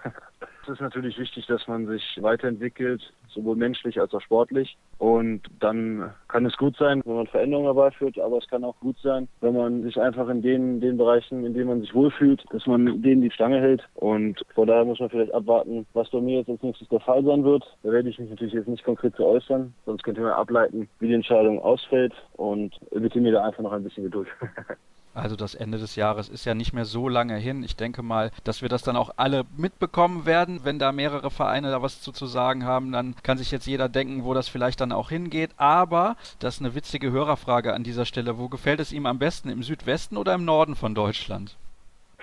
es 0.68 0.76
ist 0.76 0.82
natürlich 0.82 1.18
wichtig, 1.18 1.46
dass 1.48 1.68
man 1.68 1.88
sich 1.88 2.04
weiterentwickelt, 2.22 3.02
sowohl 3.30 3.56
menschlich 3.56 4.00
als 4.00 4.14
auch 4.14 4.22
sportlich. 4.22 4.78
Und 4.98 5.42
dann 5.60 6.12
kann 6.28 6.46
es 6.46 6.58
gut 6.58 6.76
sein, 6.78 7.02
wenn 7.06 7.16
man 7.16 7.28
Veränderungen 7.28 7.68
herbeiführt, 7.68 8.20
aber 8.20 8.38
es 8.38 8.48
kann 8.48 8.64
auch 8.64 8.78
gut 8.80 8.98
sein, 9.02 9.28
wenn 9.42 9.56
man 9.56 9.84
sich 9.84 10.00
einfach 10.00 10.28
in 10.30 10.42
den, 10.42 10.82
den 10.82 10.98
Bereichen, 10.98 11.46
in 11.46 11.54
denen 11.54 11.68
man 11.68 11.82
sich 11.82 11.94
wohlfühlt, 11.94 12.44
dass 12.52 12.66
man 12.66 13.02
denen 13.02 13.22
die 13.22 13.32
Stange 13.32 13.62
hält. 13.62 13.88
Und 13.96 14.44
von 14.56 14.68
daher 14.68 14.86
muss 14.86 15.00
man 15.00 15.10
vielleicht 15.10 15.34
abwarten, 15.34 15.86
was 15.94 16.10
bei 16.10 16.20
mir 16.20 16.40
jetzt 16.40 16.50
als 16.50 16.64
nächstes 16.64 16.90
der 16.90 17.00
Fall 17.00 17.24
sein 17.24 17.44
wird. 17.44 17.64
Da 17.84 17.92
werde 17.92 18.10
ich 18.10 18.20
mich 18.20 18.30
natürlich 18.30 18.54
jetzt 18.54 18.68
nicht 18.68 18.84
konkret 18.84 19.16
zu 19.16 19.26
äußern, 19.26 19.74
sonst 19.86 20.04
könnte 20.04 20.22
man 20.22 20.32
ableiten, 20.32 20.90
wie 21.00 21.08
die 21.08 21.14
Entscheidung 21.14 21.60
ausfällt. 21.62 22.14
Und 22.34 22.78
bitte 22.92 23.22
mir 23.22 23.32
da 23.32 23.46
einfach 23.46 23.64
noch 23.64 23.72
ein 23.72 23.84
bisschen 23.84 24.04
Geduld. 24.04 24.28
Also 25.18 25.36
das 25.36 25.56
Ende 25.56 25.80
des 25.80 25.96
Jahres 25.96 26.30
ist 26.30 26.46
ja 26.46 26.54
nicht 26.54 26.74
mehr 26.74 26.86
so 26.86 27.10
lange 27.10 27.36
hin. 27.38 27.64
Ich 27.64 27.76
denke 27.76 28.04
mal, 28.04 28.30
dass 28.44 28.62
wir 28.62 28.70
das 28.70 28.84
dann 28.84 28.96
auch 28.96 29.12
alle 29.18 29.46
mitbekommen 29.58 30.28
werden. 30.28 30.62
Wenn 30.64 30.78
da 30.78 30.92
mehrere 30.92 31.32
Vereine 31.32 31.72
da 31.72 31.82
was 31.82 32.02
zu, 32.02 32.12
zu 32.12 32.28
sagen 32.28 32.66
haben, 32.66 32.92
dann 32.92 33.16
kann 33.24 33.40
sich 33.40 33.50
jetzt 33.50 33.66
jeder 33.66 33.90
denken, 33.90 34.24
wo 34.24 34.36
das 34.36 34.48
vielleicht 34.48 34.80
dann 34.80 34.92
auch 34.92 35.10
hingeht. 35.10 35.52
Aber 35.58 36.18
das 36.40 36.56
ist 36.56 36.62
eine 36.62 36.76
witzige 36.76 37.12
Hörerfrage 37.12 37.74
an 37.74 37.84
dieser 37.84 38.06
Stelle. 38.06 38.38
Wo 38.38 38.48
gefällt 38.48 38.80
es 38.80 38.94
ihm 38.94 39.08
am 39.08 39.18
besten? 39.18 39.50
Im 39.50 39.64
Südwesten 39.64 40.18
oder 40.18 40.36
im 40.36 40.46
Norden 40.46 40.76
von 40.76 40.94
Deutschland? 40.94 41.58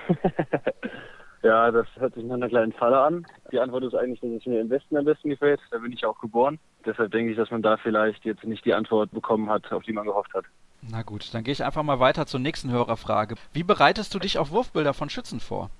ja, 1.42 1.72
das 1.72 1.86
hört 1.96 2.14
sich 2.14 2.24
nach 2.24 2.36
einer 2.36 2.48
kleinen 2.48 2.72
Falle 2.72 3.00
an. 3.00 3.26
Die 3.50 3.58
Antwort 3.58 3.82
ist 3.82 3.94
eigentlich, 3.94 4.20
dass 4.20 4.30
es 4.30 4.46
mir 4.46 4.60
im 4.60 4.70
Westen 4.70 4.96
am 4.96 5.04
besten 5.04 5.30
gefällt. 5.30 5.60
Da 5.72 5.78
bin 5.78 5.92
ich 5.92 6.06
auch 6.06 6.20
geboren. 6.20 6.60
Deshalb 6.86 7.10
denke 7.10 7.32
ich, 7.32 7.36
dass 7.36 7.50
man 7.50 7.62
da 7.62 7.76
vielleicht 7.76 8.24
jetzt 8.24 8.44
nicht 8.44 8.64
die 8.64 8.74
Antwort 8.74 9.10
bekommen 9.10 9.50
hat, 9.50 9.72
auf 9.72 9.82
die 9.82 9.92
man 9.92 10.06
gehofft 10.06 10.32
hat. 10.32 10.44
Na 10.90 11.02
gut, 11.02 11.32
dann 11.32 11.44
gehe 11.44 11.52
ich 11.52 11.64
einfach 11.64 11.82
mal 11.82 12.00
weiter 12.00 12.26
zur 12.26 12.40
nächsten 12.40 12.70
Hörerfrage. 12.70 13.36
Wie 13.52 13.62
bereitest 13.62 14.14
du 14.14 14.18
dich 14.18 14.38
auf 14.38 14.50
Wurfbilder 14.50 14.92
von 14.92 15.08
Schützen 15.08 15.40
vor? 15.40 15.70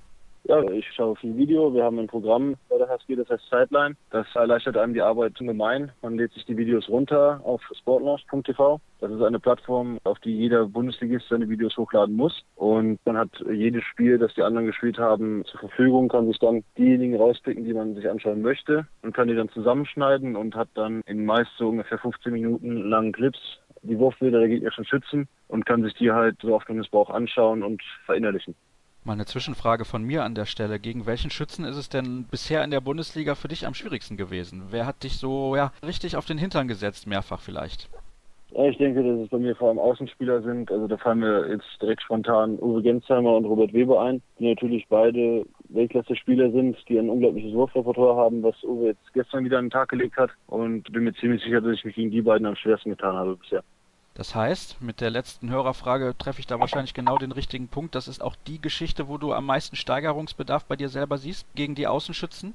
Ja, 0.47 0.61
ich 0.69 0.85
schaue 0.93 1.15
viel 1.15 1.35
Video. 1.37 1.73
Wir 1.73 1.83
haben 1.83 1.97
ein 1.97 2.05
Programm 2.05 2.55
bei 2.69 2.77
der 2.77 2.87
HSG, 2.87 3.15
das 3.15 3.27
heißt 3.29 3.49
Sideline. 3.49 3.95
Das 4.11 4.27
erleichtert 4.35 4.77
einem 4.77 4.93
die 4.93 5.01
Arbeit 5.01 5.39
ungemein. 5.41 5.91
Man 6.03 6.17
lädt 6.17 6.33
sich 6.33 6.45
die 6.45 6.55
Videos 6.55 6.87
runter 6.87 7.41
auf 7.43 7.61
sportlaunch.tv. 7.79 8.79
Das 8.99 9.11
ist 9.11 9.21
eine 9.23 9.39
Plattform, 9.39 9.97
auf 10.03 10.19
die 10.19 10.37
jeder 10.37 10.67
Bundesligist 10.67 11.27
seine 11.29 11.49
Videos 11.49 11.75
hochladen 11.77 12.15
muss. 12.15 12.43
Und 12.55 12.99
man 13.05 13.17
hat 13.17 13.29
jedes 13.51 13.83
Spiel, 13.85 14.19
das 14.19 14.35
die 14.35 14.43
anderen 14.43 14.67
gespielt 14.67 14.99
haben, 14.99 15.43
zur 15.45 15.61
Verfügung, 15.61 16.09
kann 16.09 16.27
sich 16.27 16.37
dann 16.37 16.63
diejenigen 16.77 17.15
rauspicken, 17.15 17.65
die 17.65 17.73
man 17.73 17.95
sich 17.95 18.07
anschauen 18.07 18.43
möchte 18.43 18.85
und 19.01 19.15
kann 19.15 19.27
die 19.27 19.35
dann 19.35 19.49
zusammenschneiden 19.49 20.35
und 20.35 20.55
hat 20.55 20.69
dann 20.75 21.01
in 21.07 21.25
meist 21.25 21.51
so 21.57 21.69
ungefähr 21.69 21.97
15 21.97 22.31
Minuten 22.31 22.87
langen 22.87 23.13
Clips 23.13 23.39
die 23.85 23.97
Wurfbilder 23.97 24.39
der 24.39 24.49
Gegner 24.49 24.71
schon 24.71 24.85
schützen 24.85 25.27
und 25.47 25.65
kann 25.65 25.83
sich 25.83 25.93
die 25.95 26.11
halt 26.11 26.37
so 26.41 26.59
es 26.59 26.89
braucht 26.89 27.11
anschauen 27.11 27.63
und 27.63 27.81
verinnerlichen. 28.05 28.55
Mal 29.03 29.13
eine 29.13 29.25
Zwischenfrage 29.25 29.85
von 29.85 30.03
mir 30.03 30.23
an 30.23 30.33
der 30.33 30.45
Stelle. 30.45 30.79
Gegen 30.79 31.05
welchen 31.05 31.29
Schützen 31.29 31.63
ist 31.63 31.77
es 31.77 31.89
denn 31.89 32.25
bisher 32.29 32.63
in 32.63 32.71
der 32.71 32.81
Bundesliga 32.81 33.35
für 33.35 33.47
dich 33.47 33.67
am 33.67 33.75
schwierigsten 33.75 34.17
gewesen? 34.17 34.63
Wer 34.71 34.87
hat 34.87 35.03
dich 35.03 35.17
so 35.17 35.55
ja, 35.55 35.71
richtig 35.85 36.15
auf 36.17 36.25
den 36.25 36.39
Hintern 36.39 36.67
gesetzt, 36.67 37.05
mehrfach 37.05 37.39
vielleicht? 37.39 37.87
Ich 38.57 38.77
denke, 38.77 39.03
dass 39.03 39.19
es 39.19 39.29
bei 39.29 39.37
mir 39.37 39.55
vor 39.55 39.67
allem 39.67 39.79
Außenspieler 39.79 40.41
sind. 40.41 40.71
Also 40.71 40.87
da 40.87 40.97
fallen 40.97 41.19
mir 41.19 41.49
jetzt 41.49 41.67
direkt 41.81 42.01
spontan 42.01 42.57
Uwe 42.59 42.81
Gensheimer 42.81 43.35
und 43.35 43.45
Robert 43.45 43.73
Weber 43.73 44.01
ein, 44.01 44.21
die 44.39 44.47
natürlich 44.47 44.87
beide 44.87 45.45
Weltklasse-Spieler 45.69 46.51
sind, 46.51 46.77
die 46.87 46.97
ein 46.97 47.09
unglaubliches 47.09 47.53
Wurfrepertoire 47.53 48.15
haben, 48.15 48.43
was 48.43 48.55
Uwe 48.63 48.87
jetzt 48.87 49.13
gestern 49.13 49.43
wieder 49.43 49.57
an 49.57 49.65
den 49.65 49.71
Tag 49.71 49.89
gelegt 49.89 50.15
hat. 50.15 50.31
Und 50.47 50.91
bin 50.91 51.03
mir 51.03 51.13
ziemlich 51.15 51.43
sicher, 51.43 51.59
dass 51.59 51.73
ich 51.73 51.85
mich 51.85 51.95
gegen 51.95 52.11
die 52.11 52.21
beiden 52.21 52.47
am 52.47 52.55
schwersten 52.55 52.91
getan 52.91 53.15
habe 53.15 53.35
bisher. 53.35 53.63
Das 54.15 54.33
heißt, 54.33 54.81
mit 54.81 55.01
der 55.01 55.09
letzten 55.09 55.49
Hörerfrage 55.49 56.15
treffe 56.17 56.39
ich 56.39 56.47
da 56.47 56.57
wahrscheinlich 56.57 56.93
genau 56.93 57.17
den 57.17 57.33
richtigen 57.33 57.67
Punkt. 57.67 57.95
Das 57.95 58.07
ist 58.07 58.23
auch 58.23 58.37
die 58.47 58.61
Geschichte, 58.61 59.09
wo 59.09 59.17
du 59.17 59.33
am 59.33 59.45
meisten 59.45 59.75
Steigerungsbedarf 59.75 60.63
bei 60.65 60.77
dir 60.77 60.87
selber 60.87 61.17
siehst 61.17 61.45
gegen 61.53 61.75
die 61.75 61.85
Außenschützen? 61.85 62.53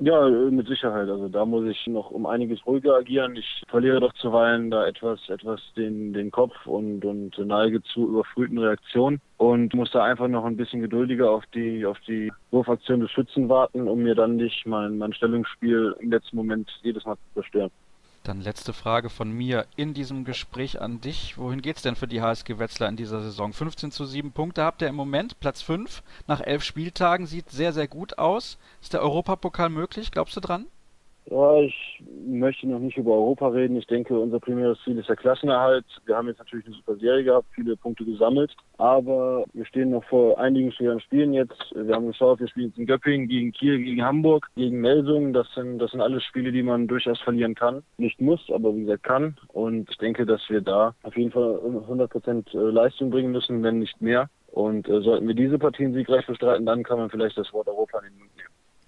Ja, 0.00 0.28
mit 0.28 0.66
Sicherheit. 0.66 1.08
Also 1.08 1.28
da 1.28 1.44
muss 1.44 1.66
ich 1.66 1.86
noch 1.86 2.10
um 2.10 2.26
einiges 2.26 2.66
ruhiger 2.66 2.96
agieren. 2.96 3.36
Ich 3.36 3.62
verliere 3.68 4.00
doch 4.00 4.12
zuweilen 4.14 4.70
da 4.70 4.86
etwas, 4.86 5.20
etwas 5.28 5.60
den, 5.76 6.14
den 6.14 6.30
Kopf 6.30 6.54
und, 6.66 7.04
und 7.04 7.38
neige 7.38 7.82
zu 7.82 8.08
überfrühten 8.08 8.58
Reaktionen 8.58 9.20
und 9.36 9.72
muss 9.74 9.92
da 9.92 10.02
einfach 10.02 10.26
noch 10.26 10.46
ein 10.46 10.56
bisschen 10.56 10.80
geduldiger 10.80 11.30
auf 11.30 11.44
die, 11.54 11.86
auf 11.86 11.98
die 12.08 12.32
Wurfaktion 12.50 13.00
des 13.00 13.10
Schützen 13.10 13.48
warten, 13.48 13.88
um 13.88 14.02
mir 14.02 14.14
dann 14.14 14.36
nicht 14.36 14.66
mein, 14.66 14.98
mein 14.98 15.12
Stellungsspiel 15.12 15.94
im 16.00 16.10
letzten 16.10 16.36
Moment 16.36 16.68
jedes 16.82 17.04
Mal 17.04 17.16
zu 17.16 17.42
zerstören. 17.42 17.70
Dann 18.24 18.40
letzte 18.40 18.72
Frage 18.72 19.10
von 19.10 19.30
mir 19.30 19.66
in 19.76 19.92
diesem 19.92 20.24
Gespräch 20.24 20.80
an 20.80 21.02
dich. 21.02 21.36
Wohin 21.36 21.60
geht's 21.60 21.82
denn 21.82 21.94
für 21.94 22.08
die 22.08 22.22
HSG 22.22 22.58
Wetzlar 22.58 22.88
in 22.88 22.96
dieser 22.96 23.20
Saison? 23.20 23.52
15 23.52 23.92
zu 23.92 24.06
7 24.06 24.32
Punkte 24.32 24.64
habt 24.64 24.80
ihr 24.80 24.88
im 24.88 24.94
Moment, 24.94 25.38
Platz 25.40 25.60
5 25.60 26.02
nach 26.26 26.40
elf 26.40 26.64
Spieltagen, 26.64 27.26
sieht 27.26 27.50
sehr, 27.50 27.74
sehr 27.74 27.86
gut 27.86 28.16
aus. 28.16 28.56
Ist 28.80 28.94
der 28.94 29.02
Europapokal 29.02 29.68
möglich? 29.68 30.10
Glaubst 30.10 30.34
du 30.36 30.40
dran? 30.40 30.64
Ja, 31.30 31.58
ich 31.60 32.02
möchte 32.26 32.68
noch 32.68 32.80
nicht 32.80 32.98
über 32.98 33.12
Europa 33.12 33.48
reden. 33.48 33.76
Ich 33.76 33.86
denke, 33.86 34.18
unser 34.18 34.40
primäres 34.40 34.78
Ziel 34.84 34.98
ist 34.98 35.08
der 35.08 35.16
Klassenerhalt. 35.16 35.86
Wir 36.04 36.16
haben 36.16 36.28
jetzt 36.28 36.38
natürlich 36.38 36.66
eine 36.66 36.74
super 36.74 36.96
Serie 36.96 37.24
gehabt, 37.24 37.46
viele 37.54 37.76
Punkte 37.76 38.04
gesammelt, 38.04 38.54
aber 38.76 39.44
wir 39.54 39.64
stehen 39.64 39.90
noch 39.90 40.04
vor 40.04 40.38
einigen 40.38 40.70
schweren 40.72 41.00
Spielen 41.00 41.32
jetzt. 41.32 41.74
Wir 41.74 41.94
haben 41.94 42.08
geschaut, 42.08 42.40
wir 42.40 42.48
spielen 42.48 42.68
jetzt 42.68 42.78
in 42.78 42.86
Göppingen 42.86 43.26
gegen 43.28 43.52
Kiel, 43.52 43.78
gegen 43.78 44.04
Hamburg, 44.04 44.48
gegen 44.54 44.80
Melsungen. 44.80 45.32
Das 45.32 45.46
sind, 45.54 45.78
das 45.78 45.92
sind 45.92 46.02
alles 46.02 46.22
Spiele, 46.24 46.52
die 46.52 46.62
man 46.62 46.88
durchaus 46.88 47.20
verlieren 47.20 47.54
kann. 47.54 47.82
Nicht 47.96 48.20
muss, 48.20 48.50
aber 48.52 48.76
wie 48.76 48.82
gesagt 48.82 49.04
kann. 49.04 49.36
Und 49.48 49.90
ich 49.90 49.98
denke, 49.98 50.26
dass 50.26 50.42
wir 50.50 50.60
da 50.60 50.94
auf 51.04 51.16
jeden 51.16 51.30
Fall 51.30 51.58
100 51.64 52.10
Prozent 52.10 52.54
äh, 52.54 52.58
Leistung 52.58 53.08
bringen 53.08 53.32
müssen, 53.32 53.62
wenn 53.62 53.78
nicht 53.78 54.00
mehr. 54.02 54.28
Und 54.52 54.88
äh, 54.88 55.00
sollten 55.00 55.26
wir 55.26 55.34
diese 55.34 55.58
Partien 55.58 55.94
siegreich 55.94 56.26
bestreiten, 56.26 56.66
dann 56.66 56.84
kann 56.84 56.98
man 56.98 57.10
vielleicht 57.10 57.36
das 57.36 57.52
Wort 57.52 57.66
Europa 57.66 58.00
nehmen. 58.02 58.30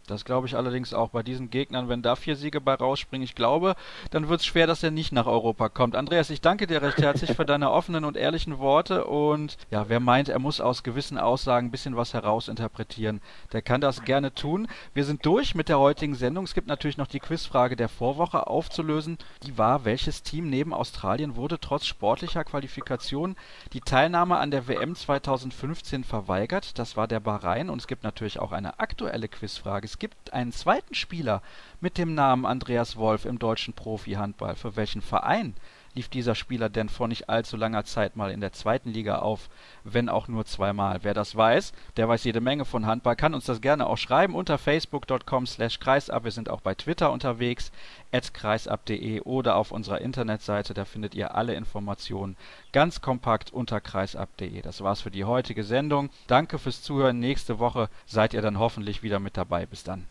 Das 0.07 0.25
glaube 0.25 0.47
ich 0.47 0.57
allerdings 0.57 0.95
auch 0.95 1.11
bei 1.11 1.23
diesen 1.23 1.51
Gegnern, 1.51 1.89
wenn 1.89 2.03
da 2.03 2.15
vier 2.15 2.37
Siege 2.37 2.61
bei 2.61 2.75
rausspringen. 2.75 3.25
Ich 3.25 3.35
glaube, 3.35 3.75
dann 4.11 4.29
wird 4.29 4.41
es 4.41 4.47
schwer, 4.47 4.67
dass 4.67 4.83
er 4.83 4.91
nicht 4.91 5.13
nach 5.13 5.27
Europa 5.27 5.69
kommt. 5.69 5.97
Andreas, 5.97 6.31
ich 6.31 6.41
danke 6.41 6.67
dir 6.67 6.83
recht 6.83 6.99
herzlich 6.99 7.33
für 7.35 7.45
deine 7.45 7.71
offenen 7.71 8.05
und 8.05 8.17
ehrlichen 8.17 8.59
Worte. 8.59 9.05
Und 9.05 9.57
ja, 9.71 9.89
wer 9.89 10.01
meint, 10.01 10.29
er 10.29 10.39
muss 10.39 10.61
aus 10.61 10.83
gewissen 10.83 11.19
Aussagen 11.19 11.69
ein 11.69 11.71
bisschen 11.71 11.97
was 11.97 12.15
herausinterpretieren, 12.15 13.21
der 13.53 13.63
kann 13.63 13.81
das 13.81 14.05
gerne 14.05 14.33
tun. 14.33 14.69
Wir 14.95 15.05
sind 15.05 15.27
durch 15.27 15.55
mit 15.55 15.69
der 15.69 15.79
heutigen 15.79 16.15
Sendung. 16.15 16.45
Es 16.45 16.55
gibt 16.55 16.69
natürlich 16.69 16.99
noch 16.99 17.07
die 17.07 17.21
Quizfrage 17.21 17.75
der 17.77 17.89
Vorwoche 17.89 18.47
aufzulösen. 18.47 19.19
Die 19.43 19.59
war, 19.59 19.85
welches 19.85 20.23
Team 20.23 20.49
neben 20.51 20.73
Australien 20.73 21.37
wurde 21.37 21.59
trotz 21.59 21.87
sportlicher 21.87 22.45
Qualifikation 22.45 23.37
die 23.73 23.81
Teilnahme 23.81 24.37
an 24.37 24.51
der 24.51 24.69
WM 24.69 24.95
2015 24.95 26.05
verweigert? 26.05 26.79
Das 26.79 26.97
war 26.97 27.09
der 27.09 27.21
Bahrain. 27.21 27.71
Und 27.71 27.81
es 27.81 27.87
gibt 27.89 28.05
natürlich 28.05 28.39
auch 28.39 28.53
eine 28.53 28.79
aktuelle 28.79 29.29
Quizfrage. 29.29 29.96
Es 29.97 30.01
gibt 30.01 30.35
einen 30.35 30.53
zweiten 30.53 30.95
Spieler 30.95 31.41
mit 31.81 31.97
dem 31.97 32.15
Namen 32.15 32.45
Andreas 32.45 32.97
Wolf 32.97 33.25
im 33.25 33.39
deutschen 33.39 33.73
Profi-Handball. 33.73 34.55
Für 34.55 34.77
welchen 34.77 35.01
Verein 35.01 35.55
lief 35.97 36.09
dieser 36.09 36.35
Spieler 36.35 36.69
denn 36.69 36.89
vor 36.89 37.09
nicht 37.09 37.29
allzu 37.29 37.57
langer 37.57 37.85
Zeit 37.85 38.15
mal 38.15 38.31
in 38.31 38.41
der 38.41 38.53
zweiten 38.53 38.91
Liga 38.91 39.19
auf, 39.19 39.49
wenn 39.83 40.09
auch 40.09 40.29
nur 40.29 40.45
zweimal. 40.45 41.01
Wer 41.03 41.15
das 41.15 41.35
weiß, 41.35 41.73
der 41.97 42.09
weiß 42.09 42.25
jede 42.25 42.41
Menge 42.41 42.65
von 42.65 42.87
Handball, 42.87 43.17
kann 43.17 43.35
uns 43.35 43.47
das 43.47 43.61
gerne 43.61 43.87
auch 43.87 43.97
schreiben 43.97 44.35
unter 44.35 44.59
facebook.com 44.59 45.47
slash 45.47 45.81
kreisab. 45.81 46.25
Wir 46.25 46.31
sind 46.31 46.51
auch 46.51 46.61
bei 46.61 46.75
Twitter 46.75 47.11
unterwegs, 47.11 47.73
at 48.13 48.33
kreisab.de 48.33 49.23
oder 49.23 49.57
auf 49.57 49.73
unserer 49.73 50.01
Internetseite, 50.01 50.75
da 50.75 50.85
findet 50.85 51.15
ihr 51.15 51.35
alle 51.35 51.55
Informationen 51.55 52.37
ganz 52.73 53.01
kompakt 53.01 53.53
unter 53.53 53.81
kreisab.de. 53.81 54.63
Das 54.63 54.83
war's 54.83 55.01
für 55.01 55.11
die 55.11 55.25
heutige 55.25 55.65
Sendung. 55.65 56.11
Danke 56.27 56.59
fürs 56.59 56.83
Zuhören. 56.83 57.19
Nächste 57.19 57.59
Woche 57.59 57.89
seid 58.05 58.35
ihr 58.35 58.43
dann 58.43 58.59
hoffentlich 58.59 59.03
wieder 59.03 59.19
mit 59.19 59.37
dabei. 59.37 59.67
Bis 59.67 59.83
dann. 59.83 60.07